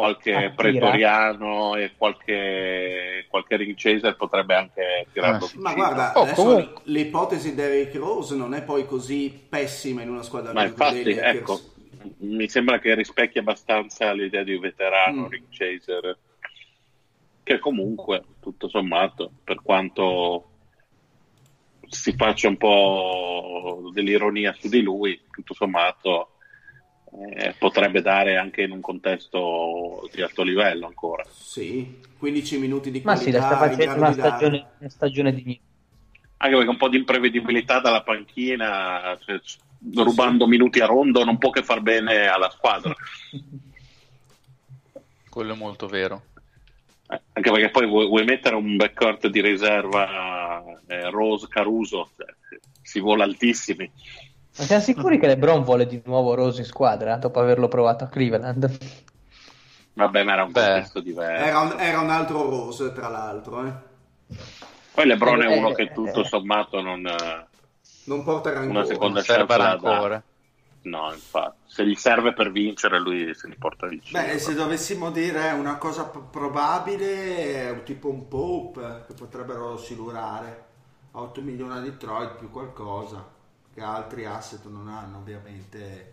[0.00, 0.50] qualche Attira.
[0.50, 5.58] pretoriano e qualche, qualche ring chaser potrebbe anche tirarlo Ah, sì.
[5.58, 10.10] Ma guarda, Oh, adesso comunque- l'ipotesi di Derrick Rose non è poi così pessima in
[10.10, 11.36] una squadra Ma infatti, Lakers.
[11.36, 11.60] ecco,
[12.18, 15.28] mi sembra che rispecchia abbastanza l'idea di un veterano, Mm.
[15.28, 16.18] ring chaser,
[17.42, 20.44] che comunque, tutto sommato, per quanto
[21.88, 26.29] si faccia un po' dell'ironia su di lui, tutto sommato
[27.12, 31.24] eh, potrebbe dare anche in un contesto di alto livello ancora.
[31.28, 35.60] Sì, 15 minuti di Ma qualità sì, la sta facendo una stagione, una stagione di
[36.38, 39.40] Anche perché un po' di imprevedibilità dalla panchina, cioè,
[39.94, 42.94] rubando minuti a rondo, non può che far bene alla squadra.
[45.28, 46.22] Quello è molto vero.
[47.08, 52.26] Eh, Anche perché poi vuoi, vuoi mettere un backcourt di riserva eh, Rose Caruso, cioè,
[52.82, 53.90] si vola altissimi.
[54.58, 58.08] Ma siamo sicuri che LeBron vuole di nuovo Rose in squadra dopo averlo provato a
[58.08, 58.78] Cleveland?
[59.92, 60.52] Vabbè, ma era un Beh.
[60.52, 61.48] contesto diverso.
[61.48, 63.64] Era un, era un altro Rose, tra l'altro.
[63.66, 63.72] eh.
[64.92, 66.24] Poi LeBron è Eh, uno eh, che tutto eh.
[66.24, 67.04] sommato non
[68.04, 68.76] Non porta rancore.
[68.76, 69.22] una seconda
[69.56, 70.24] rancore.
[70.24, 70.24] dà.
[70.82, 74.24] No, infatti, se gli serve per vincere, lui se li porta vicino.
[74.24, 79.76] Beh, se dovessimo dire una cosa p- probabile, è un tipo un Pope che potrebbero
[79.78, 80.64] silurare
[81.12, 83.24] a 8 milioni a Detroit più qualcosa,
[83.80, 86.12] che altri asset non hanno ovviamente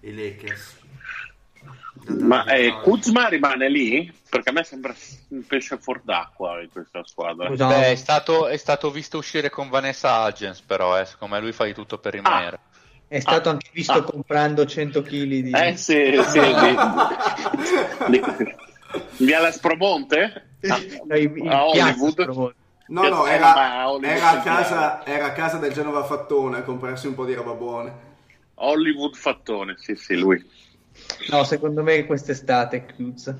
[0.00, 0.76] i Lakers.
[2.20, 2.78] Ma eh.
[2.82, 4.14] Kuzma rimane lì?
[4.28, 4.94] Perché a me sembra
[5.28, 7.48] un pesce fuor d'acqua in questa squadra.
[7.48, 11.40] Scusa, Beh, è stato, è stato visto uscire con Vanessa Hudgens, però, eh, secondo me
[11.40, 12.60] lui fa di tutto per rimanere.
[13.08, 14.02] È stato Ah, anche visto ah.
[14.02, 15.50] comprando 100 kg di...
[15.50, 16.76] Eh sì, sì, lì.
[18.08, 18.22] lì.
[19.26, 20.50] Via l'Espromonte?
[20.68, 22.54] Ah, Dai, in a piazza, Hollywood?
[22.88, 27.14] No, no, era, era a casa, era a casa del Genova Fattone a comprarsi un
[27.14, 27.92] po' di roba buona.
[28.56, 30.44] Hollywood Fattone, sì, sì, lui.
[31.30, 33.38] No, secondo me quest'estate chiusa.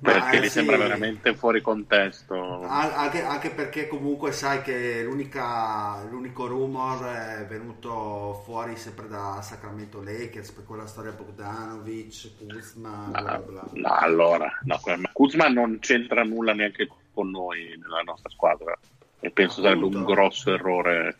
[0.00, 0.50] Perché eh, mi sì.
[0.50, 2.34] sembra veramente fuori contesto.
[2.66, 9.40] An- Anche, anche perché comunque sai che l'unica, l'unico rumor è venuto fuori sempre da
[9.42, 13.70] Sacramento Lakers per quella storia Bogdanovic, Kuzma, bla bla No, bla.
[13.72, 18.76] no, allora, no, ma Kuzma non c'entra nulla neanche con noi nella nostra squadra
[19.20, 20.12] e penso sarebbe un Appunto.
[20.12, 21.16] grosso errore.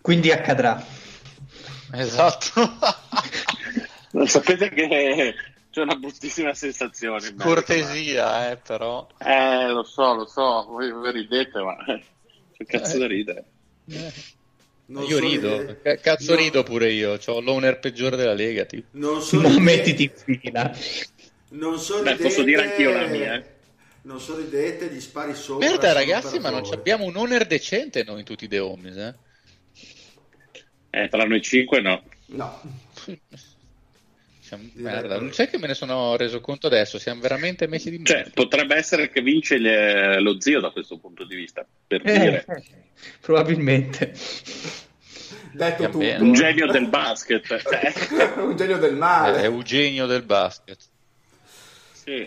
[0.00, 0.84] Quindi accadrà.
[1.92, 2.52] Esatto.
[4.26, 5.34] Sapete che
[5.70, 7.34] c'è una bruttissima sensazione.
[7.36, 9.06] Cortesia, eh, però.
[9.18, 11.76] Eh, lo so, lo so, voi, voi ridete, ma
[12.56, 13.44] che cazzo da ridere.
[14.86, 15.78] Non io so rido.
[15.82, 16.38] Ca- cazzo No.
[16.40, 18.86] rido pure io, ho l'owner peggiore della Lega, tipo.
[18.92, 20.76] Non so Non ridete- mettiti in fila.
[21.50, 23.53] Non so Beh, posso dire anch'io la mia, eh.
[24.04, 25.66] Non sorridete, gli spari sopra.
[25.66, 29.14] Merda ragazzi, ma non abbiamo un owner decente noi tutti The Homies, eh.
[30.90, 32.02] Eh, tra noi cinque no.
[32.26, 32.60] No,
[34.40, 38.04] Siamo- merda, non c'è che me ne sono reso conto adesso, siamo veramente messi di
[38.04, 38.30] Cioè, merda.
[38.34, 42.44] potrebbe essere che vince il- lo zio da questo punto di vista, per Eh, dire.
[43.20, 44.12] probabilmente.
[45.52, 45.98] detto tutto.
[46.22, 47.50] Un genio del basket.
[47.50, 47.92] Eh,
[48.42, 49.42] un genio del È male.
[49.44, 50.90] Eugenio del basket.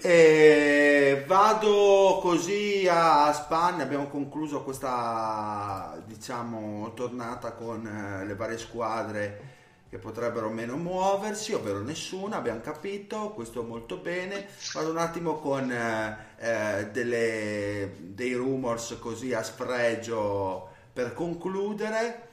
[0.02, 9.56] E vado così a Spagna, abbiamo concluso questa diciamo tornata con eh, le varie squadre
[9.90, 14.48] che potrebbero meno muoversi, ovvero nessuna, abbiamo capito, questo molto bene.
[14.74, 22.24] Vado un attimo con eh, eh, delle- dei rumors così a sfregio per concludere.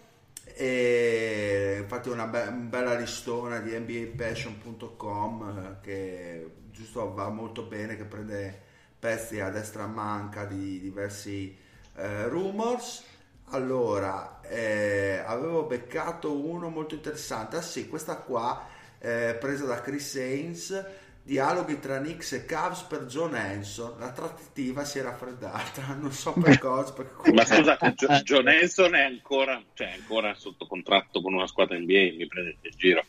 [0.56, 8.04] E infatti una be- bella listona di NBApassion.com eh, che giusto va molto bene, che
[8.04, 8.62] prende
[8.98, 11.56] pezzi a destra manca di diversi
[11.96, 13.04] eh, rumors.
[13.50, 17.56] Allora, eh, avevo beccato uno molto interessante.
[17.56, 18.66] Ah sì, questa qua,
[18.98, 20.84] eh, presa da Chris Haynes,
[21.22, 23.96] dialoghi tra Knicks e Cavs per John Hanson.
[23.98, 26.92] La trattativa si è raffreddata, non so per cosa.
[26.92, 27.94] Perché Ma scusate,
[28.24, 32.76] John Henson è ancora, cioè, ancora sotto contratto con una squadra NBA, mi prendete in
[32.76, 33.04] giro.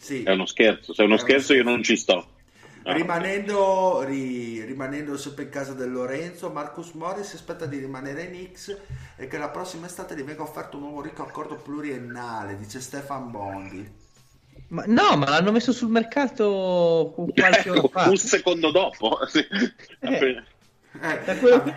[0.00, 0.22] Sì.
[0.22, 1.70] È uno scherzo, se è uno È uno scherzo io scherzo.
[1.70, 2.26] non ci sto.
[2.82, 2.92] No.
[2.94, 8.74] Rimanendo, ri- rimanendo sempre in casa del Lorenzo, Marcus Morris aspetta di rimanere in Knicks
[9.16, 13.30] e che la prossima estate gli venga offerto un nuovo ricco accordo pluriennale, dice Stefan
[13.30, 13.86] Bondi.
[14.68, 18.08] Ma, no, ma l'hanno messo sul mercato qualche ora fa.
[18.08, 19.18] un secondo dopo.
[19.28, 19.46] sì.
[20.00, 20.44] Appena-
[21.00, 21.74] Eh, Da quello app- che-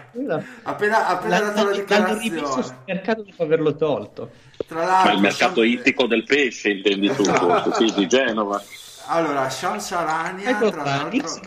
[0.63, 2.63] appena, appena dato la l'hanno rimesso dichiarazione.
[2.63, 4.31] sul mercato dopo averlo tolto.
[4.65, 8.61] Tra Ma l'altro, il mercato Sham- ittico del pesce, intendi tu, forse, sì, di Genova.
[9.07, 11.41] Allora, Shams Arania, Ecco tra qua, l'altro, X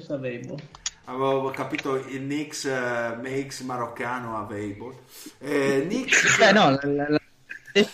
[0.00, 0.58] sapevo.
[1.06, 4.94] avevo capito il Knicks eh, makes maroccano available.
[5.40, 7.20] Eh, Knicks, Beh, no, la- la- la-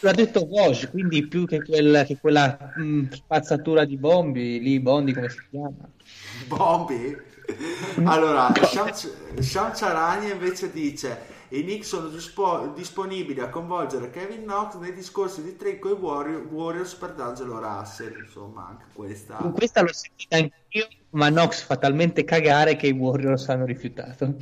[0.01, 5.13] l'ha detto Woj, quindi più che, quel- che quella mh, spazzatura di Bombi, lì Bondi
[5.13, 5.89] come si chiama?
[6.47, 7.29] Bombi?
[8.05, 14.77] Allora, Shams Shams Arania invece dice i Knicks sono dispo- disponibili a coinvolgere Kevin Knox
[14.77, 19.35] nei discorsi di trade con i Warrior- Warriors per D'Angelo Russell, insomma anche questa...
[19.35, 24.37] Questa l'ho sentita anch'io, ma Nox fa talmente cagare che i Warriors hanno rifiutato.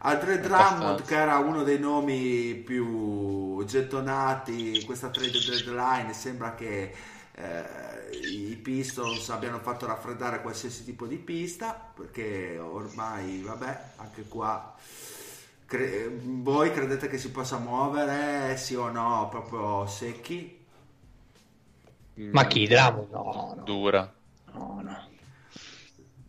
[0.00, 6.92] Andre Drummond, che era uno dei nomi più gettonati in questa trade deadline, sembra che
[7.32, 7.64] eh,
[8.12, 14.74] i Pistons abbiano fatto raffreddare qualsiasi tipo di pista, perché ormai, vabbè, anche qua...
[15.66, 20.64] cre- voi credete che si possa muovere, sì o no, proprio secchi?
[22.30, 22.66] Ma chi?
[22.66, 23.06] Dramo?
[23.10, 24.12] No, no, Dura.
[24.54, 24.96] no, no.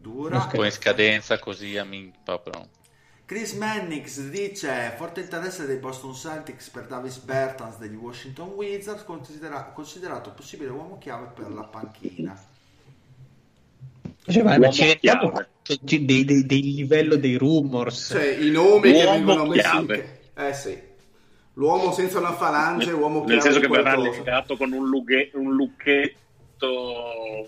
[0.04, 0.42] Dura.
[0.42, 2.70] Un po' in scadenza così a min- proprio.
[3.28, 9.66] Chris Mannix dice forte interesse dei Boston Celtics per Davis Bertans degli Washington Wizards considera-
[9.76, 12.42] considerato possibile uomo chiave per la panchina
[14.30, 15.34] Cioè, ma, ma ci rendiamo
[15.86, 18.08] del livello dei rumors?
[18.12, 20.20] Cioè, i nomi che Uomo vengono messi chiave.
[20.34, 20.82] Eh sì.
[21.54, 25.54] L'uomo senza una falange, uomo chiave Nel senso che verrà legato con un, lughe- un
[25.54, 26.68] lucchetto,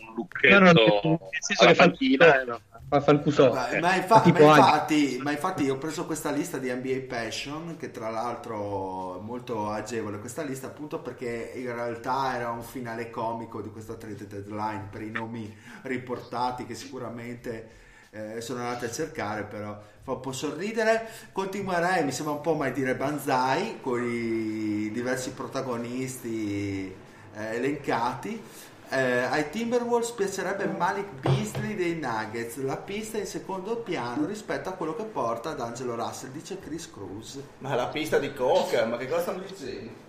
[0.01, 2.25] un lucchetto No, no, nel senso alla che fa panchina.
[2.25, 2.41] cusotto.
[2.41, 2.61] eh, no.
[2.89, 3.53] Fa, fa il cusotto.
[3.53, 7.91] Ma, ma infa- ma infatti, ma infatti ho preso questa lista di NBA Passion che
[7.91, 13.61] tra l'altro è molto agevole questa lista appunto perché in realtà era un finale comico
[13.61, 17.69] di questa trade deadline per i nomi riportati che sicuramente
[18.09, 21.07] eh, sono andati a cercare però fa un po' sorridere.
[21.31, 26.91] Continuerei mi sembra un po' mai dire banzai con i diversi protagonisti
[27.35, 28.41] eh, elencati
[28.89, 34.73] eh, ai Timberwolves piacerebbe Malik Beasley dei Nuggets, la pista in secondo piano rispetto a
[34.73, 37.39] quello che porta ad Angelo Russell, dice Chris Cruz.
[37.59, 40.07] Ma la pista di coca, ma che cosa stanno dicendo?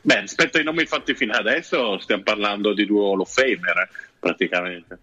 [0.00, 3.88] Beh, rispetto ai nomi fatti fino adesso, stiamo parlando di due Hall of Famer, eh,
[4.18, 4.98] praticamente.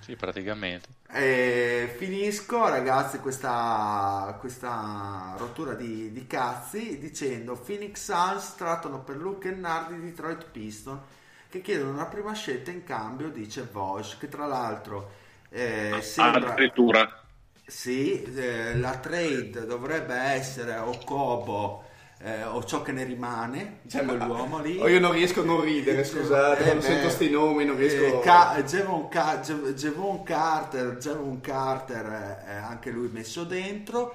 [0.00, 0.97] Sì, praticamente.
[1.10, 9.48] E finisco ragazzi questa, questa rottura di, di cazzi dicendo Phoenix Suns trattano per Luke
[9.48, 11.00] Kennard di Detroit Piston
[11.48, 15.12] che chiedono una prima scelta in cambio, dice Vosch, che tra l'altro
[15.48, 16.52] eh, sembra...
[16.52, 17.22] Addirittura.
[17.64, 21.87] Sì, eh, la trade dovrebbe essere o Kobo
[22.18, 24.78] eh, o ciò che ne rimane di quell'uomo lì.
[24.80, 27.76] Oh, io non riesco a non ridere, scusate, Eh, quando beh, sento sti nomi non
[27.76, 28.04] riesco...
[28.04, 34.14] eh, Ca- Javon, Ca- Javon Carter, Javon Carter eh, è anche lui messo dentro.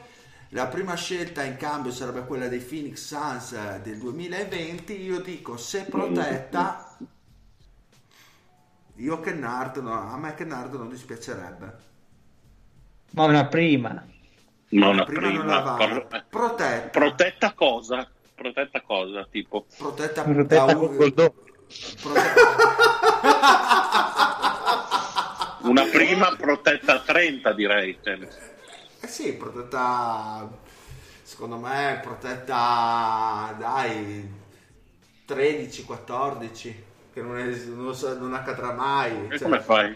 [0.50, 5.02] La prima scelta in cambio sarebbe quella dei Phoenix Suns eh, del 2020.
[5.02, 6.98] Io dico se protetta,
[9.08, 11.78] io Kennard, no, a me Kennard non dispiacerebbe.
[13.12, 14.06] Ma una prima.
[14.74, 15.46] Ma una prima non prima.
[15.56, 16.02] la vale.
[16.08, 18.10] Pro- Protetta, protetta cosa?
[18.36, 19.28] Protetta cosa?
[19.30, 21.32] Tipo, protetta, Protetta da un- col protetta-
[25.62, 27.98] una prima protetta a 30, direi.
[28.04, 28.18] cioè,
[29.02, 30.50] Eh sì, protetta,
[31.22, 34.32] secondo me protetta, dai,
[35.26, 36.84] 13, 14,
[37.14, 39.28] che non, è- non so- non accadrà mai.
[39.30, 39.42] E cioè.
[39.48, 39.96] come fai?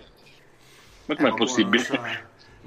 [1.06, 1.84] Ma Eh, com'è ma possibile?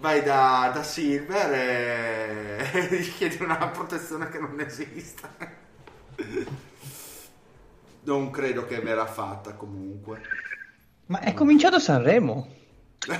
[0.00, 1.52] Vai da, da Silver
[2.74, 5.28] e gli chiedi una protezione che non esista.
[8.02, 10.20] Non credo che verrà fatta comunque.
[11.06, 12.48] Ma è cominciato Sanremo.
[13.08, 13.18] Ma,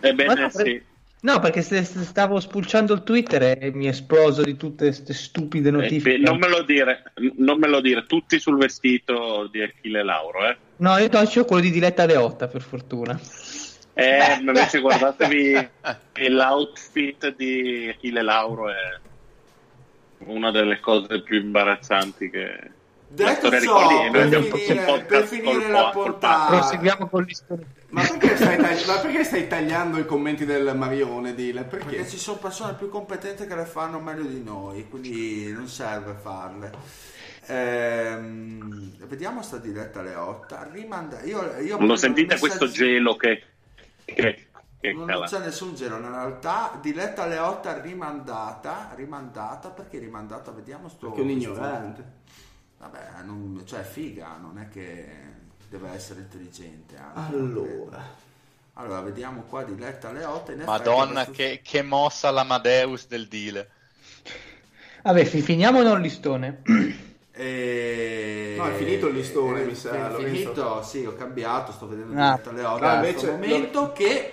[0.00, 0.82] eh, ebbene no, sì.
[1.20, 5.72] No, perché stavo spulciando il Twitter e mi è esploso di tutte queste stupide Eh,
[5.72, 6.18] notifiche.
[6.18, 10.48] beh, non me lo dire, non me lo dire, tutti sul vestito di Achille Lauro,
[10.48, 10.56] eh.
[10.76, 13.18] No, io c'ho quello di Diletta Leotta, per fortuna.
[14.00, 15.68] Eh, invece guardatevi
[16.28, 19.00] l'outfit di Achille Lauro è
[20.18, 22.70] una delle cose più imbarazzanti che
[23.08, 24.04] Detto ciò.
[24.06, 26.46] E per finire- per la puntata-.
[26.46, 27.66] Proseguiamo con listone.
[27.88, 31.64] Ma perché, stai tagli- ma perché stai tagliando i commenti del Marione, Dile?
[31.64, 31.86] Perché?
[31.96, 36.14] Perché ci sono persone più competenti che le fanno meglio di noi, quindi non serve
[36.20, 36.70] farle.
[37.46, 40.56] Ehm, vediamo sta diretta alle 8.
[40.70, 43.42] Rimanda- io, io Lo sentite questo gelo che,
[44.14, 44.48] che,
[44.80, 45.26] che non, cala?
[45.26, 46.78] c'è nessun gelo, in realtà
[47.22, 50.50] alle 8 rimandata, rimandata perché rimandata?
[50.52, 52.16] Vediamo sto Perché è un ignorante.
[52.78, 55.06] Vabbè, non, cioè figa, non è che
[55.68, 56.96] deve essere intelligente.
[56.96, 58.04] anche, Allora.
[58.74, 59.64] allora, vediamo qua
[60.06, 60.52] alle 8.
[60.52, 63.70] in effetti Madonna, questo- che, che mossa l'Amadeus del Dile.
[65.02, 66.62] Vabbè, fi- finiamo il listone?
[67.32, 68.37] E...
[68.58, 72.12] No, è finito il listone, Eh, mi sa, È finito, sì, ho cambiato, sto vedendo
[72.20, 72.30] Ah.
[72.32, 72.84] diretta alle 8.
[72.84, 74.32] Ah, in invece- momento che...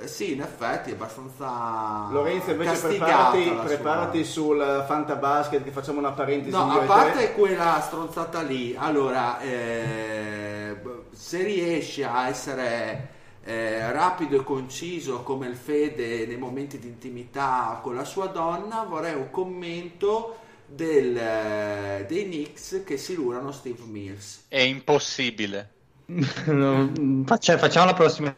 [0.00, 6.12] eh, sì, in effetti è abbastanza Lorenzo, invece preparati, preparati sul Fantabasket che facciamo una
[6.12, 6.56] parentesi.
[6.56, 7.32] No, a parte te.
[7.32, 10.76] quella stronzata lì, allora, eh,
[11.12, 17.80] se riesce a essere eh, rapido e conciso come il Fede nei momenti di intimità
[17.82, 20.36] con la sua donna, vorrei un commento
[20.72, 24.44] del, eh, dei Knicks che si lurano Steve Mills.
[24.48, 25.70] È impossibile.
[27.26, 28.34] Faccia- facciamo la prossima.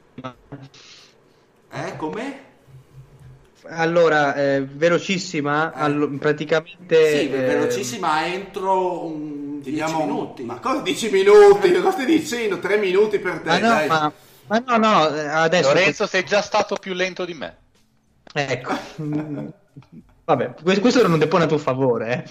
[1.70, 2.50] Eh, come?
[3.68, 5.80] Allora, eh, velocissima, Eh.
[5.80, 7.10] allo- praticamente...
[7.18, 10.42] sì, eh, velocissima entro un Ti 10 diamo- minuti.
[10.42, 11.72] Ma cosa 10 minuti?
[11.72, 12.58] Cosa stai dicendo?
[12.58, 13.48] 3 minuti per te.
[13.48, 13.88] Ma no, dai.
[13.88, 14.12] ma,
[14.48, 15.68] ma no, no, eh, adesso...
[15.68, 17.56] Lorenzo, sei già stato più lento di me.
[18.34, 18.76] Ecco.
[20.24, 22.24] Vabbè, que- questo non depone a tuo favore.
[22.24, 22.30] eh.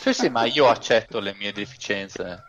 [0.00, 2.42] Sì, sì, ma io accetto le mie deficienze.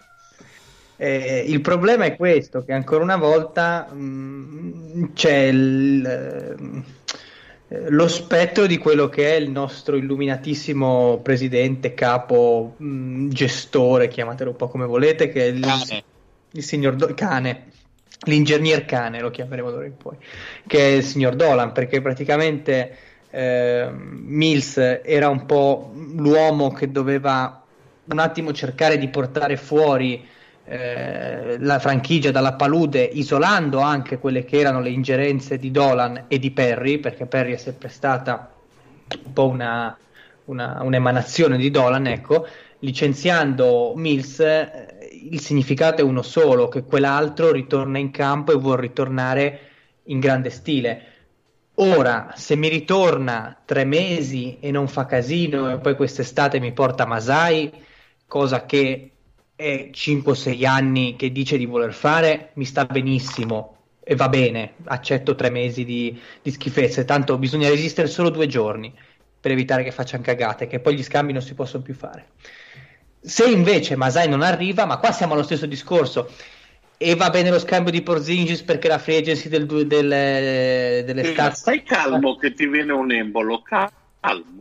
[0.95, 6.05] Eh, il problema è questo, che ancora una volta mm, c'è il,
[7.67, 14.51] eh, lo spettro di quello che è il nostro illuminatissimo presidente, capo, mm, gestore, chiamatelo
[14.51, 16.03] un po' come volete, che è il, Cane.
[16.51, 17.71] il signor Do- Cane,
[18.25, 20.15] l'ingegner Cane lo chiameremo d'ora in poi,
[20.67, 22.97] che è il signor Dolan, perché praticamente
[23.35, 27.63] eh, Mills era un po' l'uomo che doveva
[28.05, 30.23] un attimo cercare di portare fuori
[30.65, 36.37] eh, la franchigia dalla palude, isolando anche quelle che erano le ingerenze di Dolan e
[36.37, 38.53] di Perry, perché Perry è sempre stata
[39.25, 39.97] un po' una,
[40.45, 42.45] una- un'emanazione di Dolan, ecco,
[42.79, 48.77] licenziando Mills, eh, il significato è uno solo, che quell'altro ritorna in campo e vuol
[48.77, 49.59] ritornare
[50.03, 51.12] in grande stile.
[51.75, 57.07] Ora, se mi ritorna tre mesi e non fa casino e poi quest'estate mi porta
[57.07, 57.71] Masai,
[58.27, 59.11] cosa che
[59.55, 65.33] è 5-6 anni che dice di voler fare, mi sta benissimo e va bene, accetto
[65.33, 68.93] tre mesi di, di schifezze, tanto bisogna resistere solo due giorni
[69.39, 72.27] per evitare che facciano cagate, che poi gli scambi non si possono più fare.
[73.19, 76.29] Se invece Masai non arriva, ma qua siamo allo stesso discorso,
[76.97, 81.33] e va bene lo scambio di Porzingis perché la free agency del, del, delle Eh,
[81.33, 83.91] star- Stai calmo che ti viene un embolo, calmo.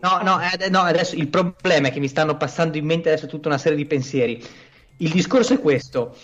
[0.01, 3.27] No, no, eh, no, adesso il problema è che mi stanno passando in mente adesso
[3.27, 4.43] tutta una serie di pensieri.
[4.97, 6.17] Il discorso è questo: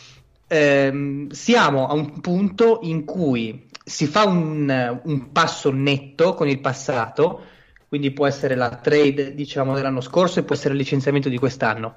[0.48, 6.59] Ehm, siamo a un punto in cui si fa un, un passo netto con il
[6.59, 7.43] passato,
[7.86, 11.97] quindi può essere la trade, diciamo, dell'anno scorso e può essere il licenziamento di quest'anno.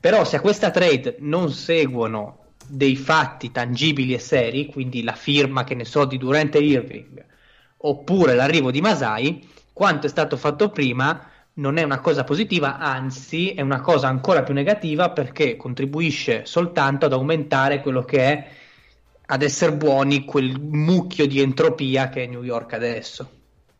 [0.00, 2.39] Però se a questa trade non seguono
[2.70, 7.24] dei fatti tangibili e seri, quindi la firma, che ne so, di Durante Irving,
[7.78, 13.50] oppure l'arrivo di Masai, quanto è stato fatto prima non è una cosa positiva, anzi
[13.50, 18.48] è una cosa ancora più negativa perché contribuisce soltanto ad aumentare quello che è,
[19.26, 23.30] ad essere buoni, quel mucchio di entropia che è New York adesso.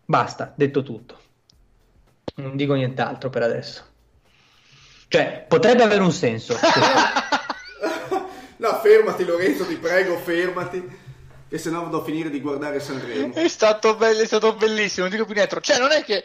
[0.04, 1.18] Basta, detto tutto.
[2.36, 3.84] Non dico nient'altro per adesso.
[5.08, 6.54] Cioè, potrebbe avere un senso.
[8.60, 10.98] No, fermati Lorenzo, ti prego, fermati.
[11.48, 13.32] Che se no vado a finire di guardare Sanremo.
[13.34, 15.58] È stato, bello, è stato bellissimo, non dico più niente.
[15.62, 16.22] Cioè, non è che...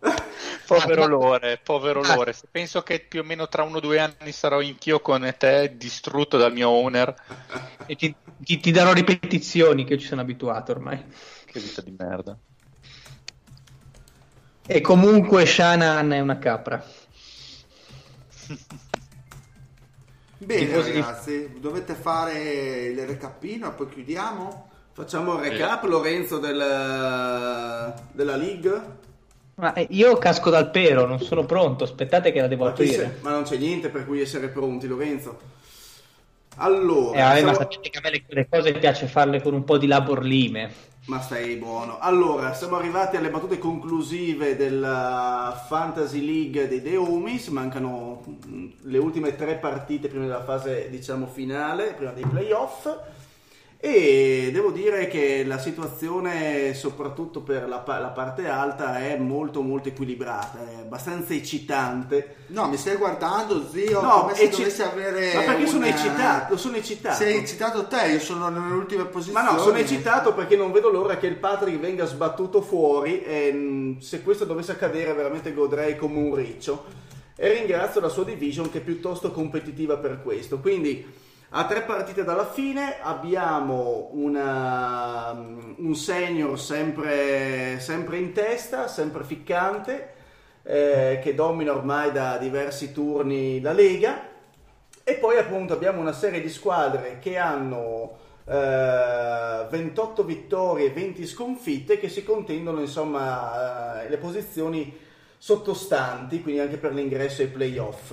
[0.66, 2.14] povero Lore, povero Ah.
[2.14, 2.34] Lore.
[2.50, 6.38] Penso che più o meno tra uno o due anni sarò anch'io con te distrutto
[6.38, 7.14] dal mio owner.
[7.86, 11.04] E ti, ti, ti darò ripetizioni che ci sono abituato ormai.
[11.44, 12.34] Che vita di merda.
[14.66, 16.82] E comunque Shannon è una capra.
[20.44, 24.70] Bene Tifosi di- ragazzi, dovete fare il recapino e poi chiudiamo?
[24.92, 28.82] Facciamo il recap, Lorenzo, del- della League?
[29.56, 32.92] Ma eh, io casco dal pero, non sono pronto, aspettate che la devo Ma, aprire.
[32.92, 35.38] se- ma non c'è niente per cui essere pronti, Lorenzo.
[36.56, 39.76] Allora, Eh, ma sapete che a me le, le cose piace farle con un po'
[39.78, 40.72] di labor lime.
[41.06, 41.98] Ma stai buono.
[41.98, 47.48] Allora, siamo arrivati alle battute conclusive della Fantasy League dei Homies.
[47.48, 52.88] Mancano mm, le ultime tre partite prima della fase, diciamo, finale, prima dei playoff.
[53.86, 59.88] E devo dire che la situazione, soprattutto per la, la parte alta, è molto molto
[59.88, 62.36] equilibrata, è abbastanza eccitante.
[62.46, 65.88] No, mi stai guardando, zio, No, come se ecci- dovessi avere Ma perché sono una-
[65.94, 66.56] eccitato?
[66.56, 67.16] Sono eccitato.
[67.16, 69.44] Sei eccitato te, io sono nelle ultime posizioni.
[69.44, 73.52] Ma no, sono eccitato perché non vedo l'ora che il Patrick venga sbattuto fuori e
[73.52, 76.86] mh, se questo dovesse accadere veramente godrei come un riccio.
[77.36, 80.58] E ringrazio la sua division che è piuttosto competitiva per questo.
[80.60, 81.20] Quindi
[81.56, 90.14] a tre partite dalla fine abbiamo una- un senior sempre, sempre in testa, sempre ficcante,
[90.64, 94.32] eh, che domina ormai da diversi turni la Lega.
[95.04, 101.24] E poi appunto abbiamo una serie di squadre che hanno eh, 28 vittorie e 20
[101.24, 104.92] sconfitte che si contendono insomma eh, le posizioni
[105.38, 108.12] sottostanti, quindi anche per l'ingresso ai playoff.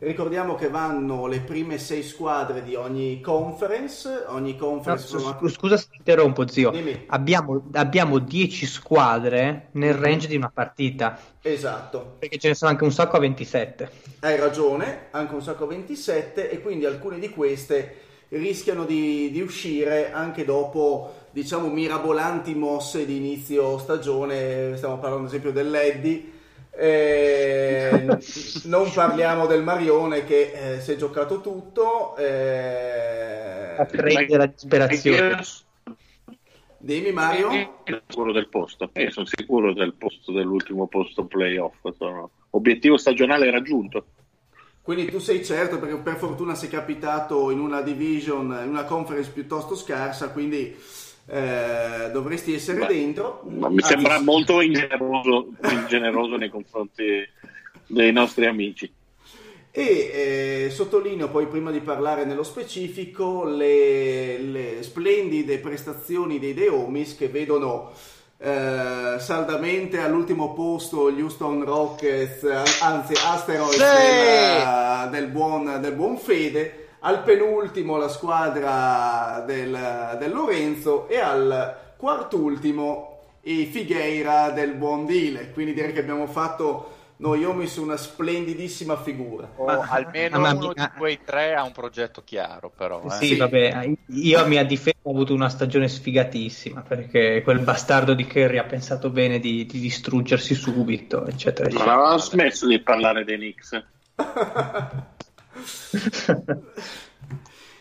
[0.00, 5.48] Ricordiamo che vanno le prime sei squadre di ogni conference, ogni No, conference sono- scu-
[5.50, 6.72] scusa se interrompo, zio.
[7.08, 11.18] Abbiamo, abbiamo 10 squadre nel range di una partita.
[11.42, 12.14] Esatto.
[12.20, 13.90] Perché ce ne sono anche un sacco a 27.
[14.20, 17.96] Hai ragione, anche un sacco 27 e quindi alcune di queste
[18.28, 25.30] rischiano di, di uscire anche dopo, diciamo, mirabolanti mosse di inizio stagione, stiamo parlando ad
[25.30, 26.36] esempio dell'Eddy,
[26.80, 28.06] eh,
[28.64, 35.42] non parliamo del Marione che eh, si è giocato tutto, eh, A trade della disperazione.
[36.78, 37.50] dimmi Mario.
[37.50, 38.90] Sono sicuro del posto.
[38.94, 41.74] Io sono sicuro del posto dell'ultimo posto playoff.
[41.96, 42.30] Sono...
[42.50, 44.06] Obiettivo stagionale raggiunto.
[44.80, 49.32] Quindi tu sei certo perché per fortuna sei capitato in una division, in una conference
[49.32, 50.74] piuttosto scarsa, quindi
[51.30, 53.42] eh, dovresti essere Beh, dentro.
[53.48, 57.26] Ma mi sembra molto ingeneroso, ingeneroso nei confronti
[57.86, 58.90] dei nostri amici.
[59.70, 66.68] E eh, sottolineo poi prima di parlare nello specifico le, le splendide prestazioni dei The
[66.68, 67.92] Homies che vedono
[68.38, 72.44] eh, saldamente all'ultimo posto gli Houston Rockets,
[72.80, 73.80] anzi Asteroids Sì!
[73.80, 81.76] del, del buon, del buon Fede, al penultimo la squadra del, del Lorenzo e al
[81.96, 85.50] quartultimo i Figueira del buon Dile.
[85.52, 89.48] Quindi direi che abbiamo fatto noi Homies una splendidissima figura.
[89.56, 93.02] O Ma- almeno ma- uno di quei tre ha un progetto chiaro, però.
[93.06, 93.10] eh.
[93.10, 93.36] Sì, Sì.
[93.36, 98.58] vabbè, io a mia difesa ho avuto una stagione sfigatissima perché quel bastardo di Kerry
[98.58, 101.92] ha pensato bene di, di distruggersi subito, eccetera, eccetera.
[101.94, 103.82] avevamo smesso di parlare dei Knicks.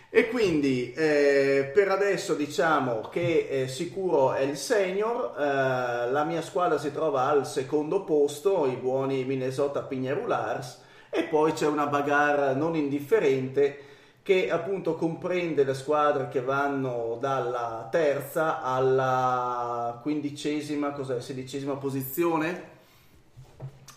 [0.09, 6.41] E quindi eh, per adesso diciamo che eh, sicuro è il senior, eh, la mia
[6.41, 12.55] squadra si trova al secondo posto, i buoni Minnesota Pignarulars, e poi c'è una bagarre
[12.55, 13.79] non indifferente
[14.23, 22.75] che appunto comprende le squadre che vanno dalla terza alla quindicesima, cos'è, sedicesima posizione?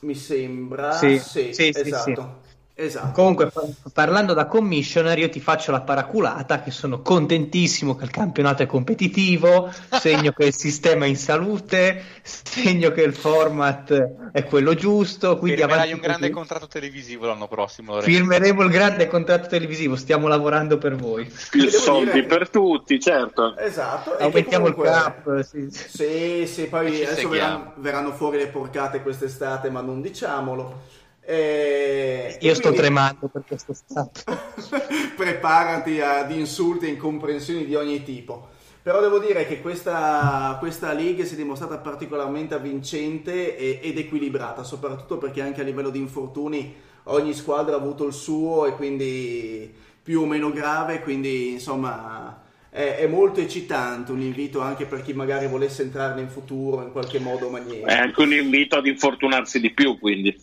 [0.00, 0.92] Mi sembra.
[0.92, 2.48] Sì, sì, sì, esatto.
[2.80, 3.12] Esatto.
[3.12, 8.10] Comunque, par- parlando da commissioner, io ti faccio la paraculata che sono contentissimo che il
[8.10, 9.70] campionato è competitivo,
[10.00, 15.58] segno che il sistema è in salute, segno che il format è quello giusto, quindi
[15.58, 17.92] Firmerai avanti un grande contratto televisivo l'anno prossimo.
[17.94, 18.10] Lorenzo.
[18.10, 21.30] Firmeremo il grande contratto televisivo, stiamo lavorando per voi.
[21.50, 23.56] Più soldi dire- per tutti, certo.
[23.58, 24.16] Esatto.
[24.18, 25.40] e Aumentiamo comunque- il cap.
[25.42, 25.88] sì, sì.
[25.88, 30.98] Sì, sì, poi ci adesso verranno, verranno fuori le porcate quest'estate, ma non diciamolo.
[31.30, 34.22] Eh, Io e sto quindi tremando per questo stato.
[35.14, 38.48] Preparati ad insulti e incomprensioni di ogni tipo.
[38.82, 44.64] Però devo dire che questa, questa league si è dimostrata particolarmente avvincente e- ed equilibrata,
[44.64, 46.74] soprattutto perché anche a livello di infortuni
[47.04, 52.96] ogni squadra ha avuto il suo e quindi più o meno grave, quindi insomma è,
[52.96, 57.20] è molto eccitante, un invito anche per chi magari volesse entrarne in futuro in qualche
[57.20, 57.86] modo o maniera.
[57.86, 60.36] È anche un invito ad infortunarsi di più, quindi,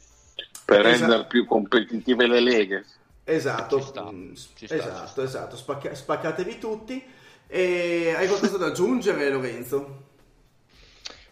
[0.67, 1.11] per Esatto.
[1.11, 2.85] rendere più competitive le leghe.
[3.23, 5.55] Esatto, Ci sta, mm, ci sta, esatto, esatto.
[5.57, 7.03] Spacca- spaccatevi tutti.
[7.47, 10.05] E hai qualcosa da aggiungere, Lorenzo?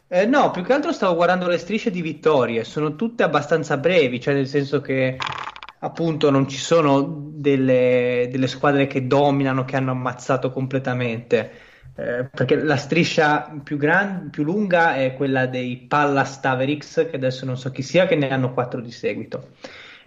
[0.08, 4.20] Eh, no, più che altro stavo guardando le strisce di vittorie, sono tutte abbastanza brevi,
[4.22, 5.18] cioè nel senso che
[5.80, 7.02] appunto non ci sono
[7.34, 11.65] delle, delle squadre che dominano, che hanno ammazzato completamente.
[11.98, 17.46] Eh, perché la striscia più, gran- più lunga è quella dei Pallas Taverix, che adesso
[17.46, 19.52] non so chi sia, che ne hanno quattro di seguito.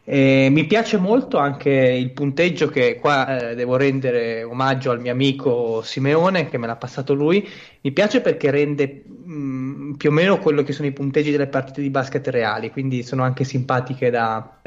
[0.05, 5.12] E mi piace molto anche il punteggio che qua eh, devo rendere omaggio al mio
[5.12, 7.47] amico Simeone che me l'ha passato lui.
[7.82, 11.82] Mi piace perché rende mh, più o meno quello che sono i punteggi delle partite
[11.82, 14.60] di basket reali, quindi sono anche simpatiche da,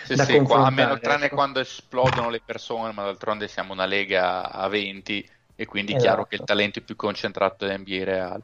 [0.00, 0.66] Sì, da sì, qua, confrontare.
[0.66, 1.34] almeno tranne ecco.
[1.34, 5.28] quando esplodono le persone, ma d'altronde siamo una lega a 20
[5.60, 6.12] e quindi è Esatto.
[6.12, 8.40] chiaro che il talento è più concentrato dell'NBA reale.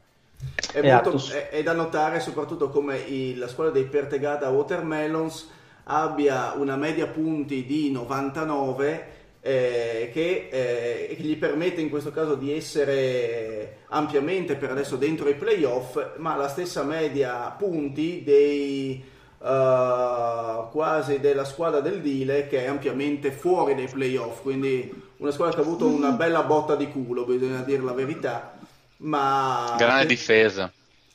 [0.73, 1.11] È, Esatto.
[1.11, 5.49] molto- è- è da notare soprattutto come i- la squadra dei Pertegada Watermelons
[5.85, 12.35] abbia una media punti di 99 eh, che, eh, che gli permette in questo caso
[12.35, 20.63] di essere ampiamente per adesso dentro i playoff, ma la stessa media punti dei eh,
[20.71, 25.61] quasi della squadra del Dile che è ampiamente fuori dai playoff, quindi una squadra che
[25.61, 28.53] ha avuto una bella botta di culo, bisogna dire la verità.
[28.97, 30.71] Ma Grande difesa.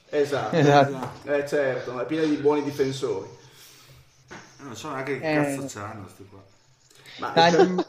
[0.08, 1.28] Esatto, Esatto.
[1.30, 3.28] Eh, certo, è piena di buoni difensori.
[4.58, 5.34] Non so neanche che Eh.
[5.56, 6.38] cazzo c'hanno sti qua.
[7.18, 7.84] Ma Dai, i, non-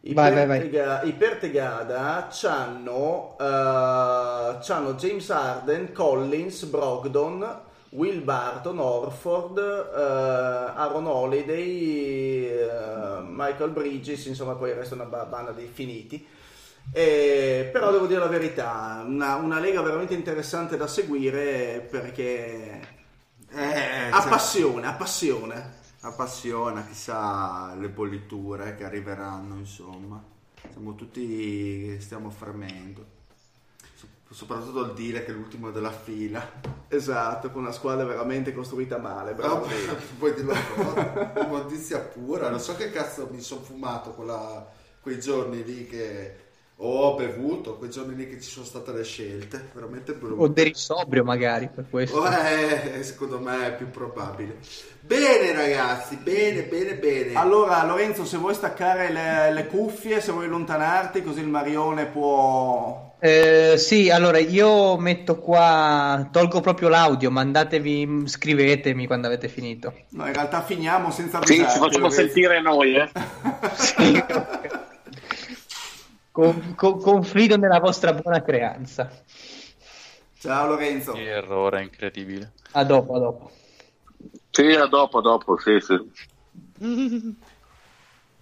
[0.00, 0.60] i Vai, vai, vai.
[0.60, 7.60] Pertega- i Pertegada c'hanno, eh, c'hanno James Harden, Collins, Brogdon,
[7.94, 15.52] Will Barton, Orford, eh, Aaron Holiday, eh, Michael Bridges, insomma poi resta una ba- banda
[15.52, 16.26] di finiti.
[16.92, 22.80] Eh, però devo dire la verità, una, una lega veramente interessante da seguire perché
[23.50, 25.72] Eh, appassiona, appassiona.
[26.00, 30.22] appassiona, chissà le bolliture che arriveranno, insomma.
[30.72, 33.04] Siamo tutti, stiamo fremendo.
[33.04, 33.13] So-
[34.34, 36.44] Soprattutto il dire che è l'ultimo della fila.
[36.88, 39.68] Esatto, con una squadra veramente costruita male, Però bravo.
[40.18, 40.54] poi dirlo
[41.40, 42.48] immondizia pura.
[42.50, 44.66] Non so che cazzo mi sono fumato quella-
[45.00, 46.36] quei giorni lì che
[46.78, 49.68] ho bevuto, quei giorni lì che ci sono state le scelte.
[49.72, 50.60] Veramente O brutte.
[50.62, 52.20] eri sobrio magari per questo.
[52.26, 54.56] Eh, secondo me è più probabile.
[54.98, 57.34] Bene ragazzi, bene, bene, bene.
[57.34, 63.03] Allora, Lorenzo, se vuoi staccare le, le cuffie, se vuoi allontanarti, così il Marione può.
[63.20, 69.94] Eh, sì, allora io metto qua, tolgo proprio l'audio, mandatevi, scrivetemi quando avete finito.
[70.10, 71.72] No, in realtà finiamo senza Sì, avvisarti.
[71.72, 73.10] ci facciamo sentire noi, eh.
[73.74, 74.22] Sì,
[76.30, 79.08] Con- con- confido nella vostra buona creanza.
[80.38, 81.12] Ciao Lorenzo.
[81.12, 82.52] Che errore incredibile.
[82.72, 83.50] A dopo, a dopo.
[84.50, 85.96] Sì, a dopo, a dopo, sì, sì.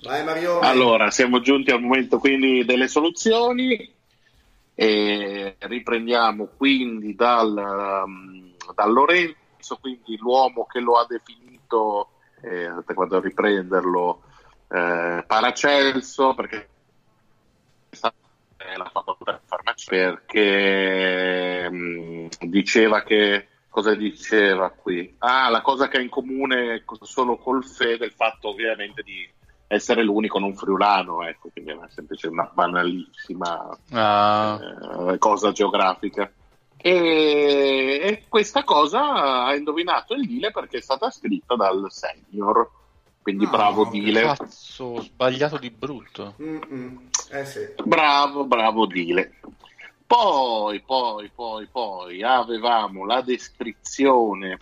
[0.02, 0.66] Vai Marione.
[0.66, 3.88] Allora, siamo giunti al momento quindi delle soluzioni
[4.74, 7.54] e riprendiamo quindi dal,
[8.04, 14.22] um, dal Lorenzo, quindi l'uomo che lo ha definito, eh, vado a riprenderlo,
[14.68, 16.68] eh, Paracelso, perché
[18.76, 25.14] la facoltà di farmacia, perché mm, diceva che cosa diceva qui?
[25.18, 29.28] Ah, la cosa che ha in comune solo col Fede è il fatto ovviamente di
[29.72, 34.60] essere l'unico non friulano, ecco, quindi è una, semplice, una banalissima Ah,
[35.12, 36.30] eh, cosa geografica.
[36.76, 42.70] E, e questa cosa ha indovinato il Dile perché è stata scritta dal senior.
[43.22, 43.84] Quindi Ah, bravo.
[43.86, 44.22] Dile.
[44.22, 46.34] cazzo, ho sbagliato di brutto.
[47.30, 47.60] Eh sì.
[47.84, 49.38] Bravo, bravo Dile.
[50.06, 54.58] Poi, poi, poi, poi avevamo la descrizione,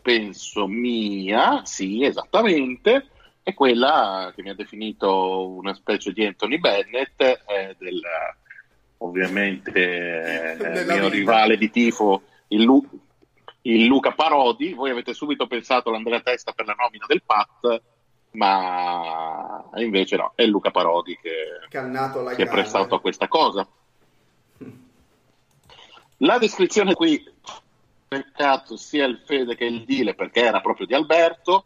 [0.00, 3.08] penso mia, sì, esattamente,
[3.44, 8.00] è quella che mi ha definito una specie di Anthony Bennett, eh, del,
[8.98, 11.08] ovviamente eh, mio vita.
[11.10, 12.88] rivale di tifo, il, Lu-
[13.62, 14.72] il Luca Parodi.
[14.72, 17.82] Voi avete subito pensato all'Andrea Testa per la nomina del PAT,
[18.30, 23.68] ma invece no, è Luca Parodi che, alla si è prestato a questa cosa.
[26.18, 27.22] La descrizione qui,
[28.08, 31.64] peccato sia il Fede che il Dile, perché era proprio di Alberto,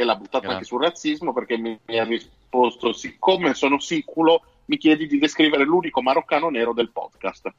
[0.00, 0.54] che l'ha buttato Grazie.
[0.54, 5.64] anche sul razzismo, perché mi, mi ha risposto, siccome sono siculo, mi chiedi di descrivere
[5.64, 7.52] l'unico maroccano nero del podcast.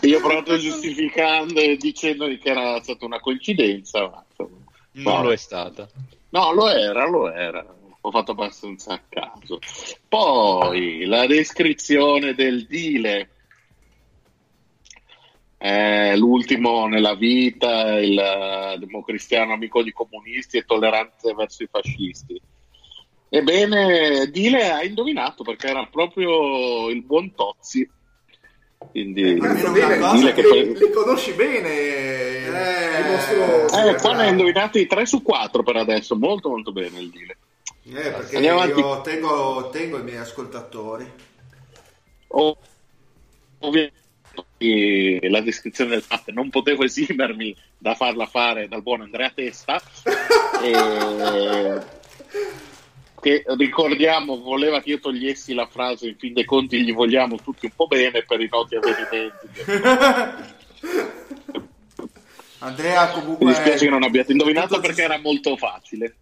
[0.06, 5.36] Io provato giustificando e dicendo che era stata una coincidenza, ma insomma, Non lo è
[5.36, 5.88] stata.
[6.30, 7.66] No, lo era, lo era.
[8.00, 9.58] Ho fatto abbastanza a caso.
[10.08, 13.30] Poi la descrizione del Dile.
[15.58, 22.40] È l'ultimo nella vita, il eh, democristiano amico di comunisti e tollerante verso i fascisti.
[23.28, 27.88] Ebbene, Dile ha indovinato perché era proprio il buon Tozzi.
[28.78, 34.22] Quindi, Cazzo, Dile che che poi- li conosci bene eh, il nostro Eh, qua ne
[34.24, 37.36] ha indovinati 3 su 4 per adesso, molto molto bene il Dile.
[37.88, 38.80] Eh, perché Andiamo avanti.
[38.80, 41.10] io tengo, tengo i miei ascoltatori.
[42.28, 42.56] O-
[43.60, 44.04] ovviamente
[44.58, 49.80] la descrizione del fatto non potevo esimermi da farla fare dal buon Andrea Testa.
[50.62, 51.94] E-
[53.20, 57.64] che ricordiamo voleva che io togliessi la frase in fin dei conti gli vogliamo tutti
[57.64, 59.48] un po' bene per i noti avvenimenti
[62.58, 63.46] Andrea mi comunque...
[63.46, 66.16] dispiace che non abbiate indovinato perché era molto facile.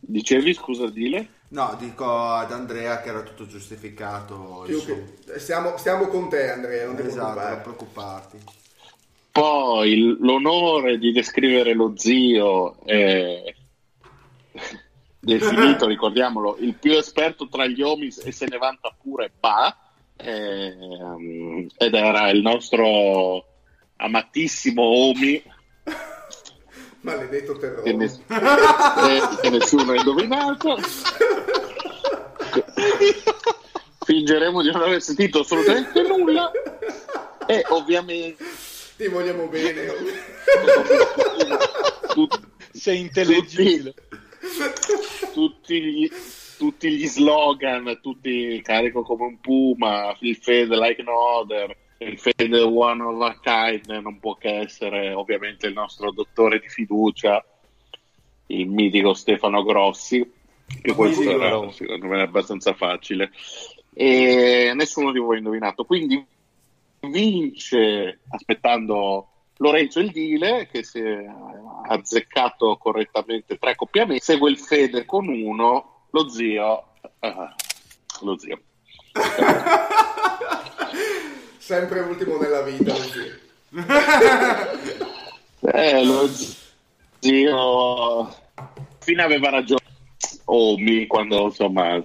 [0.00, 1.28] Dicevi scusa Dile?
[1.50, 4.64] No, dico ad Andrea che era tutto giustificato.
[4.66, 8.38] che- stiamo, stiamo con te Andrea non ti Esatto, preoccupare non preoccuparti.
[9.32, 13.54] Poi l'onore di descrivere lo zio è
[15.20, 19.74] definito, ricordiamolo, il più esperto tra gli omis e se ne vanta pure Ba,
[20.16, 23.44] ehm, ed era il nostro
[23.96, 25.42] amatissimo Omi
[27.00, 30.76] maledetto che, terrore ness- eh, che nessuno ha indovinato.
[34.04, 36.50] Fingeremo di non aver sentito assolutamente nulla
[37.46, 38.42] e ovviamente
[38.96, 39.86] ti vogliamo bene
[42.14, 42.40] tut-
[42.72, 43.92] Sei intelligibile.
[45.34, 46.10] tutti gli,
[46.56, 52.60] tutti gli slogan, tutti carico come un puma, il fede like no other, il fede
[52.60, 57.44] one of a kind, non può che essere ovviamente il nostro dottore di fiducia,
[58.46, 60.32] il mitico Stefano Grossi,
[60.80, 61.42] che questo Mitico.
[61.42, 63.32] era secondo me abbastanza facile.
[63.92, 66.24] E nessuno di voi ha indovinato, quindi
[67.00, 71.26] vince aspettando Lorenzo il Dile che si è
[71.88, 77.34] azzeccato correttamente tre accoppiamenti, segue il Fede con uno, lo zio, eh,
[78.20, 78.60] lo zio.
[81.68, 83.46] sempre ultimo nella vita così.
[85.60, 86.28] Eh, lo
[87.20, 88.34] zio
[89.00, 89.82] fine aveva ragione
[90.44, 92.00] Omi quando insomma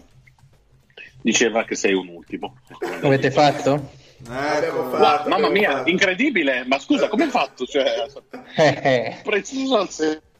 [1.21, 2.57] diceva che sei un ultimo.
[3.03, 3.91] Avete fatto?
[4.27, 5.89] Ecco, fatto, Wow, mamma mia, fatto.
[5.89, 6.65] incredibile!
[6.65, 7.65] Ma scusa, come hai fatto?
[7.65, 8.05] Cioè,
[8.57, 10.32] Eh, preciso al se- Per-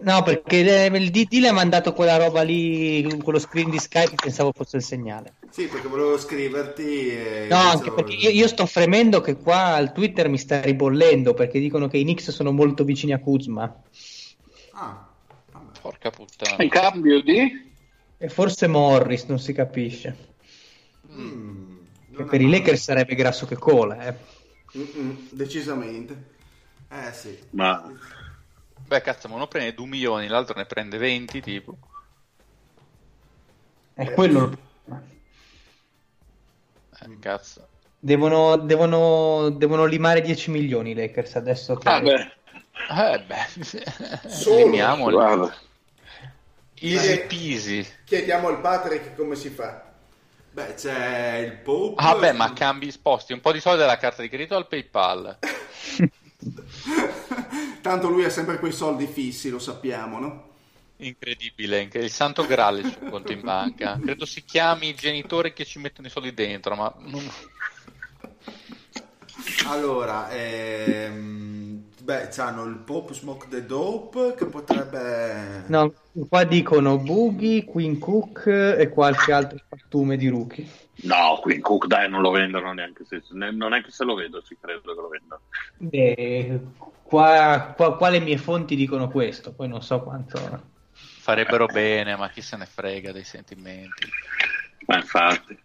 [0.00, 4.14] No, perché eh, il D le ha mandato quella roba lì, quello screen di Skype,
[4.14, 5.34] pensavo fosse il segnale.
[5.50, 7.46] Sì, perché volevo scriverti e...
[7.50, 11.60] No, anche perché io, io sto fremendo che qua al Twitter mi sta ribollendo perché
[11.60, 13.82] dicono che i Knicks sono molto vicini a Kuzma.
[14.72, 15.08] Ah,
[15.52, 15.78] vabbè.
[15.80, 16.62] Porca puttana.
[16.62, 17.72] in cambio di
[18.16, 20.16] E forse Morris, non si capisce.
[21.12, 21.76] Mm,
[22.12, 22.48] Che non per i.
[22.48, 24.14] Lakers sarebbe grasso che cola, eh.
[24.76, 26.24] Mm-mm, decisamente
[26.90, 27.38] Eh sì.
[27.50, 27.90] ma
[28.86, 31.76] Beh, cazzo, ma uno prende 2 milioni, l'altro ne prende 20, tipo.
[33.94, 35.02] È quello il problema.
[37.00, 37.68] Eh, cazzo.
[37.98, 41.74] Devono, devono, devono limare 10 milioni i Lakers adesso.
[41.76, 41.88] Che...
[41.88, 42.30] ah, beh,
[42.88, 44.56] Eh, beh, Solo.
[44.58, 45.12] eliminiamoli.
[45.14, 45.54] guarda.
[46.78, 47.86] Easy peasy.
[48.04, 49.82] chiediamo al Patrick come si fa
[50.56, 52.02] Beh, c'è il Pope.
[52.02, 55.38] Ah, beh, ma cambi, sposti un po' di soldi dalla carta di credito al PayPal.
[57.80, 60.44] tanto lui ha sempre quei soldi fissi lo sappiamo no?
[60.98, 63.98] Incredibile, inc- il santo graal il suo conto in banca.
[64.00, 67.30] Credo si chiami i genitori che ci mettono i soldi dentro, ma non-
[69.66, 75.64] Allora, ehm, beh, c'hanno il Pope Smoke the Dope che potrebbe...
[75.66, 75.92] No,
[76.28, 80.66] qua dicono Boogie, Queen Cook e qualche altro pattume di rookie.
[81.02, 84.04] No, qui in Cook dai non lo vendono neanche se, ne- non è che se
[84.04, 85.42] lo vedo, ci credo che lo vendano.
[85.90, 86.60] Eh,
[87.02, 90.72] qua, qua, qua le mie fonti dicono questo, poi non so quanto.
[90.92, 94.08] farebbero bene, ma chi se ne frega dei sentimenti.
[94.86, 95.64] Ma infatti.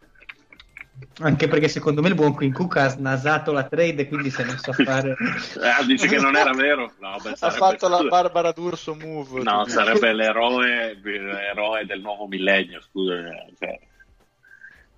[1.20, 4.58] Anche perché secondo me il buon Queen Cook ha snasato la trade, quindi se non
[4.58, 5.16] sa fare.
[5.62, 6.94] Ah, dici che non era vero?
[7.00, 9.42] No, beh, Ha fatto la Barbara D'Urso move.
[9.44, 13.16] No, sarebbe l'eroe, l'eroe del nuovo millennio, scusa.
[13.58, 13.80] cioè,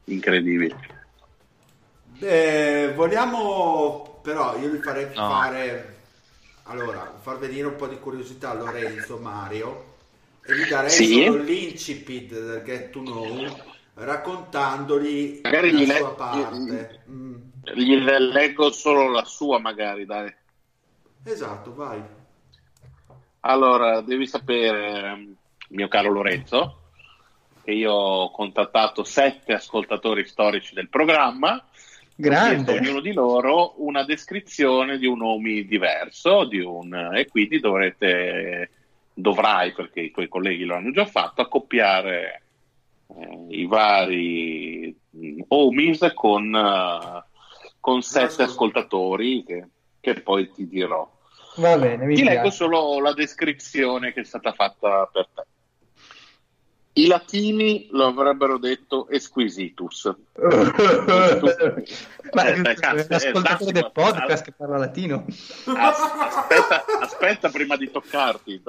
[0.06, 0.76] incredibile.
[2.20, 5.28] Eh, vogliamo, però, io gli farei No.
[5.28, 5.96] fare,
[6.64, 9.92] allora, far venire un po' di curiosità a Lorenzo, Mario,
[10.44, 11.24] e gli darei Sì.
[11.24, 13.62] solo l'incipit del Get to Know,
[13.96, 17.04] raccontandogli Magari la gli sua le- parte.
[17.10, 17.36] Mm,
[17.76, 20.34] Gli leggo solo la sua, magari, dai.
[21.26, 22.02] Esatto, vai.
[23.42, 25.36] Allora, devi sapere,
[25.70, 26.83] mio caro Lorenzo,
[27.64, 31.66] che io ho contattato sette ascoltatori storici del programma.
[32.16, 32.78] Grande.
[32.78, 38.70] ognuno di loro una descrizione di un OMI diverso di un, e quindi dovrete
[39.14, 42.44] dovrai, perché i tuoi colleghi lo hanno già fatto, accoppiare
[43.08, 47.24] eh, i vari mm, homies con, eh,
[47.80, 49.68] con sette ascoltatori che,
[50.00, 51.10] che poi ti dirò.
[51.58, 55.44] Va bene, mi Ti leggo solo la descrizione che è stata fatta per te.
[56.96, 60.14] I latini lo avrebbero detto esquisitus.
[62.34, 62.62] Ma Eh,
[63.08, 65.26] l'ascoltatore del podcast che parla latino.
[65.76, 68.62] As- aspetta, aspetta prima di toccarti.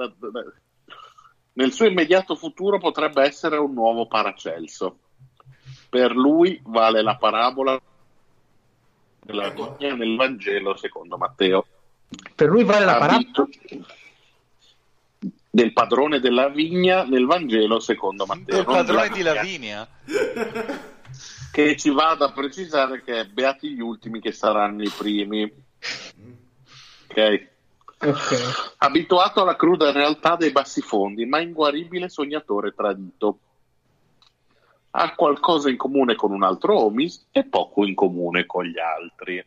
[1.53, 4.97] Nel suo immediato futuro potrebbe essere un nuovo Paracelso.
[5.87, 7.79] Per lui vale la parabola
[9.21, 11.65] della vigna nel Vangelo secondo Matteo.
[12.33, 13.47] Per lui vale la parabola.
[15.55, 18.59] Del padrone della vigna nel Vangelo secondo Matteo.
[18.59, 19.87] Il non padrone di Lavinia.
[21.49, 25.49] che ci vada a precisare che è beati gli ultimi che saranno i primi.
[27.07, 27.47] Ok.
[28.01, 28.75] Ok.
[28.79, 33.39] Abituato alla cruda realtà dei bassi fondi, ma inguaribile sognatore tradito.
[34.91, 39.41] Ha qualcosa in comune con un altro Omis e poco in comune con gli altri.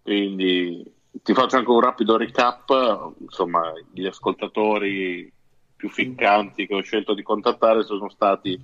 [0.00, 0.82] Quindi
[1.22, 3.14] ti faccio anche un rapido recap.
[3.20, 5.30] Insomma, gli ascoltatori
[5.76, 8.60] più ficcanti che ho scelto di contattare sono stati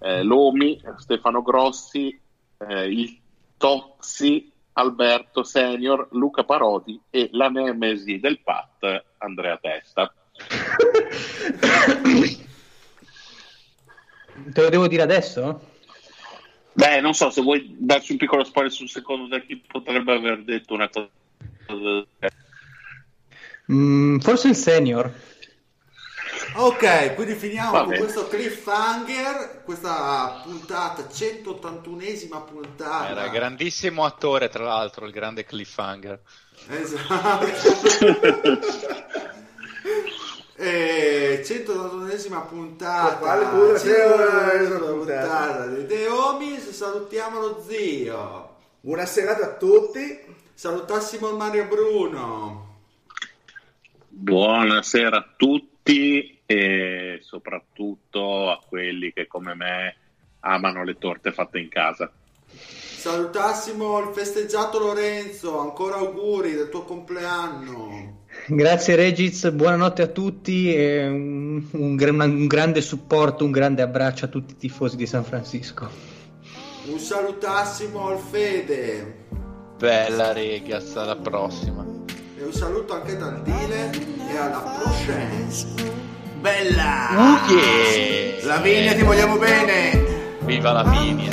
[0.00, 2.18] eh, Lomi, Stefano Grossi,
[2.58, 3.18] eh, il
[3.56, 10.12] Tozzi, Alberto Senior, Luca Parodi e la nemesi del Pat, Andrea Testa.
[14.52, 15.68] Te lo devo dire adesso?
[16.72, 20.42] Beh, non so se vuoi darci un piccolo spoiler sul secondo da chi potrebbe aver
[20.42, 21.10] detto una cosa.
[23.72, 25.10] Mm, forse il senior.
[26.54, 28.00] Ok, quindi finiamo Va con bene.
[28.02, 33.08] questo cliffhanger, questa puntata, 181esima puntata.
[33.08, 36.20] Era grandissimo attore, tra l'altro, il grande cliffhanger.
[36.68, 37.46] Esatto.
[40.54, 43.16] Eh, 181esima puntata.
[43.16, 46.70] Quale pure 181esima 181esima puntata di The Homies.
[46.70, 48.56] Salutiamo lo zio.
[48.80, 50.20] Buona serata a tutti.
[50.62, 52.76] Salutassimo Mario Bruno.
[54.06, 59.96] Buonasera a tutti e soprattutto a quelli che come me
[60.38, 62.12] amano le torte fatte in casa.
[62.46, 65.58] Salutassimo il festeggiato Lorenzo.
[65.58, 68.26] Ancora auguri del tuo compleanno.
[68.46, 74.28] Grazie Regiz, buonanotte a tutti e un, un un grande supporto, un grande abbraccio a
[74.28, 75.90] tutti i tifosi di San Francisco.
[76.86, 79.41] Un salutassimo al Fede.
[79.82, 81.84] Bella ragazzi, alla prossima.
[82.38, 83.90] E un saluto anche dal Dile
[84.30, 85.48] e alla prochaine.
[86.38, 87.08] Bella!
[87.10, 88.44] Uh, yeah!
[88.44, 90.36] Lavinia, ti vogliamo bene!
[90.44, 91.30] Viva Lavinia!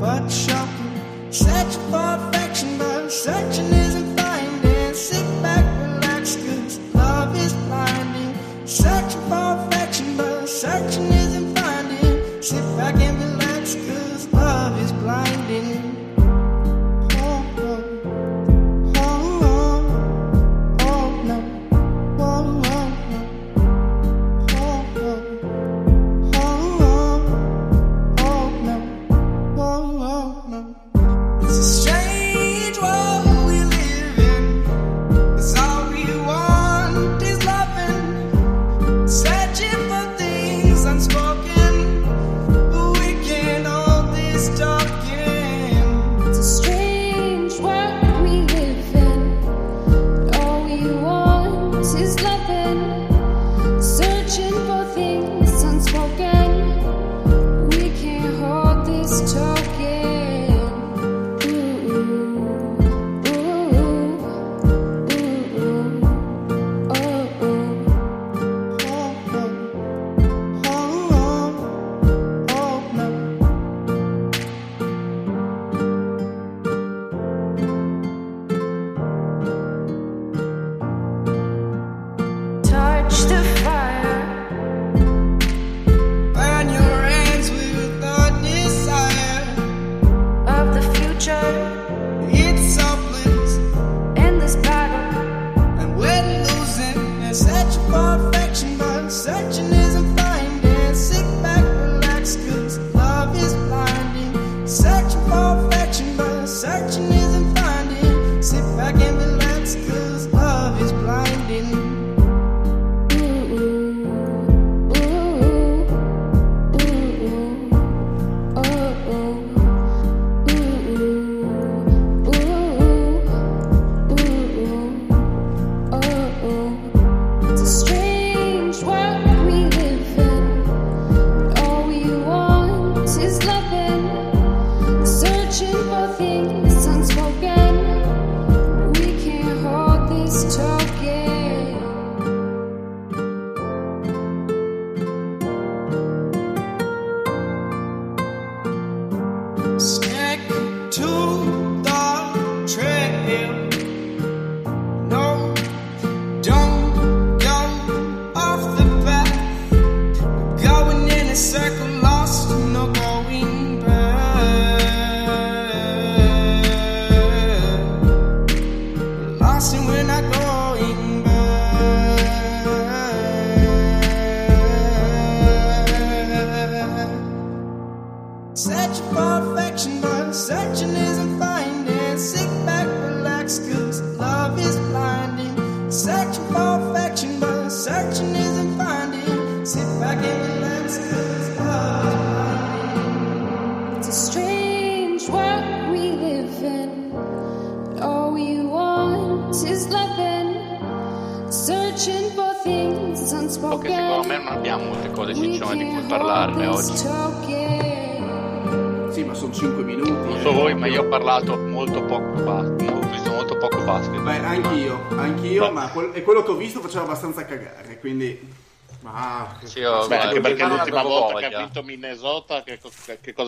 [0.00, 1.30] but shocking.
[1.30, 4.92] Search for affection, but searching isn't finding.
[4.92, 8.34] Sit back, relax, cause love is blinding.
[8.64, 12.42] Searching for affection, but searching isn't finding.
[12.42, 14.83] Sit back and relax, cause love is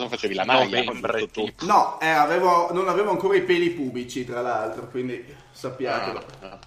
[0.06, 0.34] cosa facevi?
[0.34, 0.64] La naia?
[0.84, 1.28] Novembre.
[1.60, 6.24] No, eh, avevo- non avevo ancora i peli pubici, tra l'altro, quindi sappiatelo.
[6.40, 6.58] Ah,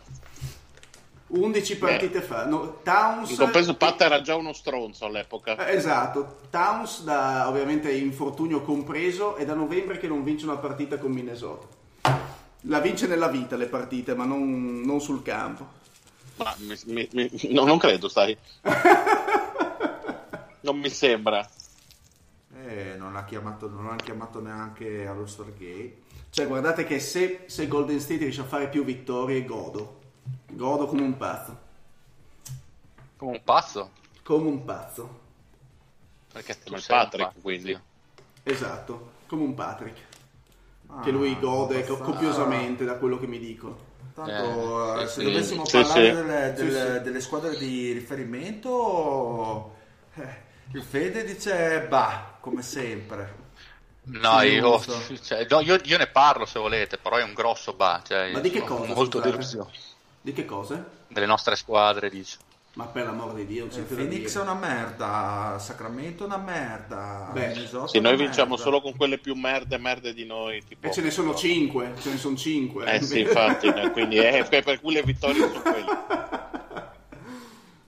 [1.32, 2.46] 11 partite fa.
[2.46, 3.30] No, Towns...
[3.30, 5.68] In compenso Pat era già uno stronzo all'epoca.
[5.68, 10.98] Eh, Esatto, Towns da ovviamente infortunio compreso è da novembre che non vince una partita
[10.98, 11.68] con Minnesota.
[12.64, 15.78] La vince nella vita le partite, ma non, non sul campo.
[16.38, 18.36] Ma mi- mi- mi- no, non credo, stai.
[20.62, 21.48] non mi sembra.
[22.70, 26.02] Eh, non l'ha chiamato, non l'ha chiamato neanche allo Stargate.
[26.30, 29.98] Cioè, guardate che se, se Golden State riesce a fare più vittorie, godo.
[30.52, 31.58] Godo come un pazzo.
[33.18, 33.90] Come un pazzo.
[34.24, 35.20] Come un pazzo.
[36.32, 37.80] Perché tu Come sei un Patrick, pazzo, quindi.
[38.44, 39.98] Esatto, come un Patrick.
[40.88, 43.88] Ah, che lui gode co- abbastanza- copiosamente da quello che mi dicono.
[44.14, 45.24] Tanto, Eh, eh, sì, se sì.
[45.24, 46.14] dovessimo Sì, parlare sì.
[46.14, 47.02] Delle, Sì, delle- sì.
[47.04, 49.76] delle squadre di riferimento,
[50.16, 53.48] eh, il Fede dice bah, come sempre.
[54.04, 54.80] No, io,
[55.22, 58.02] cioè, no, io, io ne parlo se volete, però è un grosso ba.
[58.06, 58.94] Cioè, Ma di che cosa?
[58.94, 59.72] Molto delusione.
[60.22, 60.84] Di che cose?
[61.08, 62.38] Delle nostre squadre, dice.
[62.74, 67.68] Ma per l'amor di Dio, c'è Phoenix è una merda, Sacramento è una merda, Beh,
[67.88, 68.64] Sì, noi vinciamo merda.
[68.64, 70.64] solo con quelle più merde merde di noi.
[70.64, 70.88] Tipo.
[70.88, 72.86] E ce ne sono 5, ce ne sono 5.
[72.86, 76.48] Eh sì, infatti, quindi è per per cui le vittorie sono quelle.